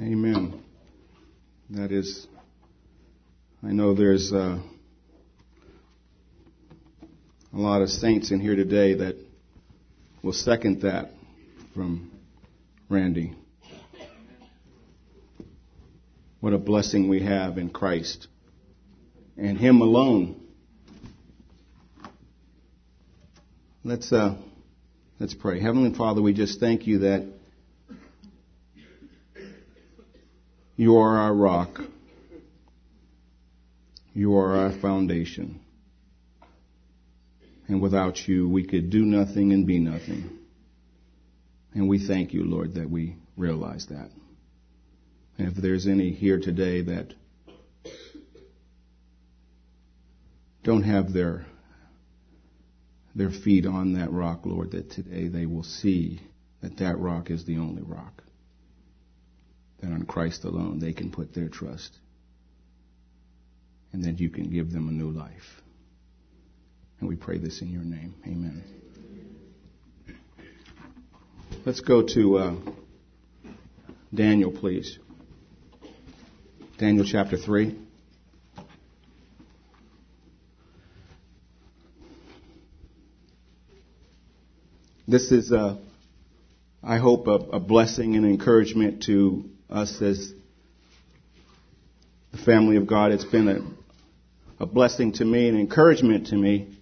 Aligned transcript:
Amen. 0.00 0.62
That 1.70 1.90
is, 1.90 2.28
I 3.64 3.72
know 3.72 3.94
there's 3.94 4.32
uh, 4.32 4.60
a 7.52 7.56
lot 7.56 7.82
of 7.82 7.88
saints 7.90 8.30
in 8.30 8.38
here 8.38 8.54
today 8.54 8.94
that 8.94 9.16
will 10.22 10.32
second 10.32 10.82
that 10.82 11.10
from 11.74 12.12
Randy. 12.88 13.34
What 16.38 16.52
a 16.52 16.58
blessing 16.58 17.08
we 17.08 17.24
have 17.24 17.58
in 17.58 17.68
Christ 17.68 18.28
and 19.36 19.58
Him 19.58 19.80
alone. 19.80 20.40
Let's 23.82 24.12
uh, 24.12 24.36
let's 25.18 25.34
pray. 25.34 25.60
Heavenly 25.60 25.92
Father, 25.98 26.22
we 26.22 26.34
just 26.34 26.60
thank 26.60 26.86
you 26.86 27.00
that 27.00 27.37
you 30.78 30.96
are 30.98 31.18
our 31.18 31.34
rock. 31.34 31.80
You 34.14 34.36
are 34.36 34.58
our 34.58 34.72
foundation. 34.80 35.60
And 37.66 37.82
without 37.82 38.28
you, 38.28 38.48
we 38.48 38.64
could 38.64 38.88
do 38.88 39.04
nothing 39.04 39.52
and 39.52 39.66
be 39.66 39.80
nothing. 39.80 40.38
And 41.74 41.88
we 41.88 42.06
thank 42.06 42.32
you, 42.32 42.44
Lord, 42.44 42.74
that 42.74 42.88
we 42.88 43.16
realize 43.36 43.86
that. 43.88 44.08
And 45.36 45.48
if 45.48 45.56
there's 45.56 45.88
any 45.88 46.12
here 46.12 46.38
today 46.38 46.82
that 46.82 47.12
don't 50.62 50.84
have 50.84 51.12
their 51.12 51.44
their 53.16 53.30
feet 53.30 53.66
on 53.66 53.94
that 53.94 54.12
rock, 54.12 54.46
Lord, 54.46 54.70
that 54.70 54.92
today 54.92 55.26
they 55.26 55.44
will 55.44 55.64
see 55.64 56.20
that 56.62 56.76
that 56.76 57.00
rock 57.00 57.32
is 57.32 57.44
the 57.44 57.58
only 57.58 57.82
rock. 57.82 58.22
That 59.80 59.92
on 59.92 60.04
Christ 60.04 60.44
alone 60.44 60.80
they 60.80 60.92
can 60.92 61.10
put 61.10 61.34
their 61.34 61.48
trust. 61.48 61.96
And 63.92 64.04
that 64.04 64.20
you 64.20 64.28
can 64.28 64.50
give 64.50 64.72
them 64.72 64.88
a 64.88 64.92
new 64.92 65.10
life. 65.10 65.62
And 67.00 67.08
we 67.08 67.16
pray 67.16 67.38
this 67.38 67.62
in 67.62 67.70
your 67.70 67.84
name. 67.84 68.14
Amen. 68.26 68.64
Let's 71.64 71.80
go 71.80 72.02
to 72.14 72.38
uh, 72.38 72.56
Daniel, 74.14 74.50
please. 74.50 74.98
Daniel 76.78 77.04
chapter 77.04 77.36
3. 77.36 77.76
This 85.06 85.32
is, 85.32 85.52
uh, 85.52 85.76
I 86.82 86.98
hope, 86.98 87.26
a, 87.28 87.32
a 87.32 87.60
blessing 87.60 88.16
and 88.16 88.26
encouragement 88.26 89.04
to 89.04 89.48
us 89.70 90.00
as 90.00 90.32
the 92.32 92.38
family 92.38 92.76
of 92.76 92.86
God. 92.86 93.12
It's 93.12 93.24
been 93.24 93.48
a, 93.48 94.62
a 94.62 94.66
blessing 94.66 95.12
to 95.14 95.24
me 95.24 95.48
and 95.48 95.58
encouragement 95.58 96.28
to 96.28 96.36
me. 96.36 96.76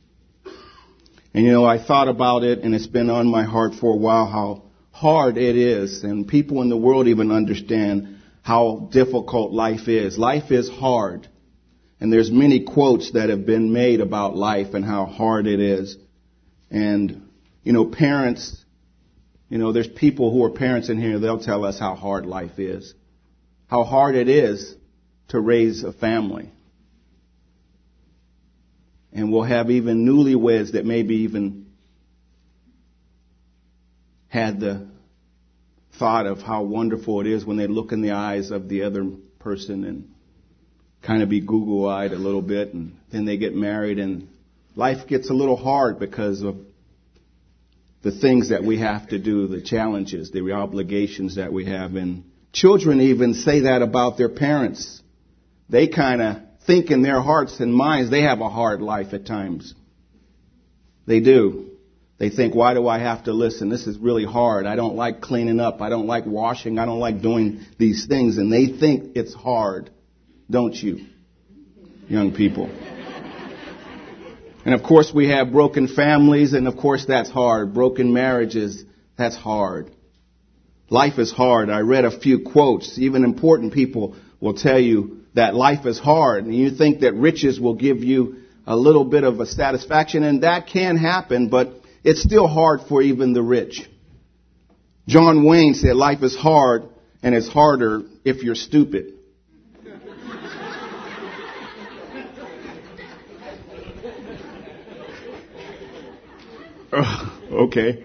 And 1.35 1.45
you 1.45 1.53
know, 1.53 1.65
I 1.65 1.85
thought 1.85 2.09
about 2.09 2.45
it 2.45 2.61
and 2.61 2.75
it's 2.75 2.87
been 2.87 3.11
on 3.11 3.27
my 3.29 3.45
heart 3.45 3.75
for 3.75 3.93
a 3.93 3.97
while 3.97 4.27
how 4.27 4.63
hard 4.91 5.37
it 5.37 5.57
is 5.57 6.05
and 6.05 6.27
people 6.27 6.63
in 6.63 6.69
the 6.69 6.77
world 6.77 7.09
even 7.09 7.31
understand 7.31 8.19
how 8.43 8.89
difficult 8.93 9.53
life 9.53 9.89
is. 9.89 10.17
Life 10.17 10.51
is 10.51 10.69
hard. 10.71 11.29
And 12.01 12.13
there's 12.13 12.31
many 12.31 12.65
quotes 12.65 13.13
that 13.13 13.31
have 13.31 13.47
been 13.47 13.73
made 13.73 14.01
about 14.01 14.37
life 14.37 14.75
and 14.75 14.85
how 14.85 15.07
hard 15.07 15.47
it 15.47 15.61
is. 15.61 15.97
And 16.71 17.29
you 17.63 17.73
know, 17.73 17.87
parents, 17.87 18.65
you 19.49 19.59
know, 19.59 19.73
there's 19.73 19.89
people 19.89 20.33
who 20.33 20.43
are 20.45 20.51
parents 20.51 20.89
in 20.89 21.01
here, 21.01 21.19
they'll 21.19 21.43
tell 21.43 21.65
us 21.65 21.79
how 21.79 21.95
hard 21.95 22.27
life 22.27 22.59
is. 22.59 22.95
How 23.69 23.85
hard 23.85 24.15
it 24.15 24.29
is 24.29 24.75
to 25.29 25.41
raise 25.41 25.85
a 25.85 25.93
family. 25.93 26.51
And 29.13 29.33
we'll 29.33 29.43
have 29.43 29.71
even 29.71 30.05
newlyweds 30.05 30.73
that 30.73 30.85
maybe 30.85 31.17
even 31.19 31.67
had 34.29 34.61
the 34.61 34.89
thought 35.99 36.27
of 36.27 36.39
how 36.39 36.63
wonderful 36.63 37.21
it 37.21 37.27
is 37.27 37.45
when 37.45 37.57
they 37.57 37.67
look 37.67 37.93
in 37.93 38.03
the 38.03 38.11
eyes 38.11 38.51
of 38.51 38.69
the 38.69 38.83
other 38.83 39.07
person 39.39 39.85
and 39.85 40.13
kind 41.03 41.23
of 41.23 41.29
be 41.29 41.41
Google 41.41 41.89
eyed 41.89 42.13
a 42.13 42.19
little 42.19 42.43
bit 42.43 42.75
and 42.75 42.97
then 43.11 43.25
they 43.25 43.37
get 43.37 43.55
married 43.55 43.99
and 43.99 44.29
life 44.75 45.07
gets 45.07 45.31
a 45.31 45.33
little 45.33 45.57
hard 45.57 45.99
because 45.99 46.43
of 46.43 46.57
the 48.07 48.13
things 48.13 48.51
that 48.51 48.63
we 48.63 48.79
have 48.79 49.09
to 49.09 49.19
do, 49.19 49.49
the 49.49 49.61
challenges, 49.61 50.31
the 50.31 50.53
obligations 50.53 51.35
that 51.35 51.53
we 51.53 51.67
have. 51.67 51.97
And 51.97 52.23
children 52.53 53.01
even 53.01 53.35
say 53.35 53.63
that 53.63 53.83
about 53.83 54.17
their 54.17 54.29
parents. 54.29 55.03
They 55.69 55.89
kind 55.89 56.23
of 56.23 56.37
think 56.69 56.93
in 56.93 57.03
their 57.03 57.21
hearts 57.21 57.59
and 57.59 57.75
minds 57.75 58.09
they 58.09 58.23
have 58.23 58.41
a 58.41 58.49
hard 58.49 58.81
life 58.81 59.13
at 59.13 59.27
times. 59.27 59.75
They 61.09 61.19
do. 61.19 61.73
They 62.19 62.31
think, 62.31 62.55
why 62.55 62.75
do 62.75 62.87
I 62.87 63.01
have 63.01 63.25
to 63.25 63.33
listen? 63.33 63.71
This 63.71 63.89
is 63.89 63.99
really 63.99 64.25
hard. 64.25 64.67
I 64.67 64.77
don't 64.77 64.95
like 64.95 65.21
cleaning 65.21 65.59
up. 65.59 65.81
I 65.81 65.89
don't 65.89 66.07
like 66.07 66.27
washing. 66.27 66.79
I 66.79 66.85
don't 66.85 67.01
like 67.01 67.21
doing 67.21 67.67
these 67.77 68.07
things. 68.07 68.39
And 68.39 68.53
they 68.53 68.69
think 68.69 69.17
it's 69.17 69.35
hard. 69.35 69.91
Don't 70.49 70.77
you, 70.77 71.07
young 72.07 72.37
people? 72.37 72.71
And 74.67 74.75
of 74.75 74.83
course 74.83 75.13
we 75.15 75.29
have 75.29 75.53
broken 75.53 75.87
families 75.87 76.53
and 76.53 76.67
of 76.67 76.77
course 76.77 77.05
that's 77.07 77.31
hard. 77.31 77.73
Broken 77.73 78.13
marriages, 78.13 78.85
that's 79.17 79.37
hard. 79.37 79.93
Life 80.91 81.21
is 81.21 81.31
hard. 81.31 81.71
I 81.71 81.81
read 81.83 82.05
a 82.05 82.19
few 82.19 82.41
quotes. 82.41 82.99
Even 82.99 83.23
important 83.23 83.73
people 83.73 84.17
will 84.41 84.55
tell 84.55 84.81
you 84.81 85.21
that 85.35 85.55
life 85.55 85.87
is 85.87 86.01
hard 86.01 86.47
and 86.47 86.53
you 86.53 86.73
think 86.73 87.03
that 87.03 87.15
riches 87.15 87.61
will 87.61 87.75
give 87.75 87.99
you 87.99 88.39
a 88.67 88.77
little 88.77 89.05
bit 89.05 89.23
of 89.23 89.39
a 89.39 89.47
satisfaction 89.47 90.25
and 90.25 90.43
that 90.43 90.67
can 90.67 90.97
happen, 90.97 91.49
but 91.49 91.73
it's 92.03 92.25
still 92.25 92.49
hard 92.49 92.81
for 92.89 93.01
even 93.01 93.35
the 93.35 93.43
rich. 93.43 93.89
John 95.07 95.47
Wayne 95.47 95.75
said 95.75 95.95
life 95.95 96.25
is 96.25 96.35
hard 96.35 96.89
and 97.23 97.37
it's 97.37 97.49
harder 97.49 98.03
if 98.25 98.43
you're 98.43 98.57
stupid. 98.57 99.13
okay. 107.53 108.05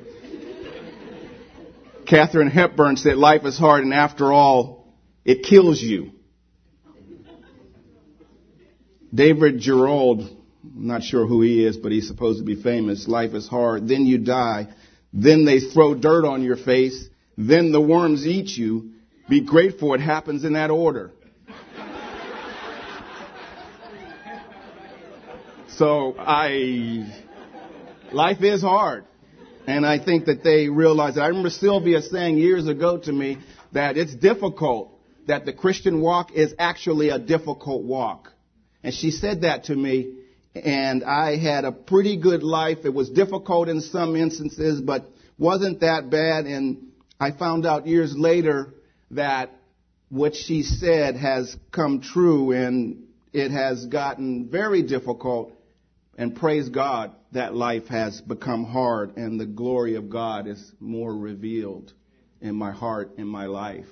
Katharine 2.08 2.50
Hepburn 2.50 2.98
said 2.98 3.18
life 3.18 3.46
is 3.46 3.58
hard 3.58 3.84
and 3.84 3.94
after 3.94 4.32
all, 4.32 4.86
it 5.24 5.44
kills 5.44 5.82
you. 5.82 6.12
David 9.14 9.60
Gerrold, 9.60 10.22
I'm 10.64 10.88
not 10.88 11.04
sure 11.04 11.26
who 11.26 11.42
he 11.42 11.66
is, 11.66 11.78
but 11.78 11.92
he's 11.92 12.08
supposed 12.08 12.40
to 12.40 12.46
be 12.46 12.62
famous. 12.62 13.08
Life 13.08 13.34
is 13.34 13.48
hard. 13.48 13.88
Then 13.88 14.06
you 14.06 14.18
die. 14.18 14.68
Then 15.14 15.46
they 15.46 15.60
throw 15.60 15.96
dirt 15.96 16.26
on 16.26 16.44
your 16.44 16.58
face. 16.58 17.10
Then 17.38 17.72
the 17.72 17.82
worms 17.82 18.26
eat 18.26 18.50
you. 18.50 18.92
Be 19.30 19.42
grateful 19.42 19.94
it 19.94 20.02
happens 20.02 20.44
in 20.44 20.54
that 20.54 20.72
order. 20.72 21.12
so 25.70 26.16
I, 26.18 27.26
life 28.14 28.42
is 28.42 28.62
hard. 28.62 29.06
And 29.68 29.86
I 29.86 30.04
think 30.04 30.26
that 30.26 30.44
they 30.44 30.70
realize 30.70 31.16
that. 31.16 31.22
I 31.22 31.28
remember 31.28 31.50
Sylvia 31.50 32.02
saying 32.02 32.38
years 32.38 32.68
ago 32.68 32.98
to 32.98 33.12
me 33.12 33.38
that 33.74 33.98
it's 33.98 34.14
difficult, 34.14 34.92
that 35.28 35.46
the 35.46 35.54
Christian 35.54 36.02
walk 36.02 36.32
is 36.32 36.54
actually 36.58 37.10
a 37.10 37.20
difficult 37.20 37.84
walk. 37.84 38.32
And 38.84 38.94
she 38.94 39.12
said 39.12 39.42
that 39.42 39.66
to 39.66 39.76
me, 39.76 40.16
and 40.56 41.04
I 41.04 41.38
had 41.38 41.64
a 41.64 41.72
pretty 41.72 42.18
good 42.18 42.44
life. 42.44 42.80
It 42.84 42.94
was 42.94 43.10
difficult 43.10 43.70
in 43.70 43.82
some 43.82 44.16
instances, 44.16 44.82
but 44.82 45.06
wasn't 45.38 45.82
that 45.82 46.10
bad. 46.10 46.46
And 46.46 46.92
I 47.20 47.32
found 47.32 47.66
out 47.66 47.88
years 47.88 48.16
later 48.18 48.74
that 49.12 49.52
what 50.10 50.36
she 50.36 50.64
said 50.64 51.16
has 51.16 51.56
come 51.72 52.02
true 52.02 52.52
and 52.52 53.04
it 53.32 53.52
has 53.52 53.86
gotten 53.86 54.50
very 54.50 54.82
difficult 54.82 55.54
and 56.18 56.36
praise 56.36 56.70
God 56.70 57.14
that 57.32 57.56
life 57.56 57.88
has 57.88 58.20
become 58.22 58.66
hard 58.66 59.18
and 59.18 59.40
the 59.40 59.46
glory 59.46 59.96
of 59.96 60.10
God 60.10 60.48
is 60.48 60.72
more 60.80 61.16
revealed 61.16 61.94
in 62.42 62.56
my 62.56 62.72
heart, 62.72 63.14
in 63.18 63.28
my 63.28 63.46
life. 63.46 63.88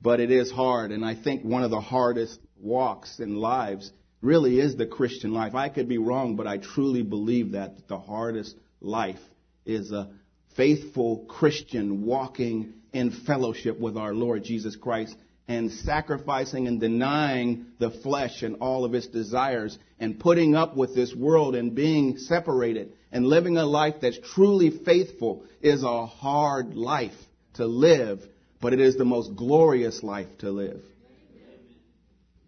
But 0.00 0.20
it 0.20 0.30
is 0.30 0.50
hard, 0.50 0.92
and 0.92 1.04
I 1.04 1.14
think 1.14 1.42
one 1.44 1.64
of 1.64 1.70
the 1.70 1.80
hardest 1.80 2.38
walks 2.60 3.18
in 3.18 3.36
lives 3.36 3.90
really 4.20 4.60
is 4.60 4.76
the 4.76 4.86
Christian 4.86 5.32
life. 5.32 5.54
I 5.54 5.68
could 5.68 5.88
be 5.88 5.98
wrong, 5.98 6.36
but 6.36 6.46
I 6.46 6.58
truly 6.58 7.02
believe 7.02 7.52
that 7.52 7.88
the 7.88 7.98
hardest 7.98 8.54
life 8.80 9.20
is 9.64 9.92
a 9.92 10.10
faithful 10.56 11.24
Christian 11.28 12.04
walking 12.04 12.74
in 12.92 13.10
fellowship 13.10 13.78
with 13.80 13.96
our 13.96 14.14
Lord 14.14 14.44
Jesus 14.44 14.76
Christ 14.76 15.16
and 15.46 15.70
sacrificing 15.70 16.66
and 16.66 16.80
denying 16.80 17.66
the 17.78 17.90
flesh 17.90 18.42
and 18.42 18.56
all 18.60 18.84
of 18.84 18.94
its 18.94 19.06
desires 19.06 19.78
and 20.00 20.18
putting 20.18 20.54
up 20.54 20.76
with 20.76 20.94
this 20.94 21.14
world 21.14 21.54
and 21.54 21.74
being 21.74 22.16
separated 22.16 22.92
and 23.12 23.26
living 23.26 23.56
a 23.56 23.64
life 23.64 23.96
that's 24.00 24.18
truly 24.34 24.70
faithful 24.70 25.44
is 25.60 25.82
a 25.82 26.06
hard 26.06 26.74
life 26.74 27.12
to 27.54 27.66
live. 27.66 28.20
but 28.60 28.72
it 28.72 28.80
is 28.80 28.96
the 28.96 29.04
most 29.04 29.36
glorious 29.36 30.02
life 30.02 30.38
to 30.38 30.50
live. 30.50 30.80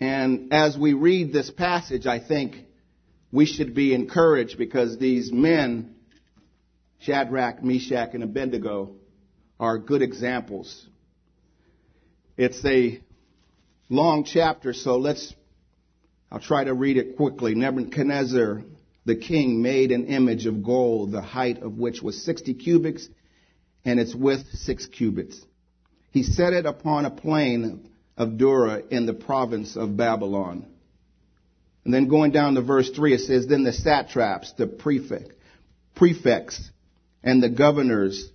And 0.01 0.51
as 0.51 0.77
we 0.77 0.95
read 0.95 1.31
this 1.31 1.51
passage, 1.51 2.07
I 2.07 2.21
think 2.21 2.57
we 3.31 3.45
should 3.45 3.75
be 3.75 3.93
encouraged 3.93 4.57
because 4.57 4.99
these 4.99 5.31
men, 5.31 5.95
Shadrach, 7.01 7.63
Meshach, 7.63 8.15
and 8.15 8.23
Abednego, 8.23 8.93
are 9.61 9.79
good 9.79 10.01
examples. 10.01 10.87
It's 12.37 12.63
a 12.67 13.01
long 13.89 14.25
chapter, 14.25 14.75
so 14.75 14.99
let's, 14.99 15.35
I'll 16.31 16.41
try 16.41 16.65
to 16.65 16.75
read 16.75 16.99
it 16.99 17.17
quickly. 17.17 17.55
Nebuchadnezzar, 17.55 18.63
the 19.07 19.17
king, 19.17 19.63
made 19.63 19.91
an 19.91 20.07
image 20.07 20.45
of 20.45 20.63
gold, 20.63 21.13
the 21.13 21.23
height 21.23 21.63
of 21.63 21.79
which 21.79 22.03
was 22.03 22.23
60 22.25 22.53
cubits, 22.55 23.09
and 23.87 23.99
its 23.99 24.15
width 24.15 24.47
six 24.53 24.85
cubits. 24.85 25.41
He 26.11 26.25
set 26.25 26.53
it 26.53 26.67
upon 26.67 27.07
a 27.07 27.11
plain 27.11 27.89
of 28.19 28.37
Dura 28.37 28.83
in 28.91 29.07
the 29.07 29.15
province 29.15 29.77
of 29.77 29.97
Babylon. 29.97 30.67
And 31.85 31.95
then 31.95 32.09
going 32.09 32.33
down 32.33 32.55
to 32.57 32.63
verse 32.63 32.91
3, 32.91 33.15
it 33.15 33.21
says, 33.21 33.47
Then 33.47 33.63
the 33.63 33.73
satraps, 33.73 34.53
the 34.59 34.67
prefect, 34.67 35.33
prefects, 35.95 36.71
and 37.23 37.43
the 37.43 37.49
governors, 37.49 38.29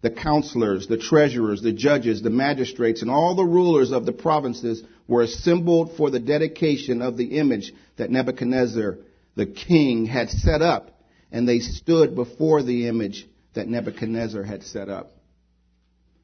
the 0.00 0.10
counselors, 0.10 0.86
the 0.86 0.96
treasurers, 0.96 1.60
the 1.60 1.72
judges, 1.72 2.22
the 2.22 2.30
magistrates, 2.30 3.02
and 3.02 3.10
all 3.10 3.34
the 3.34 3.44
rulers 3.44 3.90
of 3.90 4.06
the 4.06 4.12
provinces 4.12 4.82
were 5.08 5.22
assembled 5.22 5.96
for 5.96 6.10
the 6.10 6.20
dedication 6.20 7.02
of 7.02 7.16
the 7.16 7.38
image 7.38 7.72
that 7.96 8.10
Nebuchadnezzar, 8.10 8.98
the 9.34 9.46
king, 9.46 10.06
had 10.06 10.30
set 10.30 10.62
up. 10.62 11.02
And 11.32 11.48
they 11.48 11.58
stood 11.58 12.14
before 12.14 12.62
the 12.62 12.86
image 12.86 13.26
that 13.54 13.68
Nebuchadnezzar 13.68 14.44
had 14.44 14.62
set 14.62 14.88
up. 14.88 15.10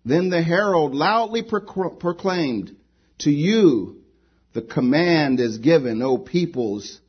Then 0.04 0.30
the 0.30 0.42
herald 0.42 0.94
loudly 0.94 1.42
proclaimed, 1.42 2.76
to 3.18 3.30
you 3.30 4.02
the 4.52 4.62
command 4.62 5.40
is 5.40 5.58
given, 5.58 6.00
O 6.00 6.16
peoples, 6.16 7.00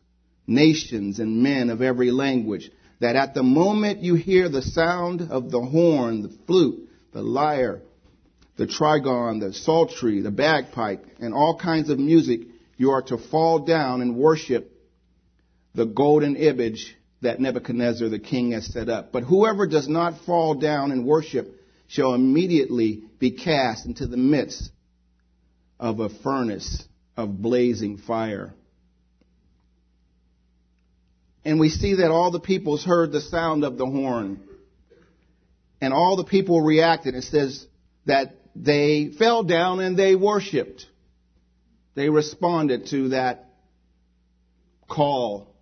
nations, 0.48 1.20
and 1.20 1.44
men 1.44 1.70
of 1.70 1.82
every 1.82 2.10
language, 2.10 2.72
that 3.00 3.16
at 3.16 3.34
the 3.34 3.44
moment 3.44 4.02
you 4.02 4.16
hear 4.16 4.50
the 4.50 4.62
sound 4.62 5.22
of 5.30 5.52
the 5.52 5.62
horn, 5.62 6.22
the 6.22 6.38
flute, 6.48 6.90
the 7.12 7.22
lyre, 7.22 7.82
the 8.58 8.68
trigon, 8.68 9.40
the 9.40 9.54
psaltery, 9.54 10.22
the 10.22 10.32
bagpipe, 10.32 11.06
and 11.20 11.34
all 11.34 11.58
kinds 11.58 11.90
of 11.90 12.00
music, 12.00 12.42
you 12.78 12.92
are 12.92 13.02
to 13.04 13.18
fall 13.18 13.60
down 13.60 14.02
and 14.02 14.16
worship 14.16 14.72
the 15.74 15.86
golden 15.86 16.36
image 16.36 16.96
that 17.22 17.40
Nebuchadnezzar 17.40 18.08
the 18.08 18.20
king 18.20 18.52
has 18.52 18.66
set 18.66 18.88
up. 18.88 19.12
But 19.12 19.24
whoever 19.24 19.68
does 19.68 19.90
not 19.90 20.22
fall 20.26 20.56
down 20.56 20.92
and 20.92 21.06
worship 21.06 21.60
shall 21.88 22.14
immediately 22.14 23.04
be 23.20 23.32
cast 23.32 23.86
into 23.86 24.08
the 24.08 24.18
midst 24.18 24.72
of 25.80 26.00
a 26.00 26.10
furnace 26.10 26.84
of 27.18 27.42
blazing 27.42 27.98
fire. 27.98 28.54
And 31.46 31.60
we 31.60 31.70
see 31.70 31.96
that 31.96 32.10
all 32.10 32.32
the 32.32 32.40
peoples 32.40 32.84
heard 32.84 33.12
the 33.12 33.22
sound 33.22 33.64
of 33.64 33.78
the 33.78 33.86
horn. 33.86 34.42
And 35.80 35.94
all 35.94 36.18
the 36.18 36.24
people 36.24 36.62
reacted. 36.62 37.14
It 37.14 37.24
says 37.24 37.66
that 38.08 38.36
they 38.56 39.12
fell 39.20 39.44
down 39.44 39.80
and 39.80 39.96
they 39.98 40.16
worshiped. 40.16 40.88
They 41.94 42.10
responded 42.10 42.88
to 42.88 43.10
that 43.10 43.52
call, 44.90 45.56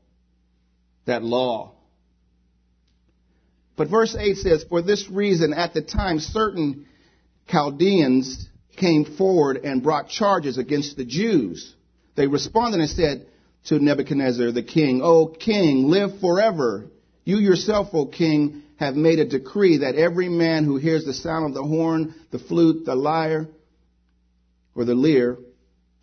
that 1.05 1.21
law. 1.21 1.73
But 3.75 3.89
verse 3.89 4.15
8 4.17 4.37
says, 4.37 4.65
For 4.69 4.81
this 4.81 5.09
reason, 5.09 5.53
at 5.53 5.73
the 5.73 5.81
time, 5.81 6.19
certain 6.19 6.85
Chaldeans 7.47 8.47
came 8.77 9.03
forward 9.03 9.57
and 9.57 9.83
brought 9.83 10.09
charges 10.09 10.57
against 10.57 10.95
the 10.95 11.05
Jews. 11.05 11.75
They 12.15 12.27
responded 12.27 12.79
and 12.79 12.89
said 12.89 13.27
to 13.65 13.79
Nebuchadnezzar 13.79 14.51
the 14.51 14.63
king, 14.63 15.01
O 15.03 15.27
king, 15.27 15.87
live 15.87 16.19
forever. 16.19 16.85
You 17.23 17.37
yourself, 17.37 17.89
O 17.93 18.05
king, 18.05 18.63
have 18.77 18.95
made 18.95 19.19
a 19.19 19.25
decree 19.25 19.77
that 19.77 19.95
every 19.95 20.29
man 20.29 20.65
who 20.65 20.77
hears 20.77 21.05
the 21.05 21.13
sound 21.13 21.45
of 21.45 21.53
the 21.53 21.63
horn, 21.63 22.13
the 22.31 22.39
flute, 22.39 22.85
the 22.85 22.95
lyre, 22.95 23.47
or 24.75 24.83
the 24.83 24.95
lyre, 24.95 25.37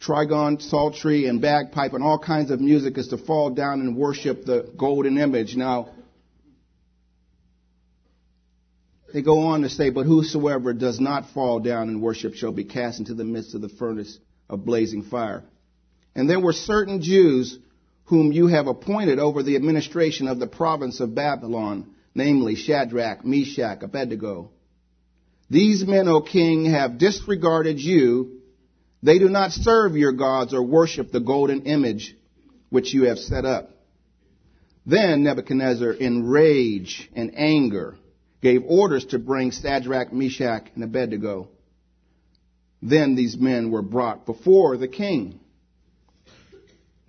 trigon, 0.01 0.63
psaltery, 0.63 1.27
and 1.27 1.43
bagpipe, 1.43 1.93
and 1.93 2.03
all 2.03 2.19
kinds 2.19 2.51
of 2.51 2.61
music 2.61 2.97
is 2.97 3.09
to 3.09 3.19
fall 3.19 3.51
down 3.51 3.81
and 3.81 3.97
worship 3.97 4.45
the 4.45 4.73
golden 4.79 5.19
image. 5.19 5.55
Now, 5.57 5.91
They 9.13 9.23
go 9.23 9.41
on 9.41 9.63
to 9.63 9.69
say, 9.69 9.91
But 9.91 10.07
whosoever 10.07 10.73
does 10.73 11.01
not 11.01 11.31
fall 11.31 11.61
down 11.61 11.89
and 11.89 12.03
worship 12.03 12.35
shall 12.35 12.53
be 12.53 12.65
cast 12.65 13.01
into 13.01 13.15
the 13.15 13.25
midst 13.25 13.55
of 13.55 13.61
the 13.61 13.69
furnace 13.69 14.19
of 14.49 14.65
blazing 14.65 15.03
fire. 15.03 15.43
And 16.15 16.29
there 16.29 16.41
were 16.41 16.53
certain 16.53 17.03
Jews 17.03 17.59
whom 18.05 18.33
you 18.33 18.49
have 18.49 18.67
appointed 18.67 19.19
over 19.19 19.43
the 19.43 19.57
administration 19.57 20.27
of 20.27 20.39
the 20.39 20.47
province 20.47 21.01
of 21.01 21.15
Babylon, 21.15 21.95
namely 22.15 22.57
Shadrach, 22.57 23.25
Meshach, 23.25 23.83
Abednego. 23.83 24.51
These 25.49 25.85
men, 25.85 26.09
O 26.09 26.21
king, 26.21 26.67
have 26.67 26.99
disregarded 26.99 27.81
you. 27.81 28.41
They 29.03 29.19
do 29.19 29.29
not 29.29 29.53
serve 29.53 29.97
your 29.97 30.13
gods 30.13 30.55
or 30.55 30.63
worship 30.63 31.11
the 31.11 31.21
golden 31.21 31.63
image 31.63 32.17
which 32.69 32.95
you 32.95 33.05
have 33.05 33.19
set 33.19 33.45
up. 33.45 33.71
Then 34.87 35.25
Nebuchadnezzar, 35.25 35.93
in 35.93 36.29
rage 36.29 37.11
and 37.15 37.37
anger, 37.37 37.97
gave 38.41 38.63
orders 38.65 39.05
to 39.07 39.19
bring 39.19 39.51
Shadrach, 39.51 40.13
Meshach, 40.13 40.69
and 40.75 40.85
Abednego. 40.85 41.49
Then 42.81 43.15
these 43.15 43.37
men 43.37 43.71
were 43.71 43.83
brought 43.83 44.25
before 44.25 44.77
the 44.77 44.89
king. 44.89 45.40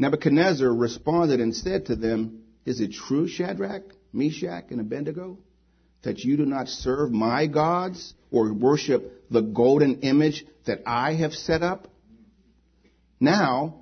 Nebuchadnezzar 0.02 0.74
responded 0.74 1.40
and 1.40 1.56
said 1.56 1.86
to 1.86 1.96
them, 1.96 2.42
Is 2.66 2.82
it 2.82 2.92
true, 2.92 3.28
Shadrach, 3.28 3.84
Meshach, 4.12 4.72
and 4.72 4.82
Abednego, 4.82 5.38
that 6.02 6.18
you 6.24 6.38
do 6.38 6.46
not 6.48 6.70
serve 6.70 7.12
my 7.12 7.46
gods 7.46 8.16
or 8.32 8.52
worship 8.52 9.30
the 9.30 9.42
golden 9.42 10.00
image 10.00 10.44
that 10.66 10.80
I 10.88 11.14
have 11.14 11.34
set 11.34 11.62
up? 11.62 11.88
Now, 13.20 13.82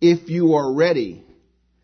if 0.00 0.30
you 0.30 0.54
are 0.54 0.72
ready, 0.72 1.22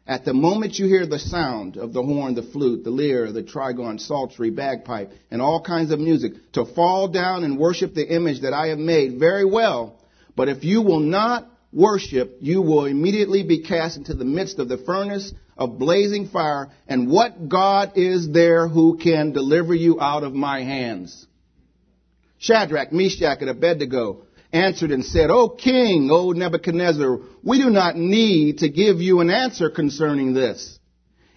at 0.06 0.24
the 0.24 0.32
moment 0.32 0.78
you 0.78 0.86
hear 0.86 1.06
the 1.06 1.18
sound 1.18 1.76
of 1.76 1.92
the 1.92 2.02
horn, 2.02 2.34
the 2.34 2.42
flute, 2.42 2.84
the 2.84 2.90
lyre, 2.90 3.32
the 3.32 3.42
trigon, 3.42 4.00
psaltery, 4.00 4.48
bagpipe, 4.48 5.12
and 5.30 5.42
all 5.42 5.60
kinds 5.60 5.90
of 5.90 6.00
music, 6.00 6.32
to 6.52 6.64
fall 6.64 7.08
down 7.08 7.44
and 7.44 7.58
worship 7.58 7.92
the 7.92 8.14
image 8.14 8.40
that 8.40 8.54
I 8.54 8.68
have 8.68 8.78
made, 8.78 9.18
very 9.18 9.44
well. 9.44 10.00
But 10.34 10.48
if 10.48 10.64
you 10.64 10.80
will 10.80 11.00
not 11.00 11.46
worship, 11.74 12.36
you 12.40 12.62
will 12.62 12.84
immediately 12.86 13.42
be 13.42 13.62
cast 13.62 13.96
into 13.96 14.14
the 14.14 14.24
midst 14.24 14.58
of 14.58 14.68
the 14.68 14.78
furnace 14.78 15.32
of 15.56 15.78
blazing 15.78 16.28
fire. 16.28 16.70
And 16.86 17.10
what 17.10 17.48
God 17.48 17.92
is 17.96 18.30
there 18.30 18.68
who 18.68 18.96
can 18.96 19.32
deliver 19.32 19.74
you 19.74 20.00
out 20.00 20.22
of 20.22 20.34
my 20.34 20.62
hands? 20.62 21.26
Shadrach, 22.38 22.92
Meshach, 22.92 23.38
and 23.40 23.50
Abednego 23.50 24.26
answered 24.52 24.92
and 24.92 25.04
said, 25.04 25.30
O 25.30 25.48
king, 25.48 26.08
O 26.12 26.30
Nebuchadnezzar, 26.30 27.18
we 27.42 27.60
do 27.60 27.70
not 27.70 27.96
need 27.96 28.58
to 28.58 28.68
give 28.68 29.00
you 29.00 29.20
an 29.20 29.30
answer 29.30 29.70
concerning 29.70 30.32
this. 30.32 30.78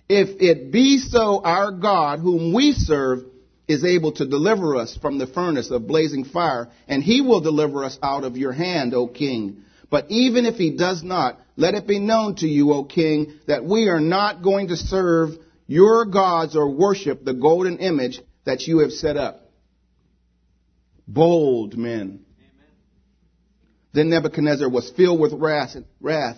If 0.10 0.42
it 0.42 0.72
be 0.72 1.00
so, 1.00 1.42
our 1.44 1.72
God, 1.72 2.20
whom 2.20 2.54
we 2.54 2.74
serve, 2.74 3.24
is 3.68 3.84
able 3.84 4.14
to 4.14 4.26
deliver 4.26 4.78
us 4.78 4.98
from 5.02 5.18
the 5.18 5.28
furnace 5.28 5.72
of 5.72 5.88
blazing 5.88 6.24
fire, 6.24 6.70
and 6.88 7.04
he 7.04 7.22
will 7.22 7.42
deliver 7.42 7.84
us 7.84 7.98
out 8.02 8.24
of 8.24 8.38
your 8.38 8.54
hand, 8.54 8.94
O 8.94 9.08
king. 9.08 9.64
But 9.90 10.08
even 10.10 10.46
if 10.46 10.56
he 10.56 10.76
does 10.76 11.04
not, 11.04 11.40
let 11.56 11.74
it 11.74 11.88
be 11.88 12.00
known 12.00 12.36
to 12.38 12.48
you, 12.48 12.74
O 12.74 12.84
king, 12.84 13.40
that 13.48 13.64
we 13.64 13.88
are 13.88 14.02
not 14.02 14.44
going 14.44 14.68
to 14.70 14.76
serve 14.76 15.32
your 15.66 16.06
gods 16.06 16.56
or 16.56 16.70
worship 16.70 17.24
the 17.24 17.34
golden 17.34 17.80
image 17.80 18.20
that 18.46 18.68
you 18.68 18.80
have 18.80 18.92
set 18.92 19.18
up. 19.18 19.42
Bold 21.08 21.78
men 21.78 22.26
then 23.98 24.10
Nebuchadnezzar 24.10 24.70
was 24.70 24.92
filled 24.92 25.20
with 25.20 25.34
wrath, 25.34 25.76
wrath, 26.00 26.38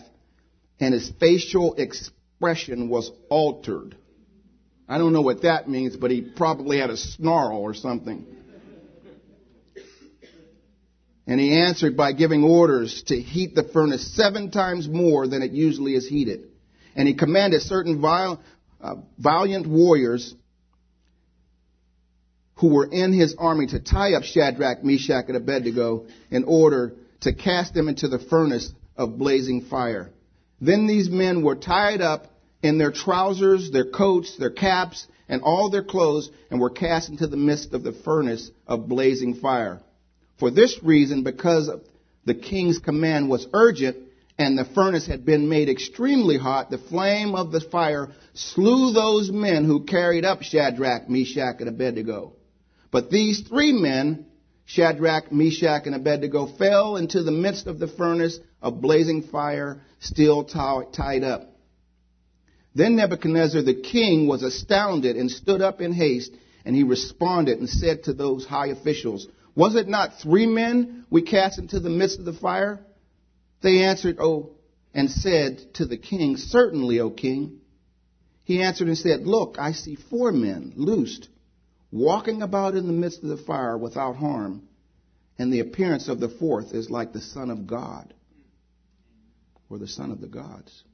and 0.79 0.94
his 0.94 1.12
facial 1.20 1.75
expression 1.75 2.88
was 2.88 3.12
altered. 3.29 3.98
I 4.88 4.98
don't 4.98 5.12
know 5.12 5.22
what 5.22 5.41
that 5.41 5.68
means, 5.68 5.98
but 5.98 6.10
he 6.10 6.22
probably 6.22 6.77
had 6.77 6.89
a 6.89 6.96
snarl 6.96 7.58
or 7.58 7.74
something. 7.74 8.25
And 11.29 11.39
he 11.39 11.62
answered 11.62 11.95
by 11.95 12.13
giving 12.13 12.43
orders 12.43 13.03
to 13.03 13.15
heat 13.15 13.53
the 13.53 13.62
furnace 13.62 14.15
seven 14.15 14.50
times 14.50 14.88
more 14.88 15.27
than 15.27 15.43
it 15.43 15.51
usually 15.51 15.93
is 15.93 16.07
heated. 16.07 16.48
And 16.95 17.07
he 17.07 17.13
commanded 17.13 17.62
certain 17.62 18.03
uh, 18.03 18.95
valiant 19.19 19.67
warriors 19.67 20.33
who 22.55 22.74
were 22.74 22.88
in 22.91 23.13
his 23.13 23.36
army 23.38 23.67
to 23.67 23.79
tie 23.79 24.13
up 24.13 24.24
Shadrach, 24.24 24.83
Meshach, 24.83 25.25
and 25.27 25.38
Abednego 25.38 26.07
in 26.31 26.45
order 26.45 26.95
to 27.21 27.31
cast 27.31 27.75
them 27.75 27.89
into 27.89 28.07
the 28.07 28.17
furnace 28.17 28.74
of 28.98 29.19
blazing 29.19 29.62
fire. 29.62 30.09
Then 30.59 30.88
these 30.88 31.12
men 31.12 31.43
were 31.43 31.55
tied 31.55 32.01
up 32.01 32.25
in 32.63 32.79
their 32.79 32.91
trousers, 32.91 33.69
their 33.69 33.86
coats, 33.86 34.36
their 34.39 34.50
caps, 34.50 35.05
and 35.27 35.43
all 35.43 35.69
their 35.69 35.83
clothes, 35.83 36.31
and 36.50 36.59
were 36.59 36.71
cast 36.71 37.09
into 37.09 37.27
the 37.27 37.38
midst 37.38 37.75
of 37.75 37.83
the 37.83 37.93
furnace 37.93 38.50
of 38.65 38.89
blazing 38.89 39.36
fire. 39.36 39.79
For 40.39 40.50
this 40.50 40.81
reason, 40.81 41.24
because 41.24 41.69
the 42.25 42.34
king's 42.34 42.79
command 42.79 43.29
was 43.29 43.48
urgent, 43.53 43.98
and 44.38 44.58
the 44.58 44.63
furnace 44.63 45.05
had 45.05 45.25
been 45.25 45.50
made 45.50 45.67
extremely 45.67 46.38
hot, 46.38 46.69
the 46.72 46.77
flame 46.77 47.36
of 47.36 47.51
the 47.51 47.60
fire 47.60 48.10
slew 48.34 48.93
those 48.93 49.29
men 49.29 49.65
who 49.65 49.84
carried 49.84 50.24
up 50.24 50.41
Shadrach, 50.41 51.10
Meshach, 51.10 51.58
and 51.60 51.67
Abednego. 51.67 52.34
But 52.89 53.12
these 53.12 53.41
three 53.41 53.74
men, 53.74 54.27
Shadrach, 54.65 55.31
Meshach, 55.31 55.86
and 55.86 55.96
Abednego, 55.96 56.46
fell 56.58 56.96
into 56.96 57.22
the 57.22 57.31
midst 57.31 57.67
of 57.67 57.79
the 57.79 57.88
furnace 57.88 58.39
of 58.62 58.81
blazing 58.81 59.24
fire, 59.24 59.81
still 60.00 60.46
tied 60.46 61.24
up. 61.24 61.53
Then 62.74 62.96
Nebuchadnezzar 62.96 63.62
the 63.62 63.81
king 63.81 64.27
was 64.27 64.43
astounded 64.43 65.17
and 65.17 65.29
stood 65.29 65.62
up 65.62 65.81
in 65.81 65.91
haste, 65.91 66.31
and 66.63 66.75
he 66.75 66.84
responded 66.84 67.60
and 67.60 67.69
said 67.69 68.03
to 68.03 68.13
those 68.13 68.46
high 68.46 68.67
officials, 68.67 69.27
Was 69.60 69.75
it 69.75 69.89
not 69.89 70.22
three 70.22 70.46
men 70.46 71.06
we 71.10 71.22
cast 71.22 71.60
into 71.60 71.82
the 71.82 71.89
midst 71.89 72.18
of 72.18 72.24
the 72.24 72.32
fire? 72.32 72.80
They 73.62 73.84
answered, 73.84 74.16
Oh, 74.18 74.51
and 74.94 75.12
said 75.12 75.74
to 75.74 75.86
the 75.86 75.98
king, 75.98 76.38
Certainly, 76.38 77.01
O 77.01 77.10
king. 77.10 77.60
He 78.46 78.62
answered 78.62 78.88
and 78.88 78.98
said, 78.98 79.28
Look, 79.28 79.58
I 79.60 79.74
see 79.74 79.96
four 79.96 80.32
men 80.32 80.72
loosed, 80.78 81.28
walking 81.92 82.42
about 82.42 82.78
in 82.78 82.88
the 82.88 82.94
midst 82.94 83.22
of 83.22 83.28
the 83.28 83.36
fire 83.36 83.78
without 83.78 84.16
harm, 84.16 84.62
and 85.38 85.51
the 85.51 85.60
appearance 85.60 86.08
of 86.08 86.22
the 86.22 86.30
fourth 86.30 86.74
is 86.74 86.89
like 86.89 87.12
the 87.12 87.20
Son 87.20 87.51
of 87.51 87.68
God, 87.68 88.13
or 89.70 89.78
the 89.78 89.89
Son 89.89 90.10
of 90.12 90.22
the 90.22 90.28
gods. 90.28 90.86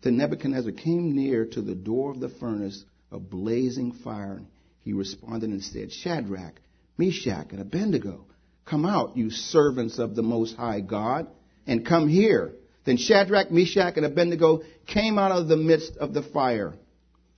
Then 0.00 0.16
Nebuchadnezzar 0.16 0.72
came 0.72 1.14
near 1.14 1.44
to 1.44 1.60
the 1.60 1.74
door 1.74 2.12
of 2.12 2.20
the 2.20 2.30
furnace 2.30 2.82
of 3.10 3.28
blazing 3.28 3.92
fire. 3.92 4.40
He 4.80 4.94
responded 4.94 5.50
and 5.50 5.62
said, 5.62 5.92
Shadrach, 5.92 6.62
Meshach, 6.98 7.48
and 7.50 7.60
Abednego, 7.60 8.26
come 8.64 8.84
out, 8.84 9.16
you 9.16 9.30
servants 9.30 9.98
of 9.98 10.14
the 10.14 10.22
Most 10.22 10.56
High 10.56 10.80
God 10.80 11.26
and 11.66 11.84
come 11.84 12.08
here. 12.08 12.54
Then 12.84 12.96
Shadrach, 12.96 13.50
Meshach, 13.50 13.96
and 13.96 14.06
Abednego 14.06 14.62
came 14.86 15.18
out 15.18 15.32
of 15.32 15.48
the 15.48 15.56
midst 15.56 15.96
of 15.96 16.14
the 16.14 16.22
fire. 16.22 16.74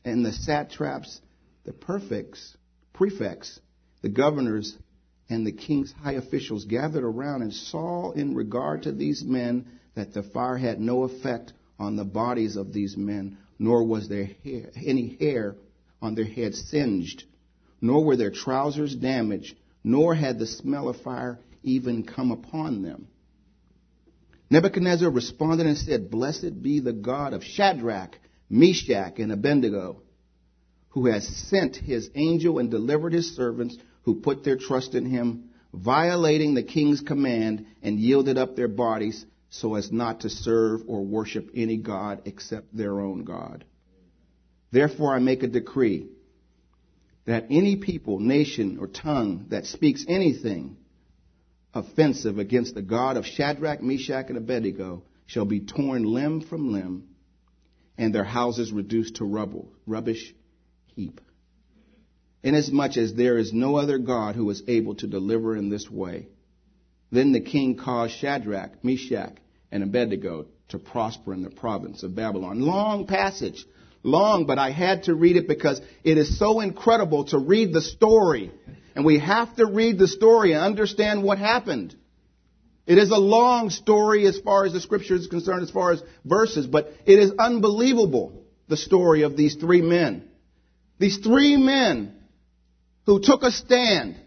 And 0.04 0.24
the 0.24 0.32
satraps, 0.32 1.20
the 1.64 1.72
prefects, 1.72 2.56
prefects, 2.92 3.58
the 4.02 4.08
governors, 4.08 4.76
and 5.28 5.46
the 5.46 5.52
king's 5.52 5.92
high 5.92 6.12
officials 6.12 6.64
gathered 6.64 7.04
around 7.04 7.42
and 7.42 7.52
saw 7.52 8.12
in 8.12 8.34
regard 8.34 8.84
to 8.84 8.92
these 8.92 9.22
men 9.24 9.66
that 9.94 10.14
the 10.14 10.22
fire 10.22 10.56
had 10.56 10.80
no 10.80 11.02
effect 11.04 11.52
on 11.78 11.96
the 11.96 12.04
bodies 12.04 12.56
of 12.56 12.72
these 12.72 12.96
men, 12.96 13.38
nor 13.58 13.84
was 13.84 14.08
there 14.08 14.30
hair, 14.44 14.70
any 14.76 15.16
hair 15.20 15.56
on 16.00 16.14
their 16.14 16.24
heads 16.24 16.68
singed, 16.70 17.24
nor 17.80 18.04
were 18.04 18.16
their 18.16 18.30
trousers 18.30 18.94
damaged, 18.94 19.56
nor 19.84 20.14
had 20.14 20.38
the 20.38 20.46
smell 20.46 20.88
of 20.88 21.00
fire 21.02 21.38
even 21.62 22.04
come 22.04 22.30
upon 22.30 22.82
them. 22.82 23.08
Nebuchadnezzar 24.50 25.10
responded 25.10 25.66
and 25.66 25.76
said, 25.76 26.10
Blessed 26.10 26.62
be 26.62 26.80
the 26.80 26.92
God 26.92 27.34
of 27.34 27.44
Shadrach, 27.44 28.18
Meshach, 28.48 29.18
and 29.18 29.30
Abednego, 29.30 30.02
who 30.90 31.06
has 31.06 31.26
sent 31.48 31.76
his 31.76 32.10
angel 32.14 32.58
and 32.58 32.70
delivered 32.70 33.12
his 33.12 33.36
servants 33.36 33.76
who 34.02 34.20
put 34.20 34.42
their 34.42 34.56
trust 34.56 34.94
in 34.94 35.04
him, 35.04 35.50
violating 35.72 36.54
the 36.54 36.62
king's 36.62 37.02
command 37.02 37.66
and 37.82 38.00
yielded 38.00 38.38
up 38.38 38.56
their 38.56 38.68
bodies 38.68 39.24
so 39.50 39.74
as 39.74 39.92
not 39.92 40.20
to 40.20 40.30
serve 40.30 40.80
or 40.86 41.04
worship 41.04 41.50
any 41.54 41.76
God 41.76 42.22
except 42.24 42.74
their 42.74 43.00
own 43.00 43.24
God. 43.24 43.64
Therefore 44.70 45.14
I 45.14 45.18
make 45.18 45.42
a 45.42 45.46
decree 45.46 46.08
that 47.28 47.44
any 47.50 47.76
people, 47.76 48.18
nation, 48.20 48.78
or 48.80 48.86
tongue 48.86 49.44
that 49.50 49.66
speaks 49.66 50.02
anything 50.08 50.78
offensive 51.74 52.38
against 52.38 52.74
the 52.74 52.80
God 52.80 53.18
of 53.18 53.26
Shadrach, 53.26 53.82
Meshach, 53.82 54.30
and 54.30 54.38
Abednego 54.38 55.02
shall 55.26 55.44
be 55.44 55.60
torn 55.60 56.04
limb 56.04 56.40
from 56.40 56.72
limb, 56.72 57.06
and 57.98 58.14
their 58.14 58.24
houses 58.24 58.72
reduced 58.72 59.16
to 59.16 59.26
rubble, 59.26 59.68
rubbish 59.86 60.34
heap. 60.96 61.20
Inasmuch 62.42 62.96
as 62.96 63.12
there 63.12 63.36
is 63.36 63.52
no 63.52 63.76
other 63.76 63.98
God 63.98 64.34
who 64.34 64.48
is 64.48 64.62
able 64.66 64.94
to 64.94 65.06
deliver 65.06 65.54
in 65.54 65.68
this 65.68 65.90
way. 65.90 66.28
Then 67.12 67.32
the 67.32 67.42
king 67.42 67.76
caused 67.76 68.14
Shadrach, 68.14 68.82
Meshach, 68.82 69.36
and 69.70 69.82
Abednego 69.82 70.46
to 70.68 70.78
prosper 70.78 71.34
in 71.34 71.42
the 71.42 71.50
province 71.50 72.02
of 72.02 72.16
Babylon. 72.16 72.62
Long 72.62 73.06
passage, 73.06 73.66
long, 74.02 74.46
but 74.46 74.58
I 74.58 74.70
had 74.70 75.04
to 75.04 75.14
read 75.14 75.36
it 75.36 75.48
because 75.48 75.80
it 76.04 76.18
is 76.18 76.38
so 76.38 76.60
incredible 76.60 77.24
to 77.26 77.38
read 77.38 77.72
the 77.72 77.82
story 77.82 78.52
and 78.98 79.04
we 79.04 79.20
have 79.20 79.54
to 79.54 79.64
read 79.64 79.96
the 79.96 80.08
story 80.08 80.54
and 80.54 80.60
understand 80.60 81.22
what 81.22 81.38
happened. 81.38 81.94
It 82.84 82.98
is 82.98 83.12
a 83.12 83.16
long 83.16 83.70
story 83.70 84.26
as 84.26 84.40
far 84.40 84.64
as 84.64 84.72
the 84.72 84.80
scripture 84.80 85.14
is 85.14 85.28
concerned, 85.28 85.62
as 85.62 85.70
far 85.70 85.92
as 85.92 86.02
verses, 86.24 86.66
but 86.66 86.92
it 87.06 87.20
is 87.20 87.30
unbelievable, 87.38 88.42
the 88.66 88.76
story 88.76 89.22
of 89.22 89.36
these 89.36 89.54
three 89.54 89.82
men. 89.82 90.28
These 90.98 91.18
three 91.18 91.56
men 91.56 92.16
who 93.06 93.20
took 93.20 93.44
a 93.44 93.52
stand, 93.52 94.20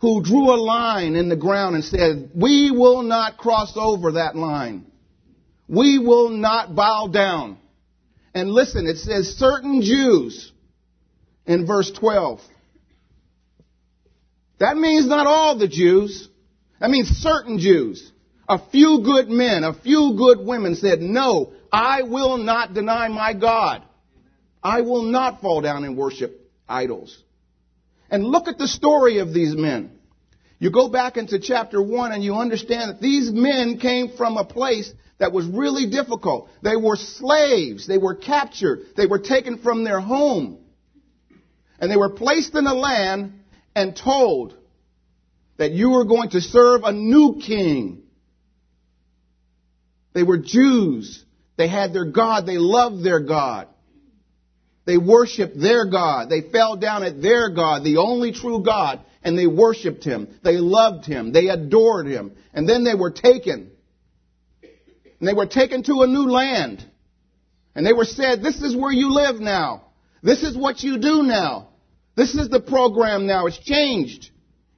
who 0.00 0.20
drew 0.20 0.52
a 0.52 0.58
line 0.58 1.14
in 1.14 1.28
the 1.28 1.36
ground 1.36 1.76
and 1.76 1.84
said, 1.84 2.32
we 2.34 2.72
will 2.72 3.02
not 3.02 3.36
cross 3.36 3.74
over 3.76 4.12
that 4.12 4.34
line. 4.34 4.86
We 5.68 5.98
will 5.98 6.30
not 6.30 6.74
bow 6.74 7.08
down. 7.08 7.58
And 8.34 8.50
listen, 8.50 8.86
it 8.86 8.98
says 8.98 9.36
certain 9.36 9.82
Jews 9.82 10.52
in 11.46 11.66
verse 11.66 11.90
12. 11.92 12.40
That 14.58 14.76
means 14.76 15.06
not 15.06 15.26
all 15.26 15.58
the 15.58 15.68
Jews. 15.68 16.28
That 16.80 16.90
means 16.90 17.08
certain 17.08 17.58
Jews. 17.58 18.10
A 18.48 18.58
few 18.70 19.00
good 19.02 19.28
men, 19.28 19.64
a 19.64 19.72
few 19.72 20.14
good 20.16 20.46
women 20.46 20.74
said, 20.74 21.00
no, 21.00 21.52
I 21.72 22.02
will 22.02 22.36
not 22.36 22.74
deny 22.74 23.08
my 23.08 23.32
God. 23.32 23.82
I 24.62 24.82
will 24.82 25.02
not 25.02 25.40
fall 25.40 25.60
down 25.60 25.84
and 25.84 25.96
worship 25.96 26.50
idols. 26.68 27.16
And 28.10 28.24
look 28.24 28.48
at 28.48 28.58
the 28.58 28.68
story 28.68 29.18
of 29.18 29.32
these 29.32 29.54
men. 29.56 29.98
You 30.58 30.70
go 30.70 30.88
back 30.88 31.16
into 31.16 31.38
chapter 31.38 31.82
1 31.82 32.12
and 32.12 32.22
you 32.22 32.34
understand 32.34 32.90
that 32.90 33.00
these 33.00 33.30
men 33.30 33.78
came 33.78 34.16
from 34.16 34.36
a 34.36 34.44
place 34.44 34.92
that 35.18 35.32
was 35.32 35.46
really 35.46 35.90
difficult. 35.90 36.48
They 36.62 36.76
were 36.76 36.96
slaves. 36.96 37.86
They 37.86 37.98
were 37.98 38.14
captured. 38.14 38.80
They 38.96 39.06
were 39.06 39.20
taken 39.20 39.58
from 39.58 39.84
their 39.84 40.00
home. 40.00 40.58
And 41.78 41.90
they 41.90 41.96
were 41.96 42.10
placed 42.10 42.54
in 42.54 42.66
a 42.66 42.74
land 42.74 43.40
and 43.74 43.96
told 43.96 44.56
that 45.56 45.72
you 45.72 45.90
were 45.90 46.04
going 46.04 46.30
to 46.30 46.40
serve 46.40 46.82
a 46.84 46.92
new 46.92 47.40
king. 47.44 48.02
They 50.14 50.22
were 50.22 50.38
Jews. 50.38 51.24
They 51.56 51.68
had 51.68 51.92
their 51.92 52.06
God. 52.06 52.46
They 52.46 52.58
loved 52.58 53.04
their 53.04 53.20
God. 53.20 53.68
They 54.86 54.98
worshiped 54.98 55.58
their 55.58 55.86
God. 55.86 56.28
They 56.28 56.42
fell 56.42 56.76
down 56.76 57.04
at 57.04 57.22
their 57.22 57.50
God, 57.50 57.84
the 57.84 57.98
only 57.98 58.32
true 58.32 58.62
God, 58.62 59.00
and 59.22 59.38
they 59.38 59.46
worshiped 59.46 60.04
Him. 60.04 60.28
They 60.42 60.58
loved 60.58 61.06
Him. 61.06 61.32
They 61.32 61.48
adored 61.48 62.06
Him. 62.06 62.32
And 62.52 62.68
then 62.68 62.84
they 62.84 62.94
were 62.94 63.10
taken. 63.10 63.70
And 65.24 65.28
they 65.30 65.32
were 65.32 65.46
taken 65.46 65.82
to 65.84 66.02
a 66.02 66.06
new 66.06 66.30
land. 66.30 66.84
And 67.74 67.86
they 67.86 67.94
were 67.94 68.04
said, 68.04 68.42
this 68.42 68.60
is 68.60 68.76
where 68.76 68.92
you 68.92 69.10
live 69.10 69.40
now. 69.40 69.86
This 70.22 70.42
is 70.42 70.54
what 70.54 70.82
you 70.82 70.98
do 70.98 71.22
now. 71.22 71.68
This 72.14 72.34
is 72.34 72.50
the 72.50 72.60
program 72.60 73.26
now. 73.26 73.46
It's 73.46 73.58
changed. 73.58 74.28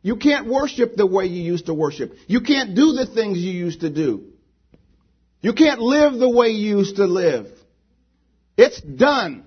You 0.02 0.14
can't 0.14 0.46
worship 0.46 0.94
the 0.94 1.04
way 1.04 1.26
you 1.26 1.42
used 1.42 1.66
to 1.66 1.74
worship. 1.74 2.12
You 2.28 2.42
can't 2.42 2.76
do 2.76 2.92
the 2.92 3.06
things 3.12 3.38
you 3.38 3.50
used 3.50 3.80
to 3.80 3.90
do. 3.90 4.34
You 5.40 5.52
can't 5.52 5.80
live 5.80 6.12
the 6.12 6.30
way 6.30 6.50
you 6.50 6.78
used 6.78 6.94
to 6.94 7.06
live. 7.06 7.48
It's 8.56 8.80
done. 8.80 9.46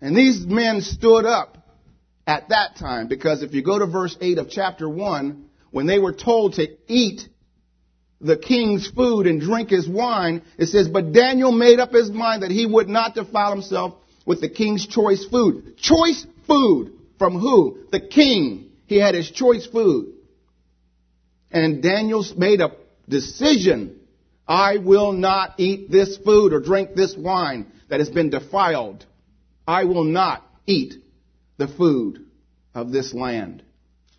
And 0.00 0.16
these 0.16 0.46
men 0.46 0.80
stood 0.80 1.26
up 1.26 1.68
at 2.26 2.48
that 2.48 2.76
time 2.76 3.08
because 3.08 3.42
if 3.42 3.52
you 3.52 3.62
go 3.62 3.78
to 3.78 3.86
verse 3.86 4.16
8 4.22 4.38
of 4.38 4.48
chapter 4.48 4.88
1, 4.88 5.50
when 5.70 5.86
they 5.86 5.98
were 5.98 6.14
told 6.14 6.54
to 6.54 6.66
eat 6.86 7.28
the 8.20 8.36
king's 8.36 8.88
food 8.88 9.26
and 9.26 9.40
drink 9.40 9.70
his 9.70 9.88
wine, 9.88 10.42
it 10.58 10.66
says, 10.66 10.88
But 10.88 11.12
Daniel 11.12 11.52
made 11.52 11.78
up 11.78 11.92
his 11.92 12.10
mind 12.10 12.42
that 12.42 12.50
he 12.50 12.66
would 12.66 12.88
not 12.88 13.14
defile 13.14 13.52
himself 13.52 13.94
with 14.26 14.40
the 14.40 14.48
king's 14.48 14.86
choice 14.86 15.24
food. 15.24 15.76
Choice 15.76 16.26
food 16.46 16.92
from 17.18 17.38
who? 17.38 17.78
The 17.92 18.00
king. 18.00 18.70
He 18.86 18.96
had 18.98 19.14
his 19.14 19.30
choice 19.30 19.66
food. 19.66 20.14
And 21.50 21.82
Daniel 21.82 22.24
made 22.36 22.60
a 22.60 22.72
decision. 23.08 24.00
I 24.46 24.78
will 24.78 25.12
not 25.12 25.54
eat 25.58 25.90
this 25.90 26.16
food 26.18 26.52
or 26.52 26.60
drink 26.60 26.94
this 26.94 27.16
wine 27.16 27.70
that 27.88 28.00
has 28.00 28.10
been 28.10 28.30
defiled. 28.30 29.04
I 29.66 29.84
will 29.84 30.04
not 30.04 30.44
eat 30.66 30.94
the 31.56 31.68
food 31.68 32.26
of 32.74 32.90
this 32.90 33.14
land 33.14 33.62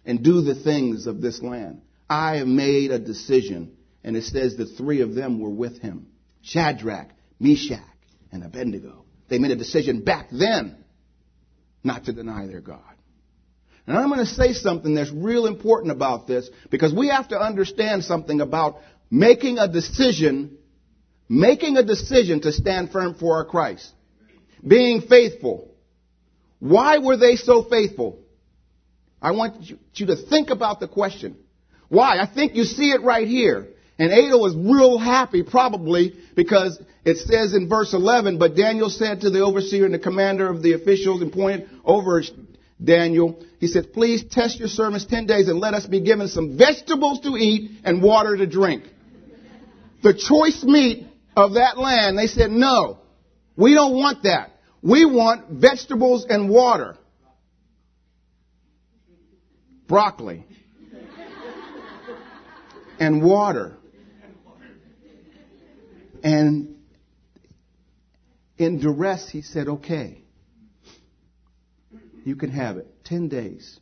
and 0.05 0.23
do 0.23 0.41
the 0.41 0.55
things 0.55 1.07
of 1.07 1.21
this 1.21 1.41
land. 1.41 1.81
I 2.09 2.37
have 2.37 2.47
made 2.47 2.91
a 2.91 2.99
decision. 2.99 3.75
And 4.03 4.15
it 4.15 4.23
says 4.23 4.55
the 4.55 4.65
three 4.65 5.01
of 5.01 5.13
them 5.13 5.39
were 5.39 5.49
with 5.49 5.81
him. 5.81 6.07
Shadrach, 6.41 7.09
Meshach, 7.39 7.81
and 8.31 8.43
Abednego. 8.43 9.05
They 9.27 9.39
made 9.39 9.51
a 9.51 9.55
decision 9.55 10.03
back 10.03 10.29
then 10.31 10.83
not 11.83 12.05
to 12.05 12.13
deny 12.13 12.47
their 12.47 12.61
God. 12.61 12.81
And 13.87 13.97
I'm 13.97 14.09
going 14.09 14.19
to 14.19 14.25
say 14.25 14.53
something 14.53 14.93
that's 14.93 15.11
real 15.11 15.47
important 15.47 15.91
about 15.91 16.27
this 16.27 16.49
because 16.69 16.93
we 16.93 17.09
have 17.09 17.29
to 17.29 17.39
understand 17.39 18.03
something 18.03 18.39
about 18.39 18.81
making 19.09 19.57
a 19.57 19.67
decision, 19.67 20.57
making 21.27 21.77
a 21.77 21.83
decision 21.83 22.41
to 22.41 22.51
stand 22.51 22.91
firm 22.91 23.15
for 23.15 23.37
our 23.37 23.45
Christ. 23.45 23.91
Being 24.65 25.01
faithful. 25.01 25.73
Why 26.59 26.99
were 26.99 27.17
they 27.17 27.35
so 27.35 27.63
faithful? 27.63 28.19
I 29.21 29.31
want 29.31 29.65
you 29.95 30.05
to 30.05 30.15
think 30.15 30.49
about 30.49 30.79
the 30.79 30.87
question. 30.87 31.37
Why? 31.87 32.19
I 32.19 32.27
think 32.27 32.55
you 32.55 32.65
see 32.65 32.91
it 32.91 33.01
right 33.01 33.27
here. 33.27 33.69
And 33.99 34.13
Ada 34.13 34.37
was 34.37 34.55
real 34.55 34.97
happy, 34.97 35.43
probably, 35.43 36.15
because 36.33 36.81
it 37.03 37.17
says 37.17 37.53
in 37.53 37.67
verse 37.67 37.93
11, 37.93 38.39
but 38.39 38.55
Daniel 38.55 38.89
said 38.89 39.21
to 39.21 39.29
the 39.29 39.41
overseer 39.41 39.83
and 39.83 39.93
the 39.93 39.99
commander 39.99 40.49
of 40.49 40.63
the 40.63 40.71
officials 40.71 41.21
appointed 41.21 41.69
over 41.83 42.23
Daniel, 42.81 43.43
he 43.59 43.67
said, 43.67 43.91
please 43.91 44.23
test 44.23 44.57
your 44.57 44.69
servants 44.69 45.05
10 45.05 45.25
days 45.25 45.49
and 45.49 45.59
let 45.59 45.73
us 45.73 45.85
be 45.85 45.99
given 45.99 46.29
some 46.29 46.57
vegetables 46.57 47.19
to 47.21 47.35
eat 47.35 47.71
and 47.83 48.01
water 48.01 48.37
to 48.37 48.47
drink. 48.47 48.85
The 50.01 50.13
choice 50.13 50.63
meat 50.63 51.05
of 51.35 51.55
that 51.55 51.77
land, 51.77 52.17
they 52.17 52.27
said, 52.27 52.51
no, 52.51 52.99
we 53.57 53.73
don't 53.73 53.95
want 53.95 54.23
that. 54.23 54.51
We 54.81 55.03
want 55.03 55.49
vegetables 55.49 56.25
and 56.29 56.49
water. 56.49 56.95
Broccoli. 59.89 60.45
and 62.97 63.21
water. 63.21 63.75
And 66.23 66.75
in 68.57 68.79
duress, 68.79 69.29
he 69.29 69.41
said, 69.41 69.67
okay, 69.67 70.21
you 72.25 72.35
can 72.35 72.49
have 72.51 72.77
it. 72.77 72.87
Ten 73.05 73.29
days. 73.29 73.79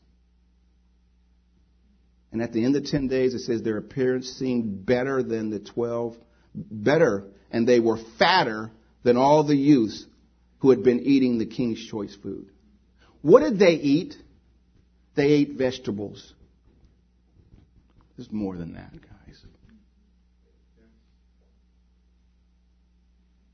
And 2.32 2.42
at 2.42 2.54
the 2.54 2.64
end 2.66 2.76
of 2.76 2.86
10 2.86 3.08
days, 3.08 3.34
it 3.34 3.40
says 3.40 3.64
their 3.64 3.78
appearance 3.78 4.28
seemed 4.32 4.86
better 4.86 5.24
than 5.24 5.50
the 5.50 5.60
12, 5.60 6.16
better, 6.54 7.24
and 7.52 7.68
they 7.68 7.80
were 7.80 7.98
fatter 8.20 8.70
than 9.04 9.18
all 9.18 9.44
the 9.44 9.56
youths 9.56 10.06
who 10.60 10.70
had 10.70 10.84
been 10.84 11.00
eating 11.00 11.38
the 11.38 11.46
king's 11.46 11.84
choice 11.90 12.16
food. 12.22 12.52
What 13.22 13.42
did 13.42 13.60
they 13.60 13.74
eat? 13.74 14.16
They 15.16 15.28
ate 15.30 15.54
vegetables. 15.54 16.34
There's 18.16 18.32
more 18.32 18.56
than 18.56 18.74
that, 18.74 18.92
guys. 18.92 19.46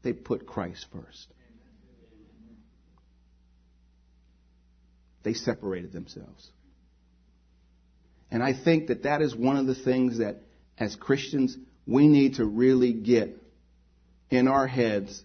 They 0.04 0.14
put 0.14 0.46
Christ 0.46 0.86
first. 0.92 1.28
They 5.24 5.34
separated 5.34 5.94
themselves. 5.94 6.50
And 8.30 8.44
I 8.44 8.54
think 8.54 8.88
that 8.88 9.04
that 9.04 9.22
is 9.22 9.36
one 9.36 9.58
of 9.58 9.68
the 9.68 9.76
things 9.76 10.18
that 10.18 10.38
as 10.78 10.96
Christians 10.96 11.58
we 11.86 12.08
need 12.08 12.36
to 12.36 12.46
really 12.46 12.94
get 12.94 13.38
in 14.30 14.48
our 14.48 14.68
heads 14.68 15.24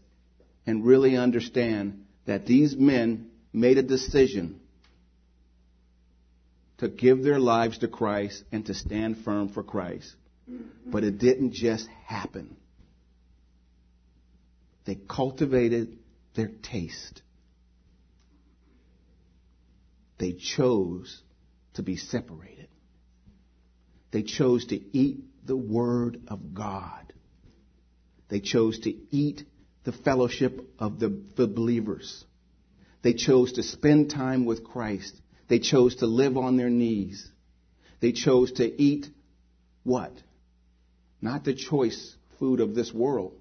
and 0.66 0.84
really 0.84 1.16
understand 1.16 2.04
that 2.26 2.46
these 2.46 2.76
men 2.76 3.30
made 3.52 3.78
a 3.78 3.82
decision 3.82 4.60
to 6.78 6.88
give 6.88 7.22
their 7.22 7.40
lives 7.40 7.78
to 7.78 7.88
Christ 7.88 8.44
and 8.52 8.66
to 8.66 8.74
stand 8.74 9.24
firm 9.24 9.48
for 9.48 9.62
Christ. 9.62 10.14
But 10.86 11.04
it 11.04 11.18
didn't 11.18 11.52
just 11.52 11.88
happen. 12.06 12.56
They 14.88 14.94
cultivated 14.94 15.98
their 16.34 16.48
taste. 16.48 17.20
They 20.18 20.32
chose 20.32 21.22
to 21.74 21.82
be 21.82 21.96
separated. 21.96 22.68
They 24.10 24.22
chose 24.22 24.64
to 24.68 24.80
eat 24.96 25.18
the 25.44 25.56
Word 25.56 26.22
of 26.28 26.54
God. 26.54 27.12
They 28.30 28.40
chose 28.40 28.78
to 28.80 28.94
eat 29.14 29.42
the 29.84 29.92
fellowship 29.92 30.58
of 30.78 30.98
the, 30.98 31.22
the 31.36 31.46
believers. 31.46 32.24
They 33.02 33.12
chose 33.12 33.52
to 33.52 33.62
spend 33.62 34.10
time 34.10 34.46
with 34.46 34.64
Christ 34.64 35.20
they 35.48 35.58
chose 35.58 35.96
to 35.96 36.06
live 36.06 36.36
on 36.36 36.56
their 36.56 36.70
knees. 36.70 37.30
They 38.00 38.12
chose 38.12 38.52
to 38.52 38.82
eat 38.82 39.06
what? 39.82 40.12
Not 41.20 41.44
the 41.44 41.54
choice 41.54 42.16
food 42.38 42.60
of 42.60 42.74
this 42.74 42.92
world. 42.92 43.34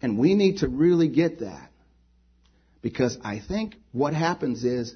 And 0.00 0.18
we 0.18 0.34
need 0.34 0.58
to 0.58 0.68
really 0.68 1.08
get 1.08 1.40
that. 1.40 1.70
Because 2.80 3.18
I 3.24 3.40
think 3.40 3.74
what 3.92 4.14
happens 4.14 4.64
is 4.64 4.94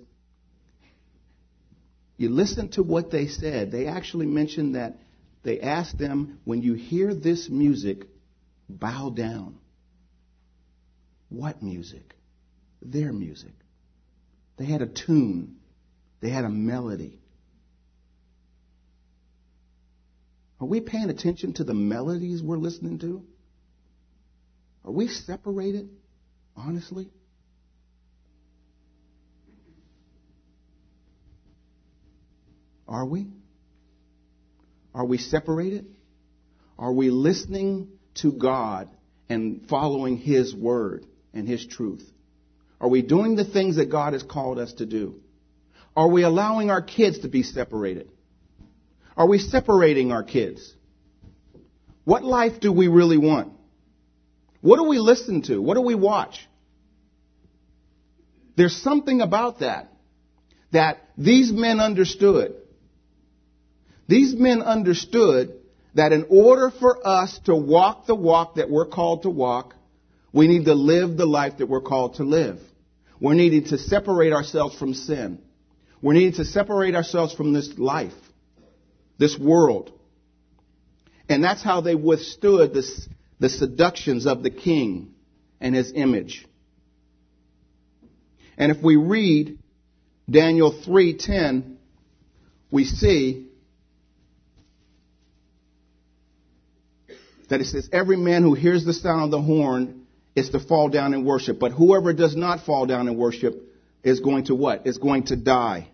you 2.17 2.29
listen 2.29 2.69
to 2.71 2.83
what 2.83 3.11
they 3.11 3.27
said. 3.27 3.73
They 3.73 3.87
actually 3.87 4.27
mentioned 4.27 4.77
that 4.77 4.99
they 5.43 5.61
asked 5.61 5.99
them, 5.99 6.39
when 6.45 6.63
you 6.63 6.75
hear 6.75 7.15
this 7.15 7.49
music, 7.49 8.07
bow 8.69 9.11
down. 9.11 9.59
What 11.29 11.63
music? 11.63 12.15
Their 12.81 13.13
music. 13.13 13.55
They 14.57 14.67
had 14.67 14.83
a 14.83 14.87
tune. 14.87 15.57
They 16.21 16.31
had 16.31 16.45
a 16.45 16.49
melody. 16.49 17.19
Are 20.61 20.67
we 20.67 20.81
paying 20.81 21.11
attention 21.11 21.55
to 21.55 21.65
the 21.65 21.75
melodies 21.75 22.41
we're 22.41 22.57
listening 22.57 23.01
to? 23.01 23.25
Are 24.85 24.91
we 24.91 25.09
separated, 25.09 25.89
honestly? 26.57 27.09
Are 32.89 33.07
we? 33.07 33.29
Are 34.95 35.05
we 35.05 35.19
separated? 35.19 35.87
Are 36.79 36.93
we 36.93 37.11
listening 37.11 37.89
to 38.17 38.33
God 38.33 38.91
and 39.29 39.67
following 39.69 40.17
His 40.19 40.55
word 40.55 41.07
and 41.33 41.49
His 41.49 41.65
truth? 41.67 42.05
Are 42.81 42.89
we 42.89 43.03
doing 43.03 43.37
the 43.37 43.45
things 43.45 43.77
that 43.77 43.91
God 43.91 44.13
has 44.13 44.23
called 44.23 44.59
us 44.59 44.73
to 44.75 44.87
do? 44.87 45.21
Are 45.95 46.09
we 46.09 46.23
allowing 46.25 46.71
our 46.71 46.83
kids 46.83 47.21
to 47.21 47.29
be 47.29 47.43
separated? 47.43 48.11
Are 49.17 49.29
we 49.29 49.39
separating 49.39 50.11
our 50.11 50.25
kids? 50.25 50.75
What 52.05 52.25
life 52.25 52.61
do 52.61 52.73
we 52.73 52.89
really 52.89 53.19
want? 53.19 53.53
What 54.63 54.79
do 54.79 54.85
we 54.85 54.99
listen 54.99 55.43
to? 55.43 55.61
What 55.61 55.75
do 55.75 55.83
we 55.83 55.95
watch? 55.95 56.49
There's 58.57 58.77
something 58.77 59.21
about 59.21 59.61
that 59.61 59.93
that 60.71 61.07
these 61.19 61.53
men 61.53 61.81
understood. 61.81 62.55
These 64.09 64.35
men 64.35 64.63
understood 64.63 65.59
that 65.95 66.13
in 66.13 66.27
order 66.31 66.71
for 66.71 67.07
us 67.07 67.39
to 67.45 67.55
walk 67.55 68.07
the 68.07 68.15
walk 68.15 68.55
that 68.55 68.71
we're 68.71 68.87
called 68.87 69.23
to 69.23 69.31
walk, 69.31 69.75
we 70.33 70.49
need 70.49 70.65
to 70.65 70.75
live 70.75 71.17
the 71.17 71.27
life 71.27 71.59
that 71.59 71.67
we're 71.67 71.83
called 71.83 72.15
to 72.15 72.25
live. 72.25 72.59
We're 73.21 73.35
needing 73.35 73.65
to 73.67 73.79
separate 73.79 74.33
ourselves 74.33 74.77
from 74.79 74.95
sin. 74.95 75.41
We're 76.01 76.15
needing 76.15 76.35
to 76.35 76.45
separate 76.45 76.95
ourselves 76.95 77.35
from 77.35 77.53
this 77.53 77.79
life, 77.79 78.15
this 79.19 79.39
world. 79.39 79.93
And 81.29 81.45
that's 81.45 81.63
how 81.63 81.81
they 81.83 81.95
withstood 81.95 82.75
this, 82.75 83.09
the 83.43 83.49
seductions 83.49 84.25
of 84.25 84.45
the 84.45 84.51
king 84.51 85.15
and 85.61 85.75
his 85.75 85.93
image. 85.97 86.47
And 88.57 88.71
if 88.71 88.81
we 88.81 88.95
read 88.95 89.59
Daniel 90.31 90.73
3:10, 90.73 91.77
we 92.71 92.85
see 92.85 93.49
that 97.49 97.61
it 97.61 97.67
says, 97.67 97.89
Every 97.93 98.17
man 98.17 98.45
who 98.45 98.55
hears 98.55 98.85
the 98.85 98.93
sound 98.93 99.25
of 99.25 99.31
the 99.33 99.43
horn 99.43 100.07
is 100.37 100.51
to 100.51 100.61
fall 100.61 100.89
down 100.89 101.13
and 101.13 101.27
worship. 101.27 101.59
But 101.59 101.73
whoever 101.73 102.13
does 102.13 102.37
not 102.37 102.65
fall 102.65 102.87
down 102.87 103.09
and 103.09 103.19
worship 103.19 103.61
is 104.05 104.21
going 104.21 104.45
to 104.45 104.55
what? 104.55 104.87
Is 104.87 104.99
going 104.99 105.25
to 105.25 105.37
die. 105.37 105.89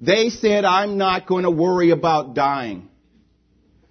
They 0.00 0.30
said, 0.30 0.64
I'm 0.64 0.96
not 0.96 1.26
going 1.26 1.44
to 1.44 1.50
worry 1.50 1.90
about 1.90 2.34
dying. 2.34 2.87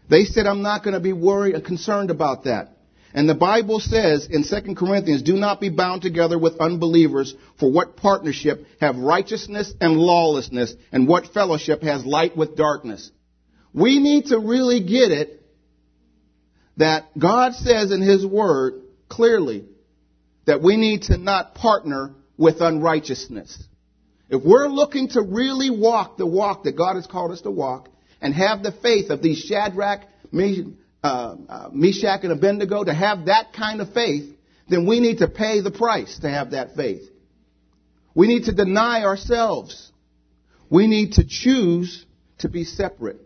They 0.10 0.26
said, 0.26 0.46
I'm 0.46 0.62
not 0.62 0.84
going 0.84 0.94
to 0.94 1.00
be 1.00 1.14
worried, 1.14 1.56
or 1.56 1.62
concerned 1.62 2.12
about 2.12 2.46
that. 2.46 2.74
And 3.14 3.28
the 3.28 3.36
Bible 3.36 3.80
says 3.80 4.28
in 4.30 4.44
2 4.44 4.76
Corinthians, 4.76 5.24
do 5.24 5.34
not 5.34 5.60
be 5.60 5.70
bound 5.70 6.02
together 6.02 6.38
with 6.38 6.60
unbelievers, 6.60 7.34
for 7.60 7.72
what 7.72 7.98
partnership 7.98 8.66
have 8.80 8.98
righteousness 8.98 9.74
and 9.82 9.98
lawlessness, 9.98 10.74
and 10.92 11.08
what 11.08 11.34
fellowship 11.34 11.82
has 11.82 12.06
light 12.06 12.38
with 12.38 12.56
darkness? 12.56 13.10
We 13.74 14.00
need 14.00 14.28
to 14.28 14.40
really 14.40 14.82
get 14.82 15.12
it 15.12 15.42
that 16.78 17.18
God 17.18 17.54
says 17.54 17.92
in 17.92 18.02
His 18.02 18.26
Word 18.26 18.84
clearly 19.10 19.66
that 20.46 20.62
we 20.62 20.78
need 20.78 21.04
to 21.04 21.18
not 21.18 21.56
partner 21.56 22.14
with 22.38 22.62
unrighteousness. 22.62 23.64
If 24.30 24.44
we're 24.44 24.68
looking 24.68 25.10
to 25.10 25.22
really 25.22 25.70
walk 25.70 26.18
the 26.18 26.26
walk 26.26 26.64
that 26.64 26.78
God 26.78 26.96
has 26.96 27.08
called 27.08 27.32
us 27.32 27.42
to 27.42 27.52
walk 27.52 27.90
and 28.22 28.34
have 28.34 28.64
the 28.64 28.72
faith 28.72 29.10
of 29.10 29.22
these 29.22 29.40
Shadrach, 29.40 30.02
uh, 30.34 30.58
uh, 31.04 31.70
Meshach, 31.72 32.24
and 32.24 32.32
Abednego, 32.32 32.84
to 32.84 32.94
have 32.94 33.26
that 33.26 33.54
kind 33.54 33.82
of 33.82 33.94
faith, 33.94 34.34
then 34.70 34.86
we 34.86 35.00
need 35.00 35.20
to 35.20 35.28
pay 35.28 35.62
the 35.62 35.72
price 35.72 36.20
to 36.20 36.30
have 36.30 36.52
that 36.52 36.76
faith. 36.76 37.10
We 38.14 38.28
need 38.28 38.46
to 38.46 38.52
deny 38.52 39.04
ourselves. 39.04 39.92
We 40.70 40.88
need 40.88 41.14
to 41.14 41.26
choose 41.26 42.06
to 42.40 42.50
be 42.50 42.64
separate. 42.64 43.22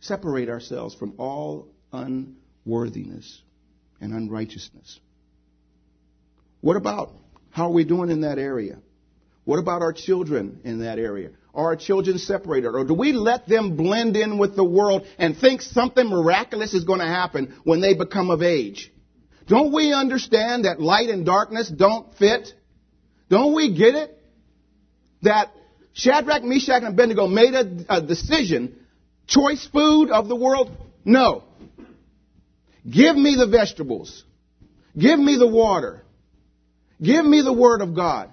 Separate 0.00 0.48
ourselves 0.48 0.94
from 0.94 1.14
all 1.18 1.68
unworthiness 1.92 3.42
and 4.00 4.12
unrighteousness. 4.12 5.00
What 6.60 6.76
about 6.76 7.12
how 7.50 7.66
are 7.66 7.72
we 7.72 7.84
doing 7.84 8.10
in 8.10 8.22
that 8.22 8.38
area? 8.38 8.78
What 9.44 9.58
about 9.58 9.82
our 9.82 9.92
children 9.92 10.60
in 10.64 10.80
that 10.80 10.98
area? 10.98 11.30
Are 11.54 11.66
our 11.66 11.76
children 11.76 12.18
separated? 12.18 12.68
Or 12.74 12.84
do 12.84 12.94
we 12.94 13.12
let 13.12 13.46
them 13.46 13.76
blend 13.76 14.16
in 14.16 14.38
with 14.38 14.56
the 14.56 14.64
world 14.64 15.06
and 15.18 15.36
think 15.36 15.62
something 15.62 16.08
miraculous 16.08 16.74
is 16.74 16.84
going 16.84 16.98
to 16.98 17.06
happen 17.06 17.54
when 17.62 17.80
they 17.80 17.94
become 17.94 18.30
of 18.30 18.42
age? 18.42 18.92
Don't 19.46 19.72
we 19.72 19.92
understand 19.92 20.64
that 20.64 20.80
light 20.80 21.10
and 21.10 21.24
darkness 21.24 21.68
don't 21.68 22.12
fit? 22.16 22.52
Don't 23.28 23.54
we 23.54 23.76
get 23.76 23.94
it? 23.94 24.18
That 25.22 25.52
Shadrach, 25.92 26.42
Meshach, 26.42 26.82
and 26.82 26.88
Abednego 26.88 27.28
made 27.28 27.54
a, 27.54 27.96
a 27.96 28.02
decision. 28.02 28.76
Choice 29.28 29.66
food 29.72 30.10
of 30.10 30.28
the 30.28 30.36
world? 30.36 30.70
No. 31.04 31.44
Give 32.90 33.16
me 33.16 33.36
the 33.36 33.46
vegetables. 33.46 34.24
Give 34.98 35.18
me 35.18 35.36
the 35.36 35.46
water. 35.46 36.02
Give 37.00 37.24
me 37.24 37.42
the 37.42 37.52
Word 37.52 37.80
of 37.80 37.94
God. 37.94 38.30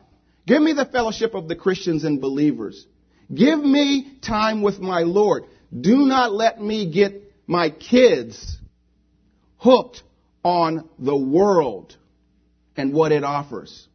Give 0.47 0.62
me 0.62 0.73
the 0.73 0.86
fellowship 0.86 1.36
of 1.36 1.47
the 1.47 1.55
Christians 1.55 2.03
and 2.03 2.19
believers. 2.19 2.86
Give 3.34 3.60
me 3.60 4.17
time 4.22 4.62
with 4.62 4.80
my 4.80 5.02
Lord. 5.02 5.44
Do 5.80 5.98
not 5.98 6.34
let 6.34 6.62
me 6.62 6.91
get 6.91 7.22
my 7.48 7.70
kids 7.70 8.58
hooked 9.58 10.04
on 10.44 10.89
the 11.00 11.15
world 11.15 11.96
and 12.76 12.94
what 12.94 13.12
it 13.12 13.24
offers. 13.24 13.88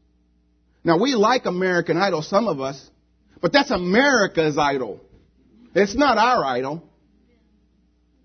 Now 0.84 0.98
we 0.98 1.14
like 1.14 1.46
American 1.46 1.96
Idol, 1.96 2.22
some 2.22 2.46
of 2.46 2.60
us, 2.60 2.90
but 3.40 3.52
that's 3.52 3.70
America's 3.70 4.56
idol. 4.56 5.00
It's 5.74 5.94
not 5.94 6.16
our 6.16 6.44
idol. 6.44 6.82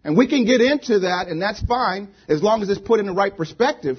And 0.03 0.17
we 0.17 0.27
can 0.27 0.45
get 0.45 0.61
into 0.61 0.99
that, 0.99 1.27
and 1.27 1.41
that's 1.41 1.61
fine, 1.63 2.09
as 2.27 2.41
long 2.41 2.61
as 2.61 2.69
it's 2.69 2.79
put 2.79 2.99
in 2.99 3.05
the 3.05 3.13
right 3.13 3.35
perspective. 3.35 3.97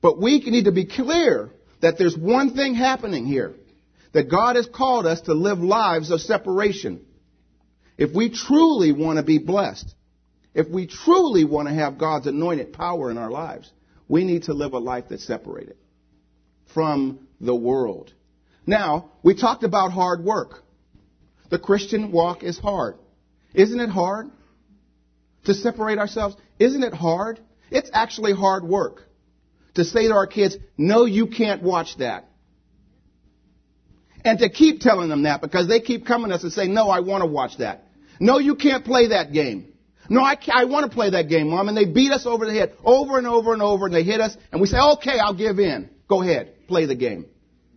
But 0.00 0.20
we 0.20 0.38
need 0.40 0.64
to 0.64 0.72
be 0.72 0.86
clear 0.86 1.50
that 1.80 1.98
there's 1.98 2.16
one 2.16 2.54
thing 2.54 2.74
happening 2.74 3.26
here. 3.26 3.54
That 4.12 4.30
God 4.30 4.56
has 4.56 4.66
called 4.66 5.06
us 5.06 5.22
to 5.22 5.34
live 5.34 5.58
lives 5.58 6.10
of 6.10 6.20
separation. 6.20 7.04
If 7.96 8.14
we 8.14 8.30
truly 8.30 8.92
want 8.92 9.18
to 9.18 9.22
be 9.22 9.38
blessed, 9.38 9.94
if 10.54 10.68
we 10.68 10.86
truly 10.86 11.44
want 11.44 11.68
to 11.68 11.74
have 11.74 11.98
God's 11.98 12.26
anointed 12.26 12.72
power 12.72 13.10
in 13.10 13.18
our 13.18 13.30
lives, 13.30 13.70
we 14.08 14.24
need 14.24 14.44
to 14.44 14.54
live 14.54 14.74
a 14.74 14.78
life 14.78 15.06
that's 15.08 15.24
separated 15.24 15.76
from 16.74 17.26
the 17.40 17.54
world. 17.54 18.12
Now, 18.66 19.12
we 19.22 19.34
talked 19.34 19.64
about 19.64 19.92
hard 19.92 20.22
work. 20.22 20.62
The 21.50 21.58
Christian 21.58 22.12
walk 22.12 22.42
is 22.42 22.58
hard. 22.58 22.96
Isn't 23.54 23.80
it 23.80 23.90
hard 23.90 24.30
to 25.44 25.54
separate 25.54 25.98
ourselves? 25.98 26.36
Isn't 26.58 26.82
it 26.82 26.94
hard? 26.94 27.40
It's 27.70 27.90
actually 27.92 28.32
hard 28.32 28.64
work 28.64 29.02
to 29.74 29.84
say 29.84 30.08
to 30.08 30.14
our 30.14 30.26
kids, 30.26 30.56
no, 30.76 31.04
you 31.04 31.26
can't 31.26 31.62
watch 31.62 31.96
that. 31.98 32.28
And 34.24 34.38
to 34.38 34.48
keep 34.48 34.80
telling 34.80 35.08
them 35.08 35.24
that 35.24 35.40
because 35.40 35.68
they 35.68 35.80
keep 35.80 36.06
coming 36.06 36.30
to 36.30 36.36
us 36.36 36.42
and 36.42 36.52
saying, 36.52 36.72
no, 36.72 36.88
I 36.88 37.00
want 37.00 37.22
to 37.22 37.26
watch 37.26 37.58
that. 37.58 37.84
No, 38.20 38.38
you 38.38 38.54
can't 38.54 38.84
play 38.84 39.08
that 39.08 39.32
game. 39.32 39.72
No, 40.08 40.22
I, 40.22 40.36
I 40.52 40.64
want 40.64 40.88
to 40.88 40.94
play 40.94 41.10
that 41.10 41.28
game, 41.28 41.48
Mom. 41.48 41.68
And 41.68 41.76
they 41.76 41.84
beat 41.84 42.12
us 42.12 42.26
over 42.26 42.46
the 42.46 42.52
head 42.52 42.76
over 42.84 43.18
and 43.18 43.26
over 43.26 43.52
and 43.52 43.62
over 43.62 43.86
and 43.86 43.94
they 43.94 44.02
hit 44.02 44.20
us 44.20 44.36
and 44.52 44.60
we 44.60 44.66
say, 44.66 44.78
okay, 44.78 45.18
I'll 45.18 45.34
give 45.34 45.58
in. 45.58 45.90
Go 46.08 46.22
ahead. 46.22 46.68
Play 46.68 46.86
the 46.86 46.94
game. 46.94 47.26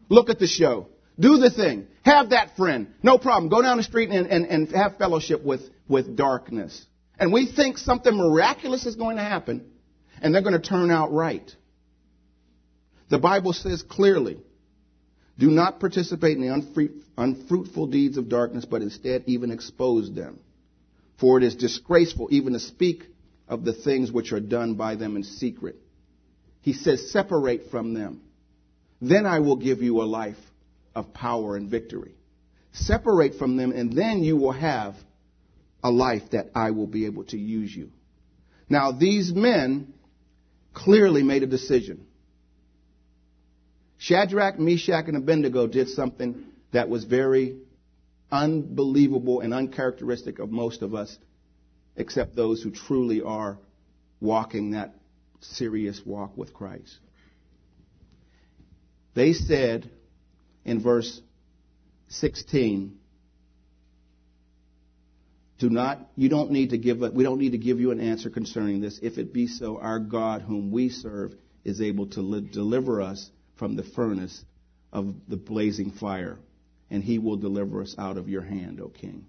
Look 0.09 0.29
at 0.29 0.39
the 0.39 0.47
show. 0.47 0.89
Do 1.19 1.37
the 1.37 1.49
thing. 1.49 1.87
Have 2.03 2.31
that 2.31 2.55
friend. 2.57 2.93
No 3.01 3.17
problem. 3.17 3.49
Go 3.49 3.61
down 3.61 3.77
the 3.77 3.83
street 3.83 4.09
and, 4.09 4.27
and, 4.27 4.45
and 4.45 4.71
have 4.71 4.97
fellowship 4.97 5.43
with, 5.43 5.61
with 5.87 6.15
darkness. 6.15 6.85
And 7.17 7.31
we 7.31 7.51
think 7.51 7.77
something 7.77 8.15
miraculous 8.15 8.85
is 8.85 8.95
going 8.95 9.17
to 9.17 9.23
happen 9.23 9.71
and 10.21 10.33
they're 10.33 10.41
going 10.41 10.59
to 10.59 10.67
turn 10.67 10.91
out 10.91 11.11
right. 11.11 11.49
The 13.09 13.19
Bible 13.19 13.53
says 13.53 13.83
clearly, 13.83 14.39
do 15.37 15.49
not 15.49 15.79
participate 15.79 16.37
in 16.37 16.41
the 16.41 17.03
unfruitful 17.17 17.87
deeds 17.87 18.17
of 18.17 18.29
darkness, 18.29 18.65
but 18.65 18.81
instead 18.81 19.23
even 19.27 19.51
expose 19.51 20.13
them. 20.13 20.39
For 21.19 21.37
it 21.37 21.43
is 21.43 21.55
disgraceful 21.55 22.29
even 22.31 22.53
to 22.53 22.59
speak 22.59 23.03
of 23.47 23.63
the 23.63 23.73
things 23.73 24.11
which 24.11 24.31
are 24.31 24.39
done 24.39 24.75
by 24.75 24.95
them 24.95 25.15
in 25.15 25.23
secret. 25.23 25.75
He 26.61 26.73
says, 26.73 27.11
separate 27.11 27.69
from 27.69 27.93
them. 27.93 28.21
Then 29.01 29.25
I 29.25 29.39
will 29.39 29.57
give 29.57 29.81
you 29.81 30.01
a 30.01 30.03
life 30.03 30.37
of 30.95 31.13
power 31.13 31.55
and 31.55 31.69
victory. 31.69 32.15
Separate 32.71 33.35
from 33.35 33.57
them, 33.57 33.71
and 33.71 33.93
then 33.93 34.23
you 34.23 34.37
will 34.37 34.51
have 34.51 34.95
a 35.83 35.91
life 35.91 36.23
that 36.31 36.51
I 36.55 36.71
will 36.71 36.87
be 36.87 37.05
able 37.05 37.25
to 37.25 37.37
use 37.37 37.75
you. 37.75 37.91
Now, 38.67 38.91
these 38.91 39.31
men 39.31 39.93
clearly 40.73 41.23
made 41.23 41.43
a 41.43 41.47
decision. 41.47 42.04
Shadrach, 44.05 44.59
Meshach, 44.59 45.07
and 45.07 45.17
Abednego 45.17 45.65
did 45.65 45.89
something 45.89 46.43
that 46.71 46.89
was 46.89 47.05
very 47.05 47.57
unbelievable 48.31 49.39
and 49.39 49.51
uncharacteristic 49.51 50.37
of 50.37 50.51
most 50.51 50.83
of 50.83 50.93
us, 50.93 51.17
except 51.95 52.35
those 52.35 52.61
who 52.61 52.69
truly 52.69 53.23
are 53.23 53.57
walking 54.21 54.71
that 54.71 54.93
serious 55.39 55.99
walk 56.05 56.37
with 56.37 56.53
Christ. 56.53 56.99
They 59.15 59.33
said 59.33 59.89
in 60.65 60.83
verse 60.83 61.19
16, 62.09 62.99
do 65.57 65.69
not, 65.71 66.11
you 66.15 66.29
don't 66.29 66.51
need 66.51 66.69
to 66.71 66.77
give, 66.77 66.99
we 66.99 67.23
don't 67.23 67.39
need 67.39 67.53
to 67.53 67.57
give 67.57 67.79
you 67.79 67.89
an 67.89 67.99
answer 67.99 68.29
concerning 68.29 68.81
this. 68.81 68.99
If 69.01 69.17
it 69.17 69.33
be 69.33 69.47
so, 69.47 69.79
our 69.79 69.97
God 69.97 70.43
whom 70.43 70.71
we 70.71 70.89
serve 70.89 71.33
is 71.63 71.81
able 71.81 72.05
to 72.09 72.21
li- 72.21 72.47
deliver 72.51 73.01
us 73.01 73.31
from 73.55 73.75
the 73.75 73.83
furnace 73.83 74.43
of 74.91 75.13
the 75.27 75.37
blazing 75.37 75.91
fire, 75.91 76.37
and 76.89 77.03
he 77.03 77.19
will 77.19 77.37
deliver 77.37 77.81
us 77.81 77.95
out 77.97 78.17
of 78.17 78.29
your 78.29 78.41
hand, 78.41 78.79
O 78.79 78.89
king. 78.89 79.25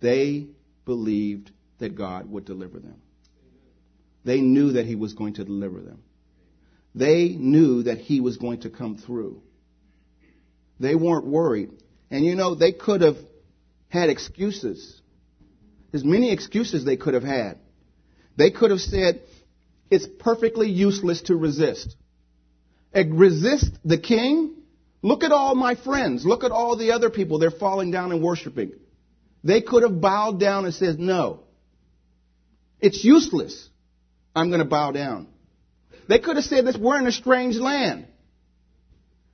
They 0.00 0.46
believed 0.84 1.50
that 1.78 1.96
God 1.96 2.30
would 2.30 2.44
deliver 2.44 2.78
them. 2.78 3.00
They 4.24 4.40
knew 4.40 4.72
that 4.72 4.86
he 4.86 4.94
was 4.94 5.12
going 5.14 5.34
to 5.34 5.44
deliver 5.44 5.80
them. 5.80 6.02
They 6.94 7.28
knew 7.28 7.82
that 7.84 7.98
he 7.98 8.20
was 8.20 8.36
going 8.36 8.60
to 8.60 8.70
come 8.70 8.96
through. 8.96 9.42
They 10.80 10.94
weren't 10.94 11.26
worried. 11.26 11.70
And 12.10 12.24
you 12.24 12.34
know, 12.34 12.54
they 12.54 12.72
could 12.72 13.00
have 13.00 13.16
had 13.88 14.10
excuses. 14.10 15.00
There's 15.90 16.04
many 16.04 16.32
excuses 16.32 16.84
they 16.84 16.96
could 16.96 17.14
have 17.14 17.24
had. 17.24 17.58
They 18.36 18.50
could 18.50 18.70
have 18.70 18.80
said, 18.80 19.22
it's 19.90 20.06
perfectly 20.06 20.68
useless 20.68 21.22
to 21.22 21.36
resist. 21.36 21.96
Eh, 22.92 23.04
resist 23.08 23.70
the 23.84 23.98
king? 23.98 24.54
Look 25.02 25.24
at 25.24 25.32
all 25.32 25.54
my 25.54 25.74
friends. 25.74 26.24
Look 26.24 26.44
at 26.44 26.50
all 26.50 26.76
the 26.76 26.92
other 26.92 27.10
people. 27.10 27.38
They're 27.38 27.50
falling 27.50 27.90
down 27.90 28.12
and 28.12 28.22
worshiping. 28.22 28.72
They 29.42 29.60
could 29.60 29.82
have 29.82 30.00
bowed 30.00 30.40
down 30.40 30.64
and 30.64 30.72
said, 30.72 30.98
no. 30.98 31.40
It's 32.80 33.04
useless. 33.04 33.68
I'm 34.34 34.48
going 34.48 34.60
to 34.60 34.66
bow 34.66 34.92
down. 34.92 35.28
They 36.08 36.18
could 36.18 36.36
have 36.36 36.44
said 36.44 36.66
this, 36.66 36.76
we're 36.76 36.98
in 36.98 37.06
a 37.06 37.12
strange 37.12 37.56
land. 37.56 38.06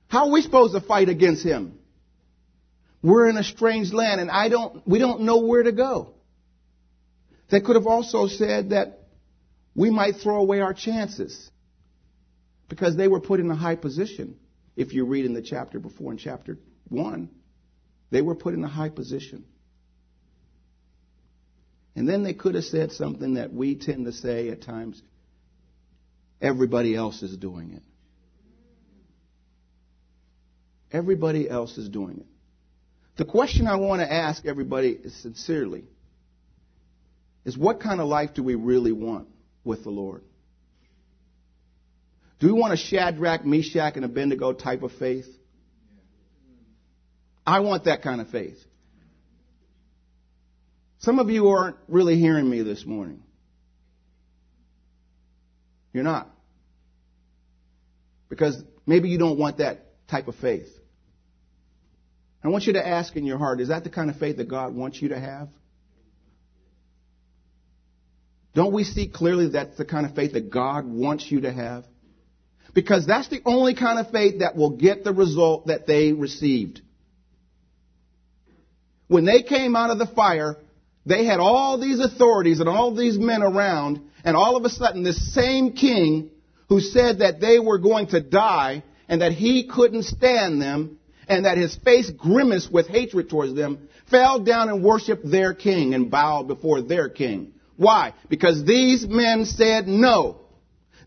How 0.07 0.25
are 0.25 0.31
we 0.31 0.41
supposed 0.41 0.73
to 0.73 0.81
fight 0.81 1.09
against 1.09 1.43
him? 1.43 1.79
We're 3.01 3.29
in 3.29 3.37
a 3.37 3.43
strange 3.43 3.93
land 3.93 4.21
and 4.21 4.29
I 4.29 4.49
don't, 4.49 4.85
we 4.87 4.99
don't 4.99 5.21
know 5.21 5.39
where 5.39 5.63
to 5.63 5.71
go. 5.71 6.13
They 7.49 7.61
could 7.61 7.75
have 7.75 7.87
also 7.87 8.27
said 8.27 8.69
that 8.69 9.00
we 9.75 9.89
might 9.89 10.17
throw 10.17 10.37
away 10.37 10.61
our 10.61 10.73
chances 10.73 11.49
because 12.67 12.95
they 12.95 13.07
were 13.07 13.19
put 13.19 13.39
in 13.39 13.49
a 13.49 13.55
high 13.55 13.75
position. 13.75 14.37
If 14.75 14.93
you 14.93 15.05
read 15.05 15.25
in 15.25 15.33
the 15.33 15.41
chapter 15.41 15.79
before 15.79 16.11
in 16.11 16.17
chapter 16.17 16.57
1, 16.89 17.29
they 18.09 18.21
were 18.21 18.35
put 18.35 18.53
in 18.53 18.63
a 18.63 18.69
high 18.69 18.89
position. 18.89 19.45
And 21.95 22.07
then 22.07 22.23
they 22.23 22.33
could 22.33 22.55
have 22.55 22.63
said 22.63 22.91
something 22.91 23.35
that 23.35 23.53
we 23.53 23.75
tend 23.75 24.05
to 24.05 24.13
say 24.13 24.49
at 24.49 24.61
times 24.61 25.01
everybody 26.41 26.95
else 26.95 27.21
is 27.21 27.35
doing 27.35 27.73
it. 27.73 27.83
Everybody 30.91 31.49
else 31.49 31.77
is 31.77 31.89
doing 31.89 32.19
it. 32.19 32.25
The 33.17 33.25
question 33.25 33.67
I 33.67 33.75
want 33.75 34.01
to 34.01 34.11
ask 34.11 34.45
everybody 34.45 34.99
sincerely 35.21 35.83
is 37.45 37.57
what 37.57 37.81
kind 37.81 37.99
of 38.01 38.07
life 38.07 38.33
do 38.33 38.43
we 38.43 38.55
really 38.55 38.91
want? 38.91 39.27
With 39.63 39.83
the 39.83 39.89
Lord? 39.89 40.23
Do 42.39 42.47
we 42.47 42.53
want 42.53 42.73
a 42.73 42.77
Shadrach, 42.77 43.45
Meshach, 43.45 43.95
and 43.95 44.03
Abednego 44.03 44.53
type 44.53 44.81
of 44.81 44.91
faith? 44.93 45.27
I 47.45 47.59
want 47.59 47.85
that 47.85 48.01
kind 48.01 48.19
of 48.21 48.29
faith. 48.29 48.57
Some 50.99 51.19
of 51.19 51.29
you 51.29 51.47
aren't 51.49 51.77
really 51.87 52.17
hearing 52.17 52.49
me 52.49 52.61
this 52.61 52.85
morning. 52.85 53.23
You're 55.93 56.03
not. 56.03 56.29
Because 58.29 58.63
maybe 58.85 59.09
you 59.09 59.17
don't 59.17 59.37
want 59.37 59.57
that 59.57 59.85
type 60.07 60.27
of 60.27 60.35
faith. 60.35 60.69
I 62.43 62.47
want 62.47 62.65
you 62.65 62.73
to 62.73 62.87
ask 62.87 63.15
in 63.15 63.25
your 63.25 63.37
heart, 63.37 63.61
is 63.61 63.67
that 63.67 63.83
the 63.83 63.89
kind 63.89 64.09
of 64.09 64.17
faith 64.17 64.37
that 64.37 64.47
God 64.47 64.73
wants 64.73 65.01
you 65.01 65.09
to 65.09 65.19
have? 65.19 65.49
Don't 68.53 68.73
we 68.73 68.83
see 68.83 69.07
clearly 69.07 69.49
that's 69.49 69.77
the 69.77 69.85
kind 69.85 70.05
of 70.05 70.15
faith 70.15 70.33
that 70.33 70.49
God 70.49 70.85
wants 70.85 71.31
you 71.31 71.41
to 71.41 71.51
have? 71.51 71.85
Because 72.73 73.05
that's 73.05 73.29
the 73.29 73.41
only 73.45 73.75
kind 73.75 73.99
of 73.99 74.11
faith 74.11 74.39
that 74.39 74.55
will 74.55 74.71
get 74.71 75.03
the 75.03 75.13
result 75.13 75.67
that 75.67 75.87
they 75.87 76.13
received. 76.13 76.81
When 79.07 79.25
they 79.25 79.43
came 79.43 79.75
out 79.75 79.89
of 79.89 79.99
the 79.99 80.07
fire, 80.07 80.57
they 81.05 81.25
had 81.25 81.39
all 81.39 81.79
these 81.79 81.99
authorities 81.99 82.59
and 82.59 82.69
all 82.69 82.95
these 82.95 83.17
men 83.17 83.43
around, 83.43 84.01
and 84.23 84.37
all 84.37 84.55
of 84.55 84.63
a 84.63 84.69
sudden 84.69 85.03
this 85.03 85.33
same 85.33 85.73
king 85.73 86.29
who 86.69 86.79
said 86.79 87.19
that 87.19 87.41
they 87.41 87.59
were 87.59 87.77
going 87.77 88.07
to 88.07 88.21
die 88.21 88.83
and 89.09 89.21
that 89.21 89.33
he 89.33 89.67
couldn't 89.67 90.03
stand 90.03 90.61
them 90.61 90.99
and 91.27 91.45
that 91.45 91.57
his 91.57 91.75
face 91.77 92.09
grimaced 92.09 92.71
with 92.71 92.87
hatred 92.87 93.29
towards 93.29 93.53
them, 93.53 93.89
fell 94.09 94.39
down 94.39 94.69
and 94.69 94.83
worshiped 94.83 95.29
their 95.29 95.53
king 95.53 95.93
and 95.93 96.11
bowed 96.11 96.47
before 96.47 96.81
their 96.81 97.09
king. 97.09 97.53
Why? 97.77 98.13
Because 98.29 98.63
these 98.63 99.05
men 99.07 99.45
said 99.45 99.87
no. 99.87 100.41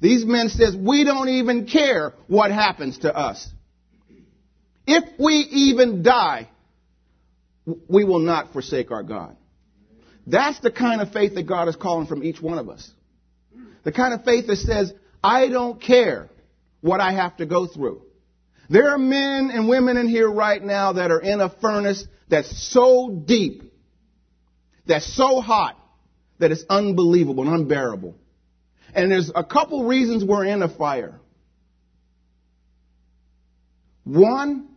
These 0.00 0.24
men 0.24 0.48
says, 0.48 0.77
we 0.77 1.05
don't 1.05 1.29
even 1.29 1.66
care 1.66 2.14
what 2.27 2.50
happens 2.50 2.98
to 2.98 3.14
us. 3.14 3.48
If 4.87 5.05
we 5.18 5.35
even 5.35 6.03
die, 6.03 6.48
we 7.88 8.05
will 8.05 8.18
not 8.18 8.53
forsake 8.53 8.90
our 8.90 9.03
God. 9.03 9.37
That's 10.27 10.59
the 10.61 10.70
kind 10.70 11.00
of 11.00 11.12
faith 11.12 11.35
that 11.35 11.44
God 11.44 11.68
is 11.68 11.77
calling 11.77 12.07
from 12.07 12.22
each 12.22 12.40
one 12.40 12.59
of 12.59 12.68
us. 12.68 12.90
The 13.85 13.92
kind 13.92 14.14
of 14.14 14.24
faith 14.24 14.46
that 14.46 14.57
says, 14.57 14.92
I 15.22 15.48
don't 15.48 15.81
care 15.81 16.29
what 16.81 17.00
I 17.00 17.12
have 17.12 17.37
to 17.38 17.46
go 17.46 17.66
through. 17.66 18.03
There 18.68 18.90
are 18.90 18.98
men 18.98 19.50
and 19.53 19.68
women 19.68 19.96
in 19.96 20.09
here 20.09 20.31
right 20.31 20.62
now 20.62 20.94
that 20.94 21.11
are 21.11 21.20
in 21.20 21.40
a 21.40 21.50
furnace 21.61 22.07
that's 22.29 22.70
so 22.70 23.11
deep, 23.11 23.62
that's 24.87 25.14
so 25.14 25.40
hot, 25.40 25.79
that 26.38 26.51
it's 26.51 26.64
unbelievable 26.68 27.44
and 27.47 27.55
unbearable. 27.55 28.14
And 28.94 29.11
there's 29.11 29.31
a 29.35 29.44
couple 29.44 29.85
reasons 29.85 30.25
we're 30.25 30.44
in 30.44 30.62
a 30.62 30.68
fire. 30.68 31.20
One, 34.05 34.68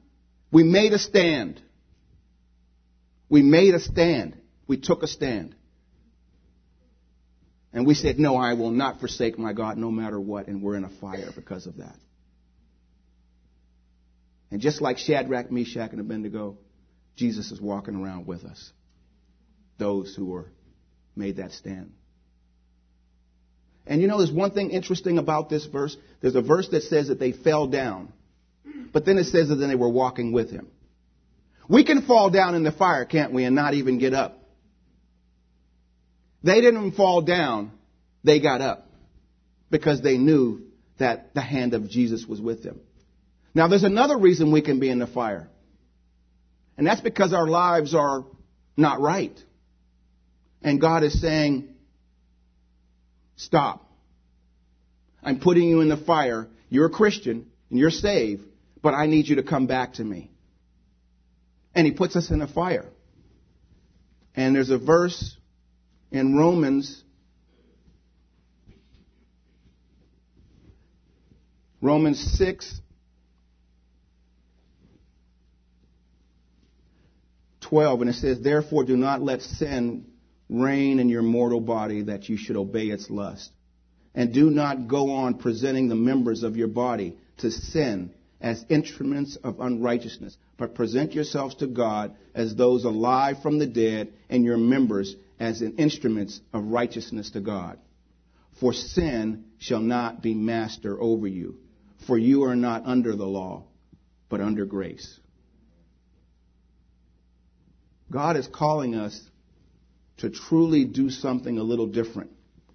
we 0.52 0.64
made 0.64 0.94
a 0.94 1.00
stand. 1.00 1.62
We 3.30 3.42
made 3.42 3.74
a 3.74 3.80
stand. 3.80 4.38
We 4.68 4.78
took 4.78 5.04
a 5.04 5.08
stand. 5.08 5.56
And 7.74 7.86
we 7.86 7.94
said, 7.94 8.18
No, 8.18 8.38
I 8.38 8.54
will 8.54 8.72
not 8.72 9.00
forsake 9.00 9.38
my 9.38 9.54
God 9.54 9.78
no 9.78 9.92
matter 9.92 10.20
what. 10.20 10.48
And 10.48 10.62
we're 10.62 10.76
in 10.76 10.84
a 10.84 10.90
fire 10.90 11.30
because 11.36 11.68
of 11.68 11.78
that. 11.78 11.96
And 14.50 14.62
just 14.62 14.82
like 14.82 14.98
Shadrach, 14.98 15.52
Meshach, 15.52 15.92
and 15.92 16.00
Abednego, 16.00 16.58
Jesus 17.18 17.52
is 17.52 17.60
walking 17.60 17.96
around 17.96 18.26
with 18.26 18.46
us. 18.46 18.72
Those 19.78 20.16
who 20.16 20.26
were 20.26 20.52
made 21.18 21.38
that 21.38 21.52
stand. 21.52 21.92
And 23.86 24.02
you 24.02 24.08
know, 24.08 24.18
there's 24.18 24.32
one 24.32 24.52
thing 24.52 24.72
interesting 24.72 25.18
about 25.18 25.50
this 25.50 25.66
verse. 25.66 25.96
There's 26.22 26.36
a 26.36 26.42
verse 26.42 26.68
that 26.70 26.84
says 26.84 27.08
that 27.08 27.20
they 27.20 27.32
fell 27.32 27.68
down, 27.68 28.12
but 28.92 29.06
then 29.06 29.18
it 29.18 29.26
says 29.26 29.50
that 29.50 29.56
then 29.56 29.70
they 29.70 29.76
were 29.76 29.90
walking 29.90 30.32
with 30.32 30.52
him. 30.52 30.68
We 31.70 31.84
can 31.84 32.02
fall 32.04 32.30
down 32.30 32.56
in 32.56 32.64
the 32.64 32.72
fire, 32.72 33.06
can't 33.06 33.34
we, 33.34 33.44
and 33.44 33.56
not 33.56 33.74
even 33.74 33.98
get 33.98 34.14
up. 34.14 34.40
They 36.44 36.62
didn't 36.62 36.94
fall 36.94 37.22
down, 37.22 37.72
they 38.24 38.40
got 38.40 38.62
up 38.62 38.88
because 39.70 40.02
they 40.02 40.18
knew 40.18 40.64
that 41.00 41.34
the 41.34 41.42
hand 41.42 41.74
of 41.74 41.90
Jesus 41.90 42.26
was 42.26 42.40
with 42.40 42.64
them. 42.64 42.80
Now, 43.54 43.68
there's 43.68 43.84
another 43.84 44.18
reason 44.18 44.52
we 44.52 44.62
can 44.62 44.80
be 44.80 44.90
in 44.90 45.00
the 45.00 45.08
fire, 45.08 45.50
and 46.78 46.86
that's 46.86 47.02
because 47.02 47.34
our 47.34 47.48
lives 47.48 47.96
are 47.96 48.24
not 48.76 49.02
right. 49.02 49.38
And 50.68 50.82
God 50.82 51.04
is 51.04 51.22
saying, 51.22 51.70
Stop. 53.38 53.90
I'm 55.24 55.40
putting 55.40 55.64
you 55.70 55.80
in 55.80 55.88
the 55.88 55.96
fire. 55.96 56.50
You're 56.68 56.88
a 56.88 56.90
Christian 56.90 57.50
and 57.70 57.80
you're 57.80 57.90
saved, 57.90 58.44
but 58.82 58.94
I 58.94 59.06
need 59.06 59.30
you 59.30 59.38
to 59.38 59.44
come 59.44 59.66
back 59.68 59.94
to 59.94 60.04
me. 60.04 60.30
And 61.74 61.88
he 61.88 61.94
puts 61.94 62.18
us 62.18 62.32
in 62.32 62.40
the 62.40 62.48
fire. 62.48 62.90
And 64.36 64.54
there's 64.54 64.70
a 64.70 64.78
verse 64.78 65.38
in 66.12 66.36
Romans 66.36 67.02
Romans 71.82 72.20
6 72.38 72.82
12 77.62 78.02
and 78.02 78.10
it 78.10 78.16
says 78.16 78.42
therefore 78.42 78.84
do 78.84 78.98
not 78.98 79.22
let 79.22 79.42
sin 79.42 80.08
reign 80.50 81.00
in 81.00 81.10
your 81.10 81.22
mortal 81.22 81.62
body 81.62 82.04
that 82.04 82.30
you 82.30 82.38
should 82.38 82.56
obey 82.56 82.88
its 82.88 83.10
lust. 83.10 83.52
And 84.16 84.34
do 84.34 84.50
not 84.50 84.88
go 84.88 85.12
on 85.12 85.36
presenting 85.36 85.90
the 85.90 85.96
members 85.96 86.44
of 86.44 86.58
your 86.58 86.68
body 86.68 87.16
to 87.38 87.52
sin 87.52 88.14
as 88.40 88.66
instruments 88.70 89.36
of 89.44 89.60
unrighteousness, 89.60 90.38
but 90.58 90.76
present 90.76 91.14
yourselves 91.14 91.56
to 91.56 91.68
God 91.68 92.16
as 92.34 92.56
those 92.56 92.84
alive 92.84 93.42
from 93.42 93.60
the 93.60 93.68
dead 93.68 94.14
and 94.30 94.44
your 94.44 94.58
members 94.58 95.16
as 95.40 95.62
instruments 95.62 96.40
of 96.54 96.66
righteousness 96.66 97.32
to 97.32 97.42
God. 97.42 97.78
For 98.60 98.74
sin 98.74 99.46
shall 99.60 99.80
not 99.80 100.22
be 100.22 100.34
master 100.34 101.00
over 101.00 101.28
you, 101.28 101.58
for 102.08 102.18
you 102.18 102.44
are 102.44 102.56
not 102.56 102.86
under 102.86 103.16
the 103.16 103.26
law, 103.26 103.66
but 104.30 104.42
under 104.42 104.66
grace. 104.66 105.20
God 108.10 108.38
is 108.38 108.48
calling 108.48 108.96
us 108.96 109.20
to 110.18 110.30
truly 110.30 110.86
do 110.86 111.10
something 111.10 111.58
a 111.58 111.64
little 111.64 111.88
different 111.88 112.32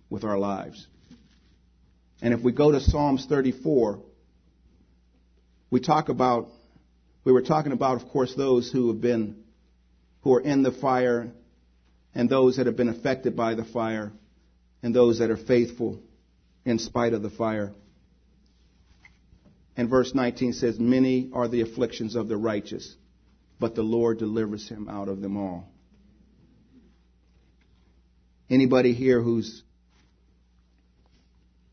with 0.09 0.25
our 0.25 0.39
lives. 0.39 0.87
And 2.21 2.33
if 2.33 2.41
we 2.41 2.53
go 2.53 2.71
to 2.71 2.81
Psalms 2.81 3.27
34, 3.29 4.01
we 5.71 5.81
talk 5.81 6.09
about, 6.09 6.49
we 7.25 7.33
were 7.33 7.43
talking 7.43 7.73
about, 7.73 8.01
of 8.01 8.09
course, 8.11 8.35
those 8.35 8.71
who 8.71 8.89
have 8.89 9.01
been, 9.01 9.43
who 10.21 10.35
are 10.35 10.41
in 10.41 10.63
the 10.63 10.71
fire, 10.71 11.33
and 12.15 12.29
those 12.29 12.59
that 12.59 12.67
have 12.67 12.77
been 12.77 12.89
affected 12.89 13.37
by 13.37 13.55
the 13.55 13.65
fire, 13.65 14.13
and 14.83 14.95
those 14.95 15.19
that 15.19 15.31
are 15.31 15.37
faithful 15.37 16.01
in 16.65 16.79
spite 16.79 17.13
of 17.13 17.23
the 17.23 17.31
fire. 17.31 17.73
And 19.77 19.89
verse 19.89 20.15
19 20.15 20.53
says, 20.53 20.79
Many 20.79 21.31
are 21.33 21.49
the 21.49 21.63
afflictions 21.63 22.15
of 22.15 22.29
the 22.29 22.37
righteous, 22.37 22.95
but 23.59 23.75
the 23.75 23.83
Lord 23.83 24.19
delivers 24.19 24.69
him 24.69 24.89
out 24.89 25.09
of 25.09 25.21
them 25.21 25.37
all. 25.37 25.72
Anybody 28.51 28.93
here 28.93 29.21
who's 29.21 29.63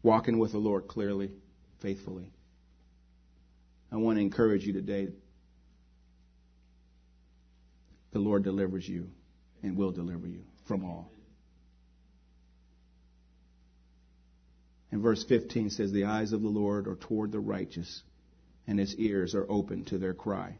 walking 0.03 0.39
with 0.39 0.51
the 0.51 0.59
Lord 0.59 0.87
clearly, 0.87 1.31
faithfully? 1.81 2.31
I 3.91 3.97
want 3.97 4.17
to 4.17 4.21
encourage 4.21 4.63
you 4.63 4.73
today. 4.73 5.09
The 8.11 8.19
Lord 8.19 8.43
delivers 8.43 8.87
you 8.87 9.09
and 9.61 9.75
will 9.75 9.91
deliver 9.91 10.27
you 10.27 10.43
from 10.67 10.85
all. 10.85 11.11
And 14.91 15.01
verse 15.01 15.23
15 15.23 15.69
says, 15.69 15.91
The 15.91 16.05
eyes 16.05 16.33
of 16.33 16.41
the 16.41 16.47
Lord 16.47 16.87
are 16.87 16.95
toward 16.95 17.31
the 17.31 17.39
righteous, 17.39 18.01
and 18.67 18.79
his 18.79 18.95
ears 18.95 19.35
are 19.35 19.45
open 19.49 19.85
to 19.85 19.97
their 19.97 20.13
cry. 20.13 20.57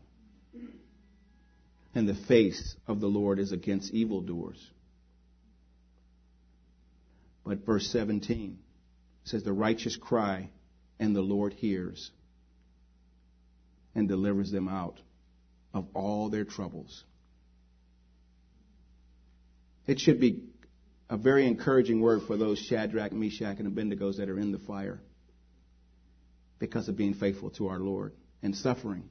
And 1.96 2.08
the 2.08 2.16
face 2.28 2.76
of 2.88 3.00
the 3.00 3.08
Lord 3.08 3.40
is 3.40 3.52
against 3.52 3.92
evildoers. 3.94 4.70
But 7.50 7.66
verse 7.66 7.88
17 7.88 8.60
says, 9.24 9.42
The 9.42 9.52
righteous 9.52 9.96
cry, 9.96 10.52
and 11.00 11.16
the 11.16 11.22
Lord 11.22 11.52
hears 11.54 12.12
and 13.96 14.08
delivers 14.08 14.52
them 14.52 14.68
out 14.68 15.00
of 15.74 15.88
all 15.96 16.30
their 16.30 16.46
troubles. 16.46 17.04
It 19.88 20.00
should 20.00 20.20
be 20.20 20.44
a 21.10 21.18
very 21.18 21.48
encouraging 21.48 22.02
word 22.02 22.22
for 22.28 22.38
those 22.38 22.60
Shadrach, 22.60 23.14
Meshach, 23.14 23.58
and 23.58 23.66
Abednego 23.66 24.14
that 24.14 24.30
are 24.30 24.38
in 24.38 24.52
the 24.52 24.60
fire 24.60 25.02
because 26.60 26.88
of 26.88 26.98
being 26.98 27.16
faithful 27.16 27.50
to 27.52 27.70
our 27.70 27.80
Lord 27.80 28.14
and 28.44 28.56
suffering 28.56 29.10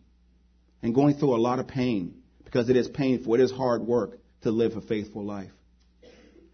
and 0.80 0.94
going 0.94 1.16
through 1.16 1.34
a 1.34 1.42
lot 1.42 1.58
of 1.58 1.66
pain 1.66 2.22
because 2.44 2.70
it 2.70 2.76
is 2.76 2.86
painful. 2.86 3.34
It 3.34 3.40
is 3.40 3.50
hard 3.50 3.82
work 3.82 4.20
to 4.42 4.52
live 4.52 4.76
a 4.76 4.80
faithful 4.80 5.24
life. 5.24 5.50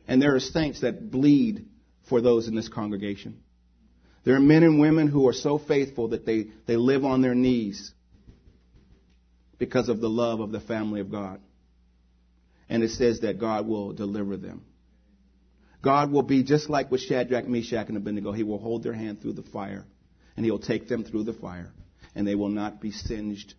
And 0.09 0.23
there 0.23 0.35
are 0.35 0.41
saints 0.41 0.81
that 0.81 1.11
bleed 1.11 1.67
for 2.09 2.21
those 2.21 2.49
in 2.49 2.55
this 2.55 2.69
congregation. 2.69 3.41
There 4.25 4.35
are 4.35 4.41
men 4.41 4.63
and 4.63 4.81
women 4.81 5.09
who 5.09 5.29
are 5.29 5.33
so 5.35 5.59
faithful 5.59 6.09
that 6.09 6.25
they, 6.25 6.47
they 6.67 6.77
live 6.77 7.05
on 7.05 7.21
their 7.21 7.35
knees 7.35 7.93
because 9.59 9.89
of 9.89 10.01
the 10.01 10.09
love 10.09 10.41
of 10.41 10.51
the 10.51 10.61
family 10.61 11.01
of 11.01 11.11
God. 11.11 11.41
And 12.69 12.83
it 12.83 12.91
says 12.91 13.21
that 13.21 13.39
God 13.39 13.67
will 13.67 13.93
deliver 13.93 14.37
them. 14.37 14.65
God 15.83 16.11
will 16.11 16.23
be 16.23 16.43
just 16.43 16.71
like 16.71 16.91
with 16.91 17.03
Shadrach, 17.03 17.47
Meshach, 17.47 17.89
and 17.89 17.97
Abednego. 17.99 18.33
He 18.33 18.43
will 18.43 18.59
hold 18.59 18.83
their 18.83 18.95
hand 18.95 19.21
through 19.21 19.35
the 19.35 19.43
fire, 19.43 19.85
and 20.35 20.45
He'll 20.45 20.59
take 20.59 20.89
them 20.89 21.05
through 21.05 21.25
the 21.25 21.35
fire. 21.35 21.71
and 22.15 22.27
they 22.27 22.35
will 22.35 22.49
not 22.49 22.81
be 22.81 22.91
singed 22.93 23.55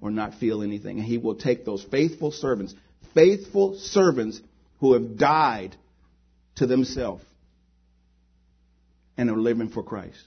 or 0.00 0.10
not 0.10 0.34
feel 0.34 0.62
anything. 0.62 0.98
And 0.98 1.06
he 1.06 1.18
will 1.18 1.36
take 1.36 1.64
those 1.64 1.82
faithful 1.82 2.32
servants, 2.32 2.74
faithful 3.14 3.78
servants 3.78 4.40
who 4.80 4.94
have 4.94 5.16
died 5.16 5.76
to 6.56 6.66
themselves 6.66 7.24
and 9.16 9.30
are 9.30 9.36
living 9.36 9.68
for 9.68 9.82
Christ. 9.82 10.22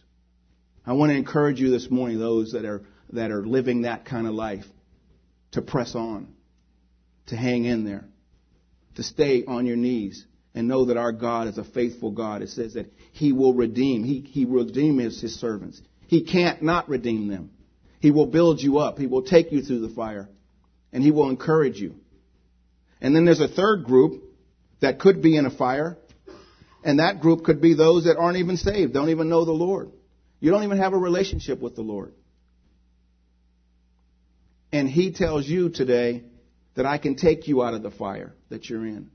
I 0.85 0.93
want 0.93 1.11
to 1.11 1.17
encourage 1.17 1.59
you 1.59 1.69
this 1.69 1.89
morning, 1.89 2.19
those 2.19 2.51
that 2.51 2.65
are, 2.65 2.83
that 3.11 3.31
are 3.31 3.45
living 3.45 3.83
that 3.83 4.05
kind 4.05 4.27
of 4.27 4.33
life, 4.33 4.65
to 5.51 5.61
press 5.61 5.95
on, 5.95 6.33
to 7.27 7.37
hang 7.37 7.65
in 7.65 7.85
there, 7.85 8.05
to 8.95 9.03
stay 9.03 9.45
on 9.45 9.65
your 9.65 9.77
knees, 9.77 10.25
and 10.53 10.67
know 10.67 10.85
that 10.85 10.97
our 10.97 11.11
God 11.11 11.47
is 11.47 11.57
a 11.57 11.63
faithful 11.63 12.11
God. 12.11 12.41
It 12.41 12.49
says 12.49 12.73
that 12.73 12.91
He 13.11 13.31
will 13.31 13.53
redeem. 13.53 14.03
He, 14.03 14.19
he 14.19 14.45
will 14.45 14.65
redeem 14.65 14.99
His, 14.99 15.19
his 15.21 15.39
servants. 15.39 15.81
He 16.07 16.23
can't 16.23 16.61
not 16.61 16.89
redeem 16.89 17.27
them. 17.27 17.51
He 17.99 18.11
will 18.11 18.27
build 18.27 18.61
you 18.61 18.79
up. 18.79 18.99
He 18.99 19.07
will 19.07 19.23
take 19.23 19.51
you 19.51 19.61
through 19.61 19.87
the 19.87 19.93
fire. 19.95 20.29
And 20.91 21.01
He 21.01 21.11
will 21.11 21.29
encourage 21.29 21.77
you. 21.77 21.95
And 23.01 23.15
then 23.15 23.25
there's 23.25 23.39
a 23.39 23.47
third 23.47 23.85
group 23.85 24.23
that 24.81 24.99
could 24.99 25.21
be 25.21 25.37
in 25.37 25.45
a 25.45 25.49
fire. 25.49 25.97
And 26.83 26.99
that 26.99 27.21
group 27.21 27.43
could 27.43 27.61
be 27.61 27.73
those 27.73 28.05
that 28.05 28.17
aren't 28.17 28.37
even 28.37 28.57
saved, 28.57 28.93
don't 28.93 29.09
even 29.09 29.29
know 29.29 29.45
the 29.45 29.51
Lord. 29.51 29.91
You 30.39 30.51
don't 30.51 30.63
even 30.63 30.79
have 30.79 30.93
a 30.93 30.97
relationship 30.97 31.61
with 31.61 31.75
the 31.75 31.81
Lord. 31.81 32.13
And 34.71 34.89
He 34.89 35.13
tells 35.13 35.47
you 35.47 35.69
today 35.69 36.23
that 36.75 36.85
I 36.85 36.97
can 36.97 37.15
take 37.15 37.47
you 37.47 37.63
out 37.63 37.73
of 37.73 37.83
the 37.83 37.91
fire 37.91 38.33
that 38.49 38.69
you're 38.69 38.85
in. 38.85 39.09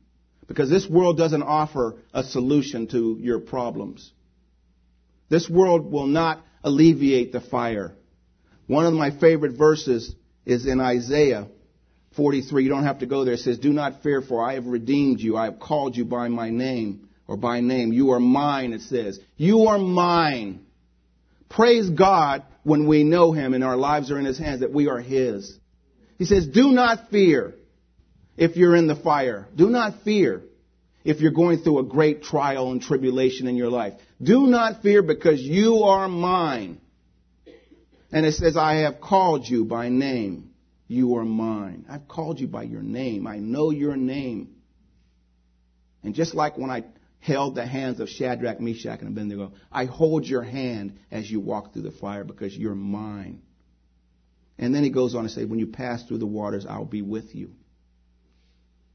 Because 0.47 0.71
this 0.71 0.89
world 0.89 1.19
doesn't 1.19 1.43
offer 1.43 1.97
a 2.15 2.25
solution 2.25 2.87
to 2.89 3.19
your 3.21 3.41
problems. 3.41 4.11
This 5.29 5.49
world 5.51 5.93
will 5.93 6.07
not 6.07 6.43
alleviate 6.65 7.33
the 7.33 7.41
fire. 7.43 7.95
One 8.67 8.87
of 8.87 8.95
my 8.95 9.11
favorite 9.11 9.59
verses 9.59 10.15
is 10.47 10.67
in 10.67 10.81
Isaiah 10.81 11.49
43. 12.17 12.65
You 12.65 12.71
don't 12.71 12.85
have 12.85 13.01
to 13.01 13.07
go 13.07 13.25
there. 13.25 13.35
It 13.35 13.41
says, 13.41 13.59
Do 13.59 13.73
not 13.73 14.03
fear, 14.03 14.23
for 14.23 14.43
I 14.43 14.55
have 14.55 14.67
redeemed 14.67 15.21
you. 15.21 15.37
I 15.37 15.45
have 15.45 15.61
called 15.61 15.97
you 15.97 16.07
by 16.07 16.29
my 16.29 16.49
name, 16.49 17.08
or 17.29 17.37
by 17.37 17.61
name. 17.61 17.93
You 17.93 18.11
are 18.13 18.21
mine, 18.21 18.73
it 18.73 18.81
says. 18.81 19.21
You 19.37 19.67
are 19.67 19.79
mine. 19.79 20.65
Praise 21.49 21.89
God 21.91 22.43
when 22.65 22.89
we 22.89 23.05
know 23.05 23.33
Him 23.33 23.55
and 23.55 23.63
our 23.63 23.77
lives 23.77 24.11
are 24.11 24.19
in 24.19 24.25
His 24.25 24.39
hands 24.39 24.61
that 24.61 24.73
we 24.73 24.89
are 24.89 24.99
His. 24.99 25.57
He 26.19 26.25
says, 26.25 26.49
Do 26.49 26.73
not 26.73 27.11
fear 27.11 27.55
if 28.37 28.57
you're 28.57 28.75
in 28.75 28.89
the 28.89 28.97
fire. 28.97 29.47
Do 29.55 29.69
not 29.69 30.03
fear 30.05 30.43
if 31.05 31.21
you're 31.21 31.31
going 31.31 31.59
through 31.59 31.79
a 31.79 31.85
great 31.85 32.23
trial 32.23 32.73
and 32.73 32.83
tribulation 32.83 33.47
in 33.47 33.57
your 33.57 33.71
life. 33.71 33.95
Do 34.21 34.47
not 34.47 34.83
fear 34.83 35.03
because 35.03 35.41
you 35.41 35.85
are 35.85 36.09
mine. 36.09 36.81
And 38.11 38.25
it 38.25 38.33
says, 38.33 38.57
I 38.57 38.77
have 38.79 39.01
called 39.01 39.47
you 39.47 39.65
by 39.67 39.91
name. 39.91 40.51
You 40.87 41.17
are 41.17 41.25
mine. 41.25 41.85
I've 41.91 42.09
called 42.09 42.41
you 42.41 42.47
by 42.47 42.63
your 42.63 42.83
name. 42.83 43.27
I 43.27 43.37
know 43.37 43.71
your 43.71 43.97
name. 43.97 44.57
And 46.03 46.15
just 46.15 46.35
like 46.35 46.57
when 46.57 46.71
I 46.71 46.85
held 47.21 47.55
the 47.55 47.67
hands 47.67 48.01
of 48.01 48.09
Shadrach, 48.09 48.61
Meshach, 48.61 49.01
and 49.01 49.09
Abednego, 49.09 49.53
I 49.71 49.85
hold 49.87 50.25
your 50.27 50.43
hand 50.43 50.99
as 51.11 51.31
you 51.31 51.41
walk 51.41 51.73
through 51.73 51.83
the 51.83 51.91
fire 51.91 52.25
because 52.25 52.57
you're 52.57 52.75
mine. 52.75 53.43
And 54.59 54.75
then 54.75 54.83
he 54.83 54.91
goes 54.91 55.15
on 55.15 55.25
to 55.25 55.29
say, 55.29 55.45
when 55.45 55.59
you 55.59 55.69
pass 55.69 56.05
through 56.05 56.19
the 56.19 56.27
waters, 56.27 56.67
I'll 56.69 56.85
be 56.85 57.03
with 57.03 57.35
you. 57.35 57.53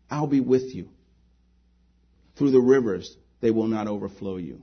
I'll 0.09 0.27
be 0.27 0.41
with 0.41 0.75
you. 0.75 0.89
Through 2.38 2.51
the 2.51 2.59
rivers, 2.59 3.15
they 3.41 3.51
will 3.51 3.67
not 3.67 3.88
overflow 3.88 4.38
you. 4.38 4.62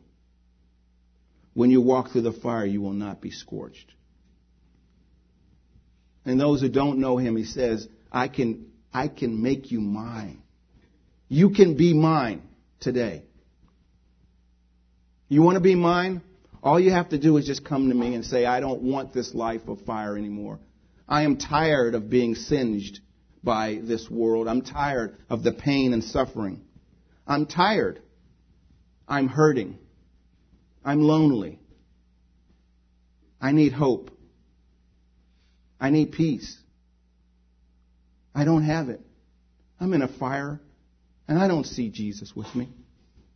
When 1.55 1.71
you 1.71 1.81
walk 1.81 2.11
through 2.11 2.23
the 2.23 2.33
fire, 2.33 2.67
you 2.67 2.81
will 2.81 2.93
not 2.93 3.21
be 3.21 3.31
scorched. 3.31 3.93
And 6.25 6.39
those 6.39 6.61
who 6.61 6.69
don't 6.69 6.99
know 6.99 7.17
him, 7.17 7.37
he 7.37 7.45
says, 7.45 7.89
I 8.13 8.29
can, 8.29 8.67
I 8.93 9.09
can 9.09 9.43
make 9.43 9.71
you 9.71 9.81
mine. 9.81 10.43
You 11.29 11.51
can 11.51 11.77
be 11.77 11.95
mine 11.95 12.43
today. 12.81 13.25
You 15.31 15.43
want 15.43 15.55
to 15.55 15.61
be 15.61 15.77
mine? 15.77 16.23
All 16.61 16.81
you 16.81 16.91
have 16.91 17.11
to 17.11 17.19
do 17.19 17.37
is 17.37 17.47
just 17.47 17.65
come 17.65 17.89
to 17.89 17.95
me 17.95 18.17
and 18.17 18.25
say, 18.25 18.45
I 18.45 18.59
don't 18.59 18.83
want 18.83 19.15
this 19.15 19.33
life 19.33 19.69
of 19.69 19.81
fire 19.83 20.19
anymore. 20.19 20.59
I 21.09 21.23
am 21.23 21.37
tired 21.37 21.95
of 21.95 22.11
being 22.11 22.35
singed 22.35 22.99
by 23.43 23.79
this 23.81 24.11
world. 24.11 24.49
I'm 24.49 24.61
tired 24.61 25.17
of 25.31 25.45
the 25.45 25.53
pain 25.53 25.93
and 25.93 26.03
suffering. 26.03 26.63
I'm 27.29 27.47
tired. 27.47 28.03
I'm 29.07 29.29
hurting. 29.29 29.79
I'm 30.85 31.01
lonely. 31.01 31.61
I 33.41 33.53
need 33.53 33.73
hope. 33.73 34.11
I 35.81 35.91
need 35.91 36.11
peace. 36.11 36.59
I 38.35 38.45
don't 38.45 38.65
have 38.65 38.89
it. 38.89 39.01
I'm 39.79 39.93
in 39.93 40.03
a 40.03 40.09
fire 40.09 40.61
and 41.29 41.39
I 41.39 41.47
don't 41.47 41.67
see 41.67 41.89
Jesus 41.89 42.35
with 42.35 42.53
me. 42.53 42.69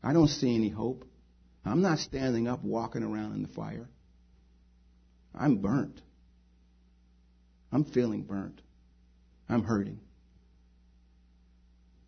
I 0.02 0.12
don't 0.12 0.28
see 0.28 0.56
any 0.56 0.70
hope. 0.70 1.04
I'm 1.64 1.80
not 1.80 1.98
standing 1.98 2.46
up 2.46 2.62
walking 2.62 3.02
around 3.02 3.34
in 3.34 3.42
the 3.42 3.48
fire. 3.48 3.88
I'm 5.34 5.56
burnt. 5.56 6.00
I'm 7.72 7.84
feeling 7.84 8.22
burnt. 8.22 8.60
I'm 9.48 9.64
hurting. 9.64 10.00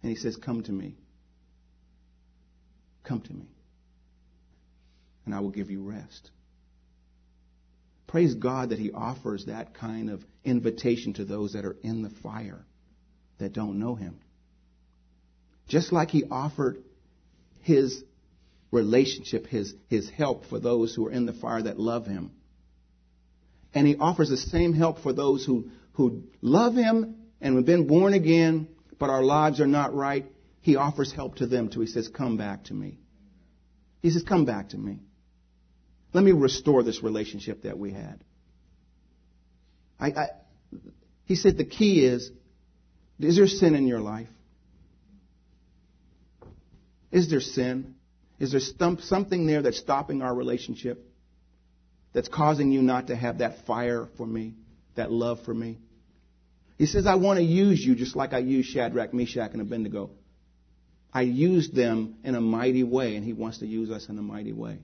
And 0.02 0.10
he 0.10 0.16
says, 0.16 0.36
Come 0.36 0.62
to 0.64 0.72
me. 0.72 0.94
Come 3.02 3.20
to 3.22 3.32
me. 3.32 3.48
And 5.24 5.34
I 5.34 5.40
will 5.40 5.50
give 5.50 5.70
you 5.70 5.82
rest. 5.82 6.30
Praise 8.06 8.34
God 8.34 8.70
that 8.70 8.78
he 8.78 8.92
offers 8.92 9.46
that 9.46 9.74
kind 9.74 10.10
of 10.10 10.24
invitation 10.44 11.14
to 11.14 11.24
those 11.24 11.54
that 11.54 11.64
are 11.64 11.76
in 11.82 12.02
the 12.02 12.10
fire 12.22 12.64
that 13.38 13.52
don't 13.52 13.78
know 13.78 13.96
him. 13.96 14.20
Just 15.66 15.92
like 15.92 16.10
he 16.10 16.24
offered 16.30 16.78
his 17.62 18.04
relationship, 18.70 19.46
his, 19.46 19.74
his 19.88 20.08
help 20.10 20.46
for 20.46 20.58
those 20.58 20.94
who 20.94 21.06
are 21.06 21.12
in 21.12 21.26
the 21.26 21.32
fire 21.32 21.62
that 21.62 21.78
love 21.78 22.06
him. 22.06 22.32
And 23.74 23.86
he 23.86 23.96
offers 23.96 24.30
the 24.30 24.36
same 24.36 24.72
help 24.72 25.00
for 25.00 25.12
those 25.12 25.44
who, 25.44 25.70
who 25.92 26.24
love 26.40 26.74
him 26.74 27.16
and 27.40 27.56
have 27.56 27.66
been 27.66 27.86
born 27.86 28.14
again, 28.14 28.68
but 28.98 29.10
our 29.10 29.22
lives 29.22 29.60
are 29.60 29.66
not 29.66 29.94
right. 29.94 30.26
He 30.60 30.76
offers 30.76 31.12
help 31.12 31.36
to 31.36 31.46
them 31.46 31.68
too. 31.68 31.80
He 31.80 31.86
says, 31.86 32.08
Come 32.08 32.36
back 32.36 32.64
to 32.64 32.74
me. 32.74 32.98
He 34.00 34.10
says, 34.10 34.22
Come 34.22 34.44
back 34.44 34.70
to 34.70 34.78
me. 34.78 35.00
Let 36.12 36.24
me 36.24 36.32
restore 36.32 36.82
this 36.82 37.02
relationship 37.02 37.62
that 37.62 37.78
we 37.78 37.92
had. 37.92 38.24
I, 40.00 40.06
I, 40.06 40.26
he 41.24 41.34
said 41.34 41.58
the 41.58 41.64
key 41.64 42.04
is 42.04 42.30
is 43.18 43.36
there 43.36 43.46
sin 43.46 43.74
in 43.74 43.86
your 43.86 44.00
life? 44.00 44.28
Is 47.10 47.30
there 47.30 47.40
sin? 47.40 47.95
Is 48.38 48.52
there 48.52 48.60
something 49.00 49.46
there 49.46 49.62
that's 49.62 49.78
stopping 49.78 50.22
our 50.22 50.34
relationship? 50.34 51.04
That's 52.12 52.28
causing 52.28 52.70
you 52.70 52.82
not 52.82 53.08
to 53.08 53.16
have 53.16 53.38
that 53.38 53.66
fire 53.66 54.08
for 54.16 54.26
me, 54.26 54.54
that 54.94 55.10
love 55.10 55.44
for 55.44 55.54
me? 55.54 55.78
He 56.78 56.86
says, 56.86 57.06
I 57.06 57.14
want 57.14 57.38
to 57.38 57.44
use 57.44 57.84
you 57.84 57.94
just 57.94 58.16
like 58.16 58.32
I 58.32 58.38
used 58.38 58.70
Shadrach, 58.70 59.14
Meshach, 59.14 59.52
and 59.52 59.62
Abednego. 59.62 60.10
I 61.12 61.22
used 61.22 61.74
them 61.74 62.16
in 62.24 62.34
a 62.34 62.40
mighty 62.40 62.82
way, 62.82 63.16
and 63.16 63.24
He 63.24 63.32
wants 63.32 63.58
to 63.58 63.66
use 63.66 63.90
us 63.90 64.08
in 64.08 64.18
a 64.18 64.22
mighty 64.22 64.52
way. 64.52 64.78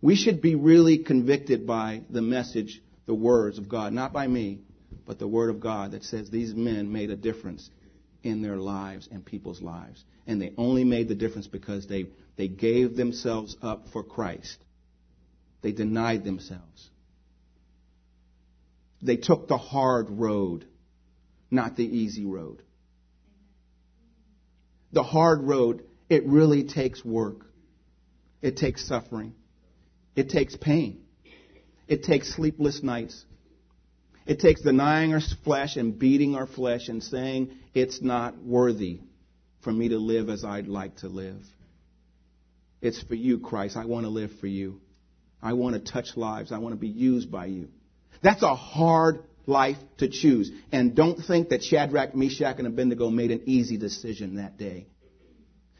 We 0.00 0.16
should 0.16 0.40
be 0.40 0.54
really 0.54 0.98
convicted 0.98 1.66
by 1.66 2.02
the 2.08 2.22
message, 2.22 2.82
the 3.04 3.14
words 3.14 3.58
of 3.58 3.68
God, 3.68 3.92
not 3.92 4.14
by 4.14 4.26
me, 4.26 4.60
but 5.06 5.18
the 5.18 5.28
Word 5.28 5.50
of 5.50 5.60
God 5.60 5.92
that 5.92 6.04
says 6.04 6.30
these 6.30 6.54
men 6.54 6.90
made 6.90 7.10
a 7.10 7.16
difference 7.16 7.68
in 8.22 8.40
their 8.40 8.56
lives 8.56 9.08
and 9.12 9.24
people's 9.24 9.60
lives. 9.60 10.02
And 10.30 10.40
they 10.40 10.52
only 10.56 10.84
made 10.84 11.08
the 11.08 11.16
difference 11.16 11.48
because 11.48 11.88
they, 11.88 12.06
they 12.36 12.46
gave 12.46 12.94
themselves 12.94 13.56
up 13.62 13.86
for 13.92 14.04
Christ. 14.04 14.58
They 15.60 15.72
denied 15.72 16.22
themselves. 16.22 16.88
They 19.02 19.16
took 19.16 19.48
the 19.48 19.58
hard 19.58 20.08
road, 20.08 20.66
not 21.50 21.74
the 21.74 21.84
easy 21.84 22.26
road. 22.26 22.62
The 24.92 25.02
hard 25.02 25.42
road, 25.42 25.82
it 26.08 26.24
really 26.24 26.62
takes 26.62 27.04
work. 27.04 27.46
It 28.40 28.56
takes 28.56 28.86
suffering. 28.86 29.34
It 30.14 30.28
takes 30.28 30.54
pain. 30.54 31.00
It 31.88 32.04
takes 32.04 32.36
sleepless 32.36 32.84
nights. 32.84 33.24
It 34.26 34.38
takes 34.38 34.62
denying 34.62 35.12
our 35.12 35.22
flesh 35.42 35.74
and 35.74 35.98
beating 35.98 36.36
our 36.36 36.46
flesh 36.46 36.86
and 36.86 37.02
saying, 37.02 37.50
it's 37.74 38.00
not 38.00 38.40
worthy 38.40 39.00
for 39.62 39.72
me 39.72 39.90
to 39.90 39.98
live 39.98 40.28
as 40.28 40.44
I'd 40.44 40.68
like 40.68 40.96
to 40.98 41.08
live. 41.08 41.42
It's 42.80 43.02
for 43.02 43.14
you, 43.14 43.38
Christ. 43.38 43.76
I 43.76 43.84
want 43.84 44.06
to 44.06 44.10
live 44.10 44.30
for 44.40 44.46
you. 44.46 44.80
I 45.42 45.52
want 45.52 45.74
to 45.74 45.92
touch 45.92 46.16
lives. 46.16 46.52
I 46.52 46.58
want 46.58 46.74
to 46.74 46.80
be 46.80 46.88
used 46.88 47.30
by 47.30 47.46
you. 47.46 47.68
That's 48.22 48.42
a 48.42 48.54
hard 48.54 49.22
life 49.46 49.78
to 49.98 50.08
choose. 50.08 50.50
And 50.72 50.94
don't 50.94 51.20
think 51.20 51.50
that 51.50 51.62
Shadrach, 51.62 52.14
Meshach, 52.14 52.58
and 52.58 52.66
Abednego 52.66 53.10
made 53.10 53.30
an 53.30 53.42
easy 53.46 53.76
decision 53.76 54.36
that 54.36 54.58
day. 54.58 54.86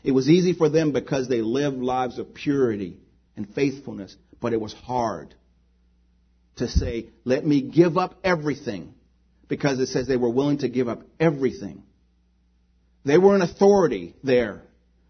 It 0.03 0.13
was 0.13 0.29
easy 0.29 0.53
for 0.55 0.69
them 0.69 0.93
because 0.93 1.29
they 1.29 1.43
lived 1.43 1.79
lives 1.79 2.19
of 2.19 2.35
purity 2.35 2.99
and 3.37 3.49
faithfulness, 3.55 4.17
but 4.41 4.53
it 4.53 4.61
was 4.61 4.73
hard. 4.73 5.35
to 6.61 6.69
say, 6.69 7.09
let 7.25 7.45
me 7.45 7.63
give 7.63 7.97
up 7.97 8.19
everything. 8.23 8.95
Because 9.49 9.81
it 9.81 9.87
says 9.87 10.07
they 10.07 10.17
were 10.17 10.31
willing 10.31 10.59
to 10.59 10.69
give 10.69 10.89
up 10.89 11.03
everything. 11.19 11.83
They 13.05 13.19
were 13.19 13.35
an 13.35 13.43
authority 13.43 14.15
there. 14.23 14.63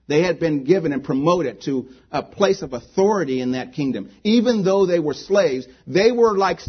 They 0.06 0.22
had 0.22 0.40
been 0.40 0.64
given 0.64 0.92
and 0.92 1.04
promoted 1.04 1.62
to 1.62 1.88
a 2.10 2.22
place 2.22 2.62
of 2.62 2.72
authority 2.72 3.40
in 3.40 3.52
that 3.52 3.74
kingdom. 3.74 4.10
Even 4.24 4.64
though 4.64 4.86
they 4.86 4.98
were 4.98 5.14
slaves, 5.14 5.66
they 5.86 6.10
were 6.10 6.36
like 6.36 6.60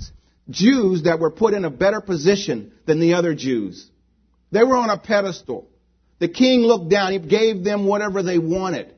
Jews 0.49 1.03
that 1.03 1.19
were 1.19 1.31
put 1.31 1.53
in 1.53 1.65
a 1.65 1.71
better 1.71 2.01
position 2.01 2.71
than 2.85 2.99
the 2.99 3.15
other 3.15 3.33
Jews. 3.33 3.89
They 4.51 4.63
were 4.63 4.77
on 4.77 4.89
a 4.89 4.97
pedestal. 4.97 5.67
The 6.19 6.27
king 6.27 6.61
looked 6.61 6.89
down. 6.89 7.13
He 7.13 7.19
gave 7.19 7.63
them 7.63 7.85
whatever 7.85 8.21
they 8.21 8.37
wanted. 8.37 8.93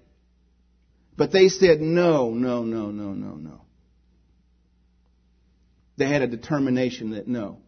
But 1.16 1.32
they 1.32 1.48
said, 1.48 1.80
no, 1.80 2.32
no, 2.32 2.64
no, 2.64 2.92
no, 2.92 3.14
no, 3.14 3.36
no. 3.36 3.62
They 5.96 6.10
had 6.10 6.22
a 6.22 6.28
determination 6.28 7.12
that 7.12 7.28
no. 7.28 7.60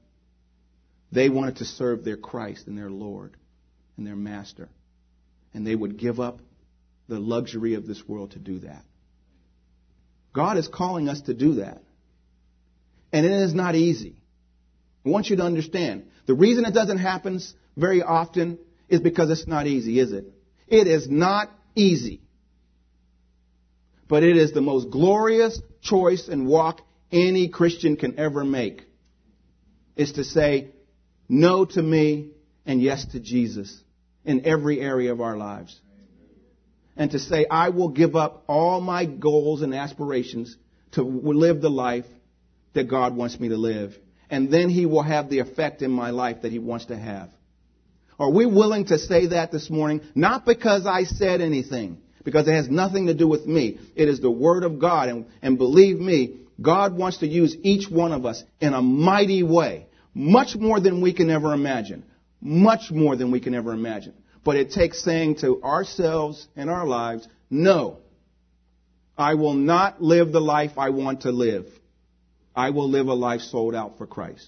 They 1.11 1.29
wanted 1.29 1.57
to 1.57 1.65
serve 1.65 2.03
their 2.03 2.17
Christ 2.17 2.67
and 2.67 2.77
their 2.77 2.89
Lord 2.89 3.37
and 3.97 4.05
their 4.05 4.15
Master. 4.15 4.69
And 5.53 5.65
they 5.65 5.75
would 5.75 5.97
give 5.97 6.19
up 6.19 6.39
the 7.07 7.19
luxury 7.19 7.75
of 7.75 7.87
this 7.87 8.07
world 8.07 8.31
to 8.31 8.39
do 8.39 8.59
that. 8.59 8.83
God 10.33 10.57
is 10.57 10.67
calling 10.67 11.07
us 11.07 11.21
to 11.21 11.33
do 11.33 11.55
that. 11.55 11.81
And 13.13 13.25
it 13.25 13.31
is 13.31 13.53
not 13.53 13.75
easy. 13.75 14.17
I 15.05 15.09
want 15.09 15.29
you 15.29 15.37
to 15.37 15.43
understand. 15.43 16.09
The 16.25 16.33
reason 16.33 16.65
it 16.65 16.73
doesn't 16.73 16.97
happen 16.97 17.39
very 17.77 18.01
often 18.01 18.59
is 18.89 18.99
because 18.99 19.29
it's 19.29 19.47
not 19.47 19.67
easy, 19.67 19.99
is 19.99 20.11
it? 20.11 20.25
It 20.67 20.87
is 20.87 21.07
not 21.09 21.49
easy. 21.75 22.21
But 24.07 24.23
it 24.23 24.35
is 24.35 24.51
the 24.51 24.61
most 24.61 24.89
glorious 24.89 25.61
choice 25.81 26.27
and 26.27 26.47
walk 26.47 26.81
any 27.11 27.47
Christian 27.47 27.95
can 27.95 28.19
ever 28.19 28.43
make. 28.43 28.83
Is 29.95 30.13
to 30.13 30.23
say 30.23 30.71
no 31.29 31.65
to 31.65 31.81
me 31.81 32.31
and 32.65 32.81
yes 32.81 33.05
to 33.13 33.19
Jesus 33.19 33.81
in 34.25 34.45
every 34.45 34.79
area 34.81 35.11
of 35.11 35.21
our 35.21 35.37
lives. 35.37 35.79
And 36.97 37.11
to 37.11 37.19
say, 37.19 37.45
I 37.49 37.69
will 37.69 37.89
give 37.89 38.15
up 38.15 38.43
all 38.47 38.79
my 38.81 39.05
goals 39.05 39.61
and 39.61 39.73
aspirations 39.73 40.55
to 40.93 41.03
live 41.03 41.61
the 41.61 41.69
life 41.69 42.05
that 42.73 42.89
God 42.89 43.15
wants 43.15 43.39
me 43.39 43.49
to 43.49 43.57
live. 43.57 43.97
And 44.29 44.51
then 44.51 44.69
He 44.69 44.85
will 44.85 45.03
have 45.03 45.29
the 45.29 45.39
effect 45.39 45.81
in 45.81 45.91
my 45.91 46.11
life 46.11 46.41
that 46.41 46.51
He 46.51 46.59
wants 46.59 46.85
to 46.85 46.97
have. 46.97 47.29
Are 48.17 48.31
we 48.31 48.45
willing 48.45 48.85
to 48.85 48.97
say 48.97 49.27
that 49.27 49.51
this 49.51 49.69
morning? 49.69 50.01
Not 50.15 50.45
because 50.45 50.85
I 50.85 51.03
said 51.03 51.41
anything, 51.41 51.97
because 52.23 52.47
it 52.47 52.53
has 52.53 52.69
nothing 52.69 53.07
to 53.07 53.13
do 53.13 53.27
with 53.27 53.45
me. 53.45 53.77
It 53.95 54.07
is 54.07 54.21
the 54.21 54.31
Word 54.31 54.63
of 54.63 54.79
God. 54.79 55.09
And, 55.09 55.25
and 55.41 55.57
believe 55.57 55.99
me, 55.99 56.37
God 56.61 56.97
wants 56.97 57.17
to 57.17 57.27
use 57.27 57.55
each 57.61 57.89
one 57.89 58.13
of 58.13 58.25
us 58.25 58.41
in 58.61 58.73
a 58.73 58.81
mighty 58.81 59.43
way. 59.43 59.87
Much 60.13 60.55
more 60.55 60.79
than 60.79 61.01
we 61.01 61.13
can 61.13 61.29
ever 61.29 61.53
imagine. 61.53 62.05
Much 62.45 62.91
more 62.91 63.15
than 63.15 63.31
we 63.31 63.39
can 63.39 63.55
ever 63.55 63.73
imagine. 63.73 64.13
But 64.43 64.55
it 64.55 64.69
takes 64.69 65.03
saying 65.03 65.37
to 65.37 65.63
ourselves 65.63 66.47
and 66.55 66.69
our 66.69 66.85
lives, 66.85 67.27
no, 67.49 67.97
I 69.17 69.33
will 69.33 69.55
not 69.55 69.99
live 69.99 70.31
the 70.31 70.39
life 70.39 70.73
I 70.77 70.91
want 70.91 71.21
to 71.21 71.31
live. 71.31 71.65
I 72.55 72.69
will 72.69 72.87
live 72.87 73.07
a 73.07 73.15
life 73.15 73.41
sold 73.41 73.73
out 73.73 73.97
for 73.97 74.05
Christ. 74.05 74.47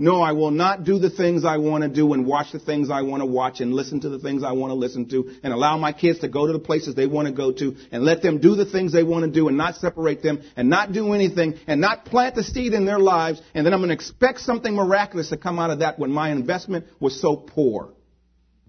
No, 0.00 0.22
I 0.22 0.30
will 0.30 0.52
not 0.52 0.84
do 0.84 1.00
the 1.00 1.10
things 1.10 1.44
I 1.44 1.56
want 1.56 1.82
to 1.82 1.88
do 1.88 2.12
and 2.12 2.24
watch 2.24 2.52
the 2.52 2.60
things 2.60 2.88
I 2.88 3.02
want 3.02 3.20
to 3.20 3.26
watch 3.26 3.60
and 3.60 3.74
listen 3.74 4.00
to 4.02 4.08
the 4.08 4.20
things 4.20 4.44
I 4.44 4.52
want 4.52 4.70
to 4.70 4.76
listen 4.76 5.08
to 5.08 5.34
and 5.42 5.52
allow 5.52 5.76
my 5.76 5.92
kids 5.92 6.20
to 6.20 6.28
go 6.28 6.46
to 6.46 6.52
the 6.52 6.60
places 6.60 6.94
they 6.94 7.08
want 7.08 7.26
to 7.26 7.34
go 7.34 7.50
to 7.50 7.74
and 7.90 8.04
let 8.04 8.22
them 8.22 8.38
do 8.38 8.54
the 8.54 8.64
things 8.64 8.92
they 8.92 9.02
want 9.02 9.24
to 9.24 9.30
do 9.30 9.48
and 9.48 9.56
not 9.56 9.74
separate 9.74 10.22
them 10.22 10.40
and 10.54 10.70
not 10.70 10.92
do 10.92 11.14
anything 11.14 11.58
and 11.66 11.80
not 11.80 12.04
plant 12.04 12.36
the 12.36 12.44
seed 12.44 12.74
in 12.74 12.84
their 12.84 13.00
lives 13.00 13.42
and 13.54 13.66
then 13.66 13.74
I'm 13.74 13.80
going 13.80 13.88
to 13.88 13.94
expect 13.94 14.38
something 14.38 14.72
miraculous 14.72 15.30
to 15.30 15.36
come 15.36 15.58
out 15.58 15.70
of 15.70 15.80
that 15.80 15.98
when 15.98 16.12
my 16.12 16.30
investment 16.30 16.86
was 17.00 17.20
so 17.20 17.34
poor. 17.34 17.92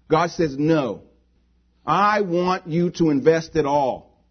God 0.10 0.32
says, 0.32 0.58
no. 0.58 1.04
I 1.86 2.22
want 2.22 2.68
you 2.68 2.90
to 2.98 3.12
invest 3.12 3.56
it 3.56 3.68
all 3.68 4.26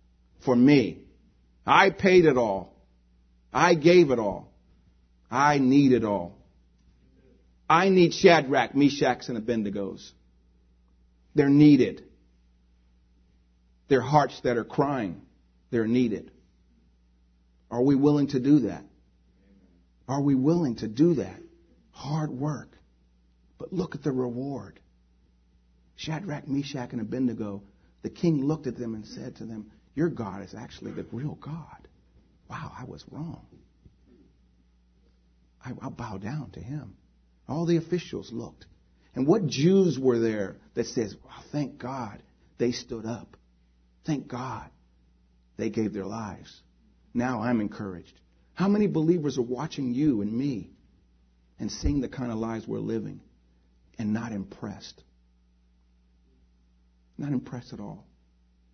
for 0.44 0.56
me. 0.56 1.04
I 1.64 1.90
paid 1.90 2.24
it 2.24 2.36
all. 2.36 2.74
I 3.52 3.74
gave 3.74 4.10
it 4.10 4.18
all. 4.18 4.52
I 5.30 5.58
need 5.58 5.92
it 5.92 6.02
all. 6.02 6.37
I 7.68 7.90
need 7.90 8.14
Shadrach, 8.14 8.74
Meshach, 8.74 9.28
and 9.28 9.36
Abednego's. 9.36 10.12
They're 11.34 11.50
needed. 11.50 12.04
They're 13.88 14.00
hearts 14.00 14.40
that 14.42 14.56
are 14.56 14.64
crying. 14.64 15.22
They're 15.70 15.86
needed. 15.86 16.30
Are 17.70 17.82
we 17.82 17.94
willing 17.94 18.28
to 18.28 18.40
do 18.40 18.60
that? 18.60 18.84
Are 20.06 20.22
we 20.22 20.34
willing 20.34 20.76
to 20.76 20.88
do 20.88 21.16
that? 21.16 21.38
Hard 21.90 22.30
work. 22.30 22.70
But 23.58 23.72
look 23.72 23.94
at 23.94 24.02
the 24.02 24.12
reward. 24.12 24.80
Shadrach, 25.96 26.48
Meshach, 26.48 26.92
and 26.92 27.00
Abednego, 27.00 27.62
the 28.02 28.10
king 28.10 28.44
looked 28.44 28.66
at 28.66 28.76
them 28.76 28.94
and 28.94 29.04
said 29.04 29.36
to 29.36 29.44
them, 29.44 29.70
Your 29.94 30.08
God 30.08 30.42
is 30.42 30.54
actually 30.54 30.92
the 30.92 31.04
real 31.12 31.34
God. 31.34 31.88
Wow, 32.48 32.72
I 32.78 32.84
was 32.84 33.04
wrong. 33.10 33.46
I, 35.64 35.72
will 35.72 35.90
bow 35.90 36.16
down 36.16 36.50
to 36.52 36.60
him. 36.60 36.96
All 37.48 37.64
the 37.64 37.76
officials 37.76 38.30
looked. 38.32 38.66
And 39.14 39.26
what 39.26 39.46
Jews 39.46 39.98
were 39.98 40.18
there 40.18 40.56
that 40.74 40.86
says, 40.86 41.16
well, 41.24 41.44
thank 41.50 41.78
God 41.78 42.22
they 42.58 42.72
stood 42.72 43.06
up. 43.06 43.36
Thank 44.04 44.28
God 44.28 44.68
they 45.56 45.70
gave 45.70 45.92
their 45.92 46.04
lives. 46.04 46.60
Now 47.14 47.42
I'm 47.42 47.60
encouraged. 47.60 48.12
How 48.54 48.68
many 48.68 48.86
believers 48.86 49.38
are 49.38 49.42
watching 49.42 49.94
you 49.94 50.20
and 50.20 50.32
me 50.32 50.70
and 51.58 51.70
seeing 51.70 52.00
the 52.00 52.08
kind 52.08 52.30
of 52.30 52.38
lives 52.38 52.66
we're 52.66 52.78
living 52.78 53.20
and 53.98 54.12
not 54.12 54.32
impressed? 54.32 55.02
Not 57.16 57.32
impressed 57.32 57.72
at 57.72 57.80
all. 57.80 58.06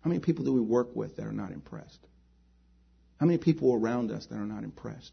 How 0.01 0.09
many 0.09 0.19
people 0.19 0.45
do 0.45 0.53
we 0.53 0.61
work 0.61 0.95
with 0.95 1.15
that 1.15 1.25
are 1.25 1.31
not 1.31 1.51
impressed? 1.51 1.99
How 3.19 3.25
many 3.25 3.39
people 3.39 3.73
around 3.73 4.11
us 4.11 4.25
that 4.27 4.35
are 4.35 4.45
not 4.45 4.63
impressed? 4.63 5.11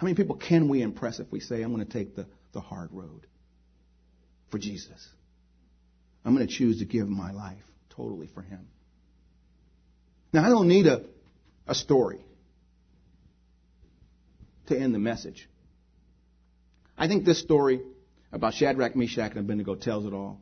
How 0.00 0.06
many 0.06 0.14
people 0.14 0.36
can 0.36 0.70
we 0.70 0.80
impress 0.80 1.18
if 1.18 1.30
we 1.30 1.40
say, 1.40 1.60
I'm 1.60 1.74
going 1.74 1.86
to 1.86 1.92
take 1.92 2.16
the, 2.16 2.26
the 2.52 2.60
hard 2.62 2.88
road 2.90 3.26
for 4.50 4.58
Jesus? 4.58 5.06
I'm 6.24 6.34
going 6.34 6.46
to 6.46 6.52
choose 6.52 6.78
to 6.78 6.86
give 6.86 7.06
my 7.06 7.32
life 7.32 7.62
totally 7.90 8.26
for 8.26 8.40
Him. 8.40 8.66
Now, 10.32 10.46
I 10.46 10.48
don't 10.48 10.68
need 10.68 10.86
a, 10.86 11.04
a 11.66 11.74
story 11.74 12.24
to 14.68 14.78
end 14.78 14.94
the 14.94 14.98
message. 14.98 15.46
I 16.96 17.06
think 17.06 17.26
this 17.26 17.38
story 17.38 17.82
about 18.32 18.54
Shadrach, 18.54 18.96
Meshach, 18.96 19.32
and 19.32 19.40
Abednego 19.40 19.74
tells 19.74 20.06
it 20.06 20.14
all. 20.14 20.40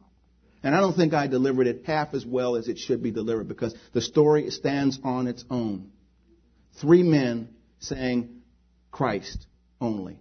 And 0.62 0.72
I 0.72 0.78
don't 0.78 0.94
think 0.94 1.14
I 1.14 1.26
delivered 1.26 1.66
it 1.66 1.82
half 1.84 2.14
as 2.14 2.24
well 2.24 2.54
as 2.54 2.68
it 2.68 2.78
should 2.78 3.02
be 3.02 3.10
delivered 3.10 3.48
because 3.48 3.74
the 3.92 4.02
story 4.02 4.50
stands 4.50 5.00
on 5.02 5.26
its 5.26 5.44
own. 5.50 5.90
Three 6.80 7.02
men 7.02 7.48
saying, 7.80 8.36
Christ 8.92 9.47
only. 9.80 10.18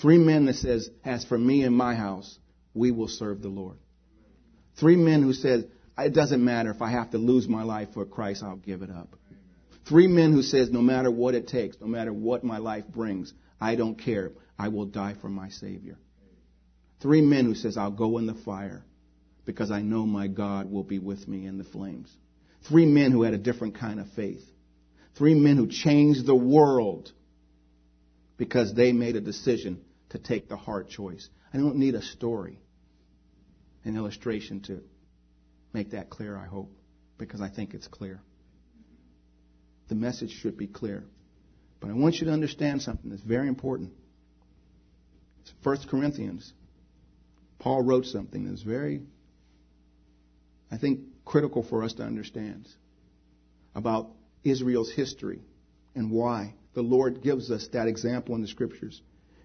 Three 0.00 0.18
men 0.18 0.46
that 0.46 0.56
says, 0.56 0.90
as 1.04 1.24
for 1.24 1.38
me 1.38 1.62
and 1.62 1.76
my 1.76 1.94
house, 1.94 2.38
we 2.74 2.90
will 2.90 3.08
serve 3.08 3.42
the 3.42 3.48
Lord. 3.48 3.78
Three 4.78 4.96
men 4.96 5.22
who 5.22 5.32
said, 5.32 5.70
it 5.96 6.12
doesn't 6.12 6.44
matter 6.44 6.70
if 6.70 6.82
I 6.82 6.90
have 6.90 7.12
to 7.12 7.18
lose 7.18 7.46
my 7.46 7.62
life 7.62 7.88
for 7.94 8.04
Christ, 8.04 8.42
I'll 8.42 8.56
give 8.56 8.82
it 8.82 8.90
up. 8.90 9.14
Three 9.88 10.08
men 10.08 10.32
who 10.32 10.42
says, 10.42 10.70
no 10.70 10.82
matter 10.82 11.10
what 11.10 11.34
it 11.34 11.46
takes, 11.46 11.76
no 11.80 11.86
matter 11.86 12.12
what 12.12 12.42
my 12.42 12.58
life 12.58 12.86
brings, 12.88 13.32
I 13.60 13.76
don't 13.76 13.96
care. 13.96 14.32
I 14.58 14.68
will 14.68 14.86
die 14.86 15.14
for 15.20 15.28
my 15.28 15.50
Savior. 15.50 15.96
Three 17.00 17.20
men 17.20 17.44
who 17.44 17.54
says, 17.54 17.76
I'll 17.76 17.90
go 17.90 18.18
in 18.18 18.26
the 18.26 18.34
fire 18.34 18.84
because 19.44 19.70
I 19.70 19.82
know 19.82 20.06
my 20.06 20.26
God 20.26 20.70
will 20.70 20.84
be 20.84 20.98
with 20.98 21.28
me 21.28 21.46
in 21.46 21.58
the 21.58 21.64
flames. 21.64 22.10
Three 22.68 22.86
men 22.86 23.12
who 23.12 23.22
had 23.22 23.34
a 23.34 23.38
different 23.38 23.78
kind 23.78 24.00
of 24.00 24.10
faith. 24.12 24.42
Three 25.16 25.34
men 25.34 25.56
who 25.56 25.68
changed 25.68 26.26
the 26.26 26.34
world 26.34 27.12
because 28.36 28.74
they 28.74 28.92
made 28.92 29.16
a 29.16 29.20
decision 29.20 29.80
to 30.10 30.18
take 30.18 30.48
the 30.48 30.56
hard 30.56 30.88
choice. 30.88 31.28
I 31.52 31.58
don't 31.58 31.76
need 31.76 31.94
a 31.94 32.02
story, 32.02 32.58
an 33.84 33.96
illustration 33.96 34.60
to 34.62 34.82
make 35.72 35.90
that 35.90 36.10
clear, 36.10 36.36
I 36.36 36.46
hope, 36.46 36.70
because 37.18 37.40
I 37.40 37.48
think 37.48 37.74
it's 37.74 37.86
clear. 37.86 38.20
The 39.88 39.94
message 39.94 40.30
should 40.30 40.56
be 40.56 40.66
clear. 40.66 41.04
But 41.80 41.90
I 41.90 41.92
want 41.92 42.16
you 42.16 42.26
to 42.26 42.32
understand 42.32 42.82
something 42.82 43.10
that's 43.10 43.22
very 43.22 43.48
important. 43.48 43.92
It's 45.42 45.52
1 45.62 45.88
Corinthians. 45.90 46.52
Paul 47.58 47.82
wrote 47.82 48.06
something 48.06 48.48
that's 48.48 48.62
very, 48.62 49.02
I 50.70 50.78
think, 50.78 51.00
critical 51.24 51.62
for 51.62 51.82
us 51.82 51.94
to 51.94 52.02
understand 52.02 52.68
about 53.74 54.10
Israel's 54.42 54.92
history 54.92 55.42
and 55.94 56.10
why 56.10 56.54
the 56.74 56.82
Lord 56.82 57.22
gives 57.22 57.50
us 57.50 57.68
that 57.72 57.88
example 57.88 58.34
in 58.34 58.42
the 58.42 58.48
scriptures. 58.48 59.00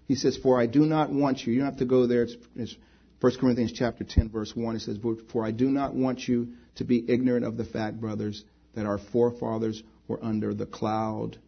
He 0.06 0.16
says, 0.16 0.36
For 0.36 0.60
I 0.60 0.66
do 0.66 0.80
not 0.80 1.10
want 1.10 1.46
you, 1.46 1.52
you 1.52 1.60
don't 1.60 1.70
have 1.70 1.78
to 1.78 1.84
go 1.84 2.06
there, 2.06 2.24
it's, 2.24 2.36
it's 2.56 2.76
1 3.20 3.32
Corinthians 3.38 3.72
chapter 3.72 4.02
10, 4.02 4.30
verse 4.30 4.54
1. 4.54 4.76
It 4.76 4.80
says, 4.80 4.98
For 5.30 5.44
I 5.44 5.50
do 5.50 5.70
not 5.70 5.94
want 5.94 6.26
you 6.26 6.54
to 6.76 6.84
be 6.84 7.04
ignorant 7.08 7.44
of 7.44 7.56
the 7.56 7.64
fact, 7.64 8.00
brothers, 8.00 8.44
that 8.74 8.86
our 8.86 8.98
forefathers 8.98 9.82
were 10.08 10.22
under 10.22 10.54
the 10.54 10.66
cloud 10.66 11.38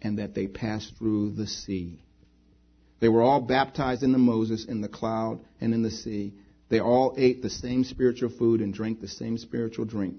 and 0.00 0.18
that 0.18 0.34
they 0.34 0.46
passed 0.46 0.96
through 0.96 1.32
the 1.32 1.46
sea. 1.46 2.02
They 3.00 3.08
were 3.08 3.22
all 3.22 3.40
baptized 3.40 4.02
into 4.02 4.18
Moses 4.18 4.64
in 4.64 4.80
the 4.80 4.88
cloud 4.88 5.40
and 5.60 5.74
in 5.74 5.82
the 5.82 5.90
sea. 5.90 6.34
They 6.68 6.80
all 6.80 7.14
ate 7.16 7.42
the 7.42 7.50
same 7.50 7.84
spiritual 7.84 8.30
food 8.30 8.60
and 8.60 8.74
drank 8.74 9.00
the 9.00 9.08
same 9.08 9.38
spiritual 9.38 9.84
drink, 9.84 10.16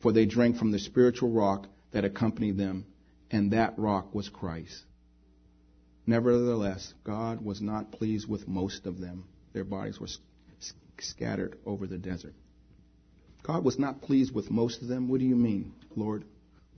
for 0.00 0.12
they 0.12 0.26
drank 0.26 0.56
from 0.56 0.70
the 0.70 0.78
spiritual 0.78 1.30
rock 1.30 1.66
that 1.92 2.04
accompanied 2.04 2.56
them, 2.56 2.86
and 3.34 3.50
that 3.50 3.76
rock 3.76 4.14
was 4.14 4.28
Christ. 4.28 4.84
Nevertheless, 6.06 6.94
God 7.02 7.44
was 7.44 7.60
not 7.60 7.90
pleased 7.90 8.28
with 8.28 8.46
most 8.46 8.86
of 8.86 9.00
them. 9.00 9.24
Their 9.52 9.64
bodies 9.64 9.98
were 9.98 10.06
scattered 11.00 11.58
over 11.66 11.88
the 11.88 11.98
desert. 11.98 12.34
God 13.42 13.64
was 13.64 13.76
not 13.76 14.02
pleased 14.02 14.32
with 14.32 14.52
most 14.52 14.82
of 14.82 14.88
them. 14.88 15.08
What 15.08 15.18
do 15.18 15.26
you 15.26 15.34
mean, 15.34 15.72
Lord? 15.96 16.24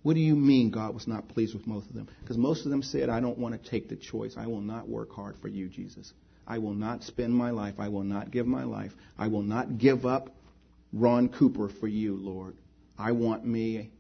What 0.03 0.15
do 0.15 0.21
you 0.21 0.35
mean 0.35 0.71
God 0.71 0.95
was 0.95 1.07
not 1.07 1.29
pleased 1.29 1.53
with 1.53 1.67
most 1.67 1.91
of 1.91 1.95
them? 1.95 2.09
Because 2.23 2.39
most 2.39 2.65
of 2.65 2.71
them 2.71 2.83
said, 2.83 3.11
I 3.11 3.21
don't 3.21 3.39
want 3.39 3.63
to 3.63 3.71
take 3.71 3.91
the 3.91 3.97
choice. 3.97 4.35
I 4.39 4.47
will 4.47 4.63
not 4.63 4.89
work 4.89 5.13
hard 5.13 5.37
for 5.43 5.49
you, 5.49 5.69
Jesus. 5.69 6.15
I 6.47 6.57
will 6.57 6.75
not 6.75 7.03
spend 7.03 7.35
my 7.35 7.51
life. 7.51 7.75
I 7.79 7.89
will 7.89 8.05
not 8.05 8.31
give 8.31 8.47
my 8.47 8.65
life. 8.65 8.93
I 9.19 9.29
will 9.29 9.43
not 9.43 9.77
give 9.77 10.07
up 10.07 10.35
Ron 10.95 11.29
Cooper 11.29 11.69
for 11.69 11.87
you, 11.87 12.17
Lord. 12.17 12.57
I 12.99 13.13
want 13.13 13.45
me. 13.45 13.91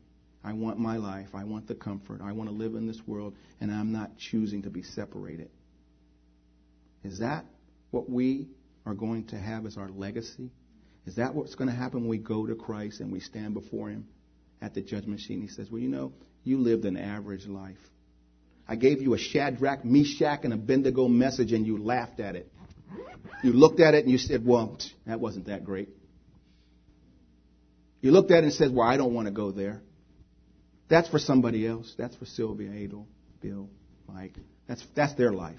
I 0.46 0.52
want 0.52 0.78
my 0.78 0.96
life. 0.96 1.28
I 1.34 1.44
want 1.44 1.66
the 1.66 1.74
comfort. 1.74 2.20
I 2.22 2.32
want 2.32 2.48
to 2.48 2.54
live 2.54 2.74
in 2.74 2.86
this 2.86 3.00
world, 3.06 3.34
and 3.60 3.70
I'm 3.70 3.92
not 3.92 4.16
choosing 4.16 4.62
to 4.62 4.70
be 4.70 4.82
separated. 4.82 5.50
Is 7.04 7.18
that 7.18 7.44
what 7.90 8.08
we 8.08 8.48
are 8.86 8.94
going 8.94 9.26
to 9.28 9.36
have 9.36 9.66
as 9.66 9.76
our 9.76 9.88
legacy? 9.88 10.50
Is 11.04 11.16
that 11.16 11.34
what's 11.34 11.54
going 11.54 11.68
to 11.68 11.76
happen 11.76 12.00
when 12.00 12.08
we 12.08 12.18
go 12.18 12.46
to 12.46 12.54
Christ 12.54 13.00
and 13.00 13.12
we 13.12 13.20
stand 13.20 13.54
before 13.54 13.90
Him? 13.90 14.06
at 14.60 14.74
the 14.74 14.80
judgment 14.80 15.20
seat 15.20 15.34
and 15.34 15.42
he 15.42 15.48
says, 15.48 15.70
Well, 15.70 15.80
you 15.80 15.88
know, 15.88 16.12
you 16.44 16.58
lived 16.58 16.84
an 16.84 16.96
average 16.96 17.46
life. 17.46 17.76
I 18.68 18.76
gave 18.76 19.00
you 19.00 19.14
a 19.14 19.18
Shadrach, 19.18 19.84
Meshach, 19.84 20.40
and 20.44 20.52
Abednego 20.52 21.08
message 21.08 21.52
and 21.52 21.66
you 21.66 21.78
laughed 21.78 22.20
at 22.20 22.36
it. 22.36 22.50
You 23.42 23.52
looked 23.52 23.80
at 23.80 23.94
it 23.94 24.04
and 24.04 24.10
you 24.10 24.18
said, 24.18 24.44
Well, 24.44 24.78
that 25.06 25.20
wasn't 25.20 25.46
that 25.46 25.64
great. 25.64 25.88
You 28.00 28.12
looked 28.12 28.30
at 28.30 28.38
it 28.38 28.44
and 28.44 28.52
said, 28.52 28.74
Well, 28.74 28.86
I 28.86 28.96
don't 28.96 29.14
want 29.14 29.26
to 29.26 29.32
go 29.32 29.50
there. 29.50 29.82
That's 30.88 31.08
for 31.08 31.18
somebody 31.18 31.66
else. 31.66 31.92
That's 31.98 32.14
for 32.16 32.26
Sylvia, 32.26 32.70
Adel, 32.70 33.06
Bill, 33.40 33.68
Mike. 34.08 34.36
That's, 34.68 34.84
that's 34.94 35.14
their 35.14 35.32
life. 35.32 35.58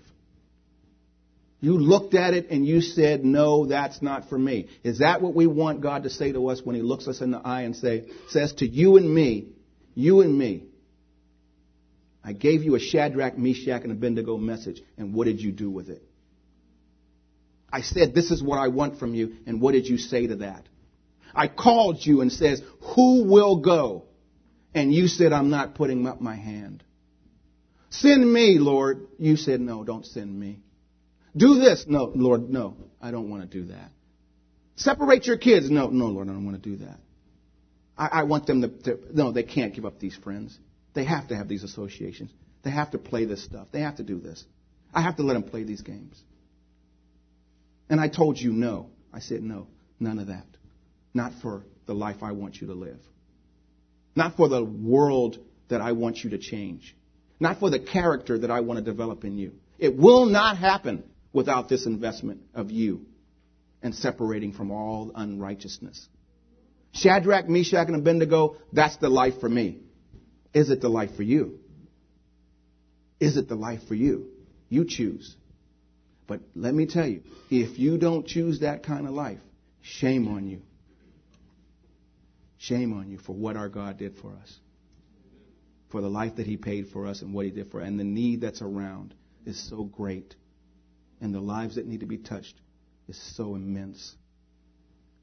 You 1.60 1.78
looked 1.78 2.14
at 2.14 2.34
it 2.34 2.50
and 2.52 2.66
you 2.66 2.82
said, 2.82 3.26
no, 3.26 3.66
that's 3.66 4.02
not 4.02 4.30
for 4.30 4.38
me. 4.38 4.70
Is 4.84 5.00
that 5.00 5.22
what 5.22 5.34
we 5.34 5.48
want 5.48 5.82
God 5.82 6.04
to 6.04 6.10
say 6.10 6.32
to 6.32 6.50
us 6.50 6.62
when 6.64 6.76
He 6.76 6.82
looks 6.82 7.08
us 7.08 7.22
in 7.22 7.32
the 7.32 7.40
eye 7.40 7.64
and 7.64 7.76
say, 7.76 8.06
says 8.30 8.54
to 8.54 8.68
you 8.68 8.98
and 8.98 9.14
me, 9.14 9.50
you 9.96 10.22
and 10.22 10.38
me, 10.38 10.66
I 12.24 12.34
gave 12.34 12.64
you 12.64 12.76
a 12.76 12.80
Shadrach, 12.80 13.38
Meshach, 13.38 13.84
and 13.84 13.92
Abednego 13.92 14.38
message, 14.38 14.82
and 14.98 15.14
what 15.14 15.26
did 15.26 15.42
you 15.42 15.52
do 15.52 15.70
with 15.70 15.90
it? 15.90 16.04
I 17.72 17.82
said, 17.82 18.14
this 18.14 18.30
is 18.30 18.44
what 18.44 18.60
I 18.60 18.68
want 18.68 19.00
from 19.00 19.16
you, 19.16 19.38
and 19.48 19.60
what 19.60 19.72
did 19.72 19.88
you 19.88 19.98
say 19.98 20.28
to 20.28 20.36
that? 20.38 20.68
I 21.34 21.48
called 21.48 22.06
you 22.06 22.22
and 22.22 22.32
says, 22.32 22.62
who 22.96 23.24
will 23.24 23.62
go? 23.62 24.06
And 24.74 24.94
you 24.94 25.08
said, 25.08 25.34
I'm 25.34 25.50
not 25.50 25.76
putting 25.76 26.06
up 26.08 26.22
my 26.22 26.36
hand. 26.36 26.84
Send 27.90 28.32
me, 28.32 28.58
Lord. 28.60 29.08
You 29.18 29.38
said, 29.38 29.60
no, 29.62 29.84
don't 29.84 30.06
send 30.06 30.38
me. 30.38 30.60
Do 31.36 31.56
this. 31.56 31.86
No, 31.88 32.12
Lord, 32.14 32.50
no. 32.50 32.76
I 33.02 33.12
don't 33.12 33.30
want 33.30 33.44
to 33.44 33.48
do 33.48 33.68
that. 33.68 33.92
Separate 34.76 35.26
your 35.26 35.38
kids. 35.38 35.70
No, 35.70 35.88
no, 35.88 36.06
Lord, 36.08 36.30
I 36.30 36.34
don't 36.34 36.46
want 36.46 36.62
to 36.62 36.70
do 36.70 36.86
that. 36.86 37.00
I, 37.98 38.08
I 38.08 38.24
want 38.24 38.46
them 38.46 38.62
to, 38.62 38.68
to, 38.68 39.00
no, 39.12 39.32
they 39.32 39.44
can't 39.44 39.74
give 39.74 39.86
up 39.86 40.00
these 40.00 40.16
friends. 40.16 40.58
They 40.94 41.06
have 41.06 41.28
to 41.30 41.36
have 41.36 41.48
these 41.48 41.64
associations. 41.64 42.32
They 42.64 42.72
have 42.72 42.92
to 42.92 42.98
play 42.98 43.26
this 43.26 43.44
stuff. 43.44 43.68
They 43.72 43.82
have 43.82 43.98
to 43.98 44.04
do 44.04 44.20
this. 44.20 44.44
I 44.94 45.02
have 45.02 45.18
to 45.18 45.24
let 45.24 45.34
them 45.34 45.44
play 45.44 45.64
these 45.64 45.82
games. 45.82 46.22
And 47.90 48.00
I 48.00 48.08
told 48.10 48.38
you 48.38 48.52
no. 48.52 48.90
I 49.14 49.20
said 49.20 49.42
no, 49.42 49.68
none 50.00 50.20
of 50.20 50.28
that. 50.28 50.46
Not 51.14 51.32
for 51.42 51.64
the 51.86 51.94
life 51.94 52.18
I 52.22 52.34
want 52.34 52.58
you 52.62 52.68
to 52.68 52.74
live. 52.74 53.00
Not 54.18 54.36
for 54.36 54.50
the 54.50 54.66
world 54.66 55.38
that 55.70 55.80
I 55.80 55.92
want 55.92 56.24
you 56.24 56.32
to 56.32 56.40
change. 56.40 56.96
Not 57.40 57.60
for 57.60 57.70
the 57.70 57.80
character 57.80 58.40
that 58.40 58.50
I 58.50 58.62
want 58.62 58.80
to 58.80 58.84
develop 58.84 59.24
in 59.24 59.38
you. 59.38 59.52
It 59.78 59.96
will 59.96 60.26
not 60.26 60.58
happen 60.58 61.04
without 61.34 61.70
this 61.70 61.86
investment 61.86 62.42
of 62.56 62.72
you 62.72 63.06
and 63.84 63.94
separating 63.94 64.54
from 64.54 64.72
all 64.72 65.12
unrighteousness. 65.14 66.08
Shadrach, 66.94 67.48
Meshach, 67.48 67.86
and 67.90 67.96
Abednego, 67.96 68.56
that's 68.74 68.98
the 68.98 69.08
life 69.08 69.40
for 69.40 69.48
me. 69.48 69.82
Is 70.52 70.72
it 70.72 70.82
the 70.82 70.90
life 70.90 71.16
for 71.16 71.22
you? 71.22 71.60
Is 73.20 73.38
it 73.38 73.48
the 73.48 73.56
life 73.56 73.82
for 73.88 73.94
you? 73.94 74.30
You 74.68 74.86
choose. 74.86 75.36
But 76.26 76.40
let 76.56 76.74
me 76.74 76.88
tell 76.88 77.06
you, 77.06 77.22
if 77.52 77.78
you 77.78 78.00
don't 78.00 78.26
choose 78.26 78.62
that 78.62 78.82
kind 78.82 79.06
of 79.06 79.14
life, 79.14 79.40
shame 79.84 80.28
on 80.28 80.48
you. 80.48 80.64
Shame 82.58 82.94
on 82.94 83.10
you 83.10 83.18
for 83.18 83.34
what 83.34 83.56
our 83.56 83.70
God 83.70 83.98
did 83.98 84.16
for 84.18 84.36
us. 84.42 84.60
For 85.90 86.02
the 86.02 86.10
life 86.10 86.36
that 86.38 86.48
He 86.48 86.58
paid 86.58 86.90
for 86.90 87.06
us 87.06 87.22
and 87.22 87.34
what 87.34 87.46
He 87.46 87.52
did 87.52 87.72
for 87.72 87.82
us, 87.82 87.88
and 87.88 88.00
the 88.00 88.04
need 88.04 88.42
that's 88.42 88.62
around 88.62 89.14
is 89.46 89.70
so 89.70 89.84
great 89.84 90.36
and 91.22 91.34
the 91.34 91.40
lives 91.40 91.76
that 91.76 91.88
need 91.88 92.02
to 92.02 92.06
be 92.06 92.18
touched 92.18 92.56
is 93.08 93.18
so 93.36 93.56
immense. 93.56 94.16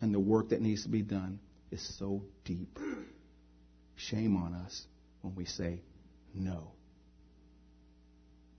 And 0.01 0.12
the 0.14 0.20
work 0.20 0.51
that 0.51 0.61
needs 0.61 0.82
to 0.82 0.89
be 0.89 1.03
done 1.03 1.41
is 1.70 1.97
so 1.99 2.24
deep. 2.45 2.78
Shame 3.97 4.37
on 4.37 4.55
us 4.55 4.87
when 5.22 5.35
we 5.35 5.45
say, 5.45 5.82
no. 6.35 6.72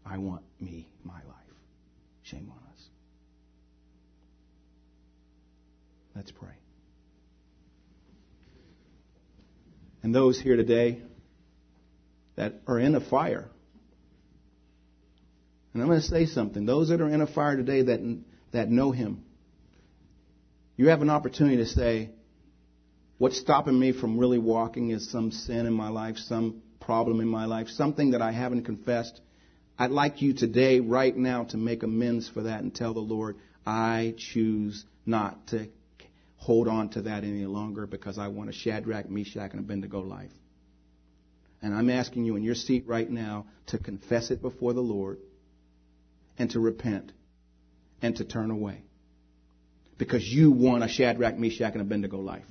I 0.05 0.17
want 0.17 0.43
me, 0.59 0.87
my 1.03 1.13
life. 1.13 1.23
Shame 2.23 2.51
on 2.51 2.71
us. 2.71 2.81
Let's 6.15 6.31
pray. 6.31 6.64
And 10.05 10.13
those 10.13 10.39
here 10.39 10.55
today 10.55 11.01
that 12.35 12.61
are 12.67 12.77
in 12.77 12.93
a 12.93 13.01
fire, 13.01 13.49
and 15.73 15.81
I'm 15.81 15.89
going 15.89 15.99
to 15.99 16.05
say 16.05 16.27
something. 16.27 16.63
Those 16.63 16.89
that 16.89 17.01
are 17.01 17.09
in 17.09 17.21
a 17.21 17.25
fire 17.25 17.57
today 17.57 17.81
that, 17.81 18.21
that 18.51 18.69
know 18.69 18.91
Him, 18.91 19.23
you 20.77 20.89
have 20.89 21.01
an 21.01 21.09
opportunity 21.09 21.57
to 21.57 21.65
say, 21.65 22.11
what's 23.17 23.39
stopping 23.39 23.79
me 23.79 23.93
from 23.93 24.19
really 24.19 24.37
walking 24.37 24.91
is 24.91 25.09
some 25.09 25.31
sin 25.31 25.65
in 25.65 25.73
my 25.73 25.89
life, 25.89 26.17
some 26.17 26.61
problem 26.79 27.19
in 27.19 27.27
my 27.27 27.45
life, 27.45 27.69
something 27.69 28.11
that 28.11 28.21
I 28.21 28.31
haven't 28.31 28.65
confessed. 28.65 29.19
I'd 29.79 29.89
like 29.89 30.21
you 30.21 30.35
today, 30.35 30.81
right 30.81 31.17
now, 31.17 31.45
to 31.45 31.57
make 31.57 31.81
amends 31.81 32.29
for 32.29 32.43
that 32.43 32.61
and 32.61 32.75
tell 32.75 32.93
the 32.93 32.99
Lord, 32.99 33.37
I 33.65 34.13
choose 34.19 34.85
not 35.03 35.47
to 35.47 35.67
hold 36.45 36.67
on 36.67 36.89
to 36.89 37.01
that 37.01 37.23
any 37.23 37.45
longer 37.45 37.87
because 37.87 38.19
I 38.19 38.27
want 38.27 38.51
a 38.51 38.53
Shadrach, 38.53 39.09
Meshach, 39.09 39.49
and 39.51 39.59
Abednego 39.59 40.01
life. 40.01 40.29
And 41.59 41.73
I'm 41.73 41.89
asking 41.89 42.25
you 42.25 42.35
in 42.35 42.43
your 42.43 42.53
seat 42.53 42.83
right 42.85 43.09
now 43.09 43.47
to 43.67 43.79
confess 43.79 44.29
it 44.29 44.43
before 44.43 44.73
the 44.73 44.81
Lord 44.81 45.17
and 46.37 46.47
to 46.51 46.59
repent 46.59 47.11
and 47.99 48.15
to 48.17 48.25
turn 48.25 48.51
away. 48.51 48.83
Because 49.97 50.23
you 50.23 50.51
want 50.51 50.83
a 50.83 50.87
Shadrach, 50.87 51.35
Meshach, 51.35 51.73
and 51.73 51.81
Abednego 51.81 52.19
life. 52.19 52.45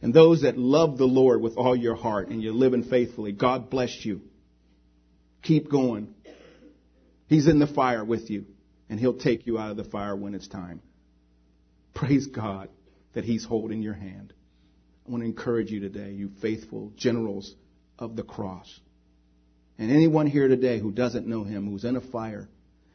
And 0.00 0.14
those 0.14 0.42
that 0.42 0.56
love 0.56 0.98
the 0.98 1.06
Lord 1.06 1.42
with 1.42 1.56
all 1.56 1.74
your 1.74 1.96
heart 1.96 2.28
and 2.28 2.40
you're 2.40 2.52
living 2.52 2.84
faithfully, 2.84 3.32
God 3.32 3.68
bless 3.68 4.04
you. 4.04 4.20
Keep 5.42 5.68
going. 5.68 6.14
He's 7.26 7.48
in 7.48 7.58
the 7.58 7.66
fire 7.66 8.04
with 8.04 8.30
you, 8.30 8.46
and 8.88 9.00
He'll 9.00 9.18
take 9.18 9.44
you 9.48 9.58
out 9.58 9.72
of 9.72 9.76
the 9.76 9.84
fire 9.84 10.14
when 10.14 10.36
it's 10.36 10.46
time. 10.46 10.82
Praise 11.94 12.26
God 12.26 12.68
that 13.14 13.24
He's 13.24 13.44
holding 13.44 13.82
your 13.82 13.94
hand. 13.94 14.32
I 15.06 15.10
want 15.10 15.22
to 15.22 15.26
encourage 15.26 15.70
you 15.70 15.80
today, 15.80 16.12
you 16.12 16.30
faithful 16.40 16.92
generals 16.96 17.54
of 17.98 18.16
the 18.16 18.22
cross. 18.22 18.80
And 19.78 19.90
anyone 19.90 20.26
here 20.26 20.48
today 20.48 20.78
who 20.78 20.92
doesn't 20.92 21.26
know 21.26 21.44
him, 21.44 21.68
who's 21.68 21.84
in 21.84 21.96
a 21.96 22.00
fire 22.00 22.48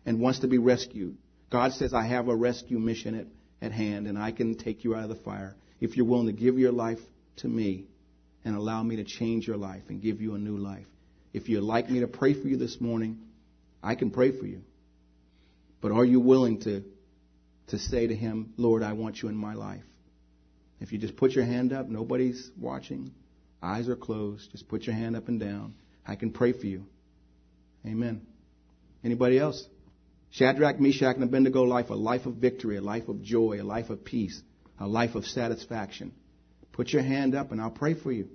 and 0.05 0.21
wants 0.21 0.39
to 0.39 0.47
be 0.47 0.57
rescued, 0.57 1.17
God 1.49 1.73
says, 1.73 1.93
I 1.93 2.05
have 2.05 2.27
a 2.27 2.35
rescue 2.35 2.79
mission 2.79 3.15
at, 3.15 3.27
at 3.61 3.71
hand 3.71 4.07
and 4.07 4.17
I 4.17 4.31
can 4.31 4.55
take 4.55 4.83
you 4.83 4.95
out 4.95 5.03
of 5.03 5.09
the 5.09 5.15
fire 5.15 5.55
if 5.79 5.97
you're 5.97 6.05
willing 6.05 6.27
to 6.27 6.33
give 6.33 6.57
your 6.57 6.71
life 6.71 6.99
to 7.37 7.47
me 7.47 7.87
and 8.45 8.55
allow 8.55 8.81
me 8.83 8.97
to 8.97 9.03
change 9.03 9.47
your 9.47 9.57
life 9.57 9.83
and 9.89 10.01
give 10.01 10.21
you 10.21 10.35
a 10.35 10.37
new 10.37 10.57
life. 10.57 10.85
If 11.33 11.49
you'd 11.49 11.61
like 11.61 11.89
me 11.89 11.99
to 11.99 12.07
pray 12.07 12.33
for 12.33 12.47
you 12.47 12.57
this 12.57 12.79
morning, 12.79 13.19
I 13.83 13.95
can 13.95 14.11
pray 14.11 14.37
for 14.37 14.45
you. 14.45 14.61
But 15.81 15.91
are 15.91 16.05
you 16.05 16.19
willing 16.19 16.61
to, 16.61 16.83
to 17.68 17.78
say 17.78 18.07
to 18.07 18.15
him, 18.15 18.53
Lord, 18.57 18.84
I 18.84 18.93
want 18.93 19.22
you 19.22 19.30
in 19.30 19.36
my 19.36 19.53
life? 19.53 19.84
If 20.80 20.91
you 20.91 20.99
just 20.99 21.15
put 21.15 21.32
your 21.32 21.45
hand 21.45 21.74
up, 21.74 21.88
nobody's 21.88 22.51
watching, 22.59 23.11
eyes 23.61 23.89
are 23.89 23.95
closed, 23.95 24.51
just 24.51 24.68
put 24.68 24.84
your 24.84 24.95
hand 24.95 25.15
up 25.15 25.28
and 25.28 25.39
down. 25.39 25.76
I 26.05 26.15
can 26.15 26.32
pray 26.32 26.53
for 26.53 26.65
you. 26.65 26.86
Amen. 27.86 28.26
Anybody 29.03 29.39
else? 29.39 29.68
Shadrach, 30.30 30.80
Meshach, 30.80 31.15
and 31.15 31.24
Abednego 31.24 31.63
life, 31.63 31.89
a 31.89 31.95
life 31.95 32.26
of 32.26 32.36
victory, 32.36 32.78
a 32.78 32.82
life 32.82 33.07
of 33.07 33.22
joy, 33.22 33.59
a 33.61 33.63
life 33.63 33.89
of 33.89 34.03
peace, 34.03 34.41
a 34.80 34.88
life 34.88 35.15
of 35.15 35.26
satisfaction. 35.26 36.13
Put 36.74 36.89
your 36.89 37.01
hand 37.01 37.34
up 37.34 37.51
and 37.51 37.59
I'll 37.59 37.72
pray 37.72 37.95
for 37.95 38.11
you. 38.11 38.30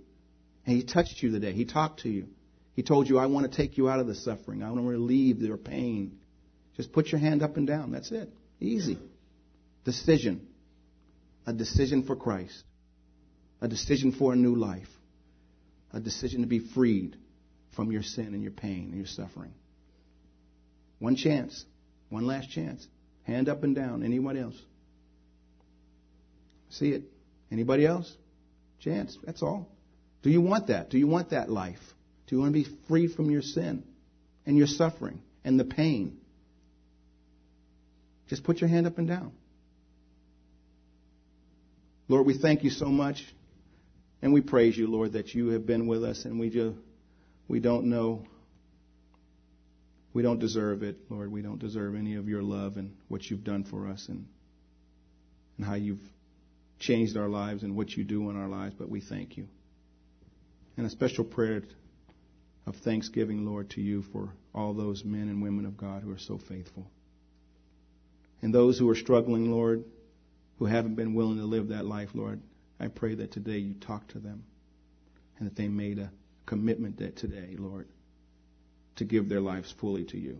And 0.66 0.76
he 0.76 0.84
touched 0.84 1.22
you 1.22 1.30
today. 1.30 1.52
He 1.52 1.64
talked 1.64 2.00
to 2.00 2.08
you. 2.08 2.28
He 2.74 2.82
told 2.82 3.08
you, 3.08 3.18
I 3.18 3.26
want 3.26 3.50
to 3.50 3.56
take 3.56 3.76
you 3.76 3.88
out 3.88 4.00
of 4.00 4.06
the 4.06 4.14
suffering. 4.14 4.62
I 4.62 4.70
want 4.70 4.82
to 4.82 4.88
relieve 4.88 5.38
your 5.40 5.58
pain. 5.58 6.18
Just 6.76 6.92
put 6.92 7.08
your 7.08 7.20
hand 7.20 7.42
up 7.42 7.56
and 7.56 7.66
down. 7.66 7.92
That's 7.92 8.10
it. 8.10 8.30
Easy. 8.58 8.98
Decision. 9.84 10.46
A 11.46 11.52
decision 11.52 12.04
for 12.04 12.16
Christ. 12.16 12.62
A 13.60 13.68
decision 13.68 14.12
for 14.12 14.32
a 14.32 14.36
new 14.36 14.54
life. 14.54 14.88
A 15.92 16.00
decision 16.00 16.42
to 16.42 16.46
be 16.46 16.60
freed 16.60 17.16
from 17.74 17.92
your 17.92 18.02
sin 18.02 18.34
and 18.34 18.42
your 18.42 18.52
pain 18.52 18.88
and 18.90 18.96
your 18.96 19.06
suffering. 19.06 19.54
One 20.98 21.16
chance. 21.16 21.64
One 22.10 22.26
last 22.26 22.50
chance. 22.50 22.86
Hand 23.24 23.48
up 23.48 23.62
and 23.64 23.74
down. 23.74 24.02
Anyone 24.02 24.36
else? 24.36 24.56
See 26.70 26.90
it? 26.90 27.02
Anybody 27.50 27.86
else? 27.86 28.10
Chance. 28.80 29.18
That's 29.24 29.42
all. 29.42 29.68
Do 30.22 30.30
you 30.30 30.40
want 30.40 30.68
that? 30.68 30.90
Do 30.90 30.98
you 30.98 31.06
want 31.06 31.30
that 31.30 31.50
life? 31.50 31.80
Do 32.26 32.36
you 32.36 32.40
want 32.40 32.54
to 32.54 32.62
be 32.62 32.76
free 32.88 33.08
from 33.08 33.30
your 33.30 33.42
sin 33.42 33.84
and 34.46 34.56
your 34.56 34.66
suffering 34.66 35.20
and 35.44 35.58
the 35.58 35.64
pain? 35.64 36.18
Just 38.28 38.44
put 38.44 38.60
your 38.60 38.68
hand 38.68 38.86
up 38.86 38.98
and 38.98 39.08
down. 39.08 39.32
Lord, 42.08 42.26
we 42.26 42.36
thank 42.36 42.64
you 42.64 42.70
so 42.70 42.86
much 42.86 43.24
and 44.20 44.32
we 44.32 44.40
praise 44.40 44.76
you, 44.76 44.86
Lord, 44.86 45.12
that 45.12 45.34
you 45.34 45.48
have 45.48 45.66
been 45.66 45.86
with 45.86 46.04
us 46.04 46.24
and 46.24 46.38
we 46.38 46.50
just, 46.50 46.76
we 47.48 47.60
don't 47.60 47.86
know, 47.86 48.24
we 50.12 50.22
don't 50.22 50.38
deserve 50.38 50.82
it, 50.82 50.98
Lord. 51.08 51.32
We 51.32 51.42
don't 51.42 51.58
deserve 51.58 51.94
any 51.94 52.16
of 52.16 52.28
your 52.28 52.42
love 52.42 52.76
and 52.76 52.96
what 53.08 53.30
you've 53.30 53.44
done 53.44 53.64
for 53.64 53.88
us 53.88 54.08
and, 54.08 54.26
and 55.56 55.66
how 55.66 55.74
you've 55.74 56.02
changed 56.78 57.16
our 57.16 57.28
lives 57.28 57.62
and 57.62 57.76
what 57.76 57.90
you 57.90 58.04
do 58.04 58.28
in 58.30 58.36
our 58.36 58.48
lives, 58.48 58.74
but 58.78 58.88
we 58.88 59.00
thank 59.00 59.36
you. 59.36 59.48
And 60.76 60.86
a 60.86 60.90
special 60.90 61.24
prayer 61.24 61.62
of 62.66 62.76
thanksgiving, 62.76 63.46
Lord, 63.46 63.70
to 63.70 63.80
you 63.80 64.02
for 64.12 64.34
all 64.54 64.74
those 64.74 65.04
men 65.04 65.28
and 65.28 65.42
women 65.42 65.64
of 65.64 65.76
God 65.76 66.02
who 66.02 66.12
are 66.12 66.18
so 66.18 66.38
faithful. 66.38 66.86
And 68.40 68.52
those 68.52 68.78
who 68.78 68.88
are 68.90 68.96
struggling, 68.96 69.50
Lord, 69.50 69.84
who 70.62 70.66
haven't 70.66 70.94
been 70.94 71.14
willing 71.14 71.38
to 71.38 71.44
live 71.44 71.70
that 71.70 71.84
life, 71.84 72.10
Lord, 72.14 72.40
I 72.78 72.86
pray 72.86 73.16
that 73.16 73.32
today 73.32 73.58
you 73.58 73.74
talk 73.74 74.06
to 74.10 74.20
them 74.20 74.44
and 75.36 75.48
that 75.48 75.56
they 75.56 75.66
made 75.66 75.98
a 75.98 76.12
commitment 76.46 76.98
that 76.98 77.16
today, 77.16 77.56
Lord, 77.58 77.88
to 78.94 79.04
give 79.04 79.28
their 79.28 79.40
lives 79.40 79.74
fully 79.80 80.04
to 80.04 80.16
you. 80.16 80.38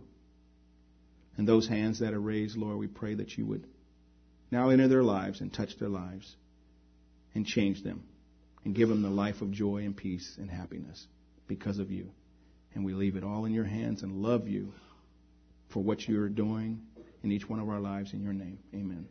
And 1.35 1.45
those 1.45 1.67
hands 1.67 1.99
that 1.99 2.13
are 2.13 2.21
raised, 2.21 2.55
Lord, 2.55 2.77
we 2.77 2.87
pray 2.87 3.15
that 3.15 3.37
you 3.37 3.45
would 3.47 3.67
now 4.49 4.69
enter 4.69 4.87
their 4.87 5.03
lives 5.03 5.41
and 5.41 5.51
touch 5.51 5.77
their 5.77 5.89
lives 5.89 6.33
and 7.35 7.45
change 7.45 7.83
them 7.83 8.01
and 8.63 8.73
give 8.73 8.87
them 8.87 9.01
the 9.01 9.09
life 9.09 9.41
of 9.41 9.51
joy 9.51 9.79
and 9.79 9.97
peace 9.97 10.37
and 10.37 10.49
happiness 10.49 11.05
because 11.49 11.79
of 11.79 11.91
you. 11.91 12.11
And 12.75 12.85
we 12.85 12.93
leave 12.93 13.17
it 13.17 13.25
all 13.25 13.43
in 13.43 13.51
your 13.51 13.65
hands 13.65 14.03
and 14.03 14.21
love 14.21 14.47
you 14.47 14.71
for 15.73 15.83
what 15.83 16.07
you're 16.07 16.29
doing 16.29 16.79
in 17.23 17.33
each 17.33 17.49
one 17.49 17.59
of 17.59 17.67
our 17.67 17.81
lives 17.81 18.13
in 18.13 18.23
your 18.23 18.31
name. 18.31 18.59
Amen. 18.73 19.05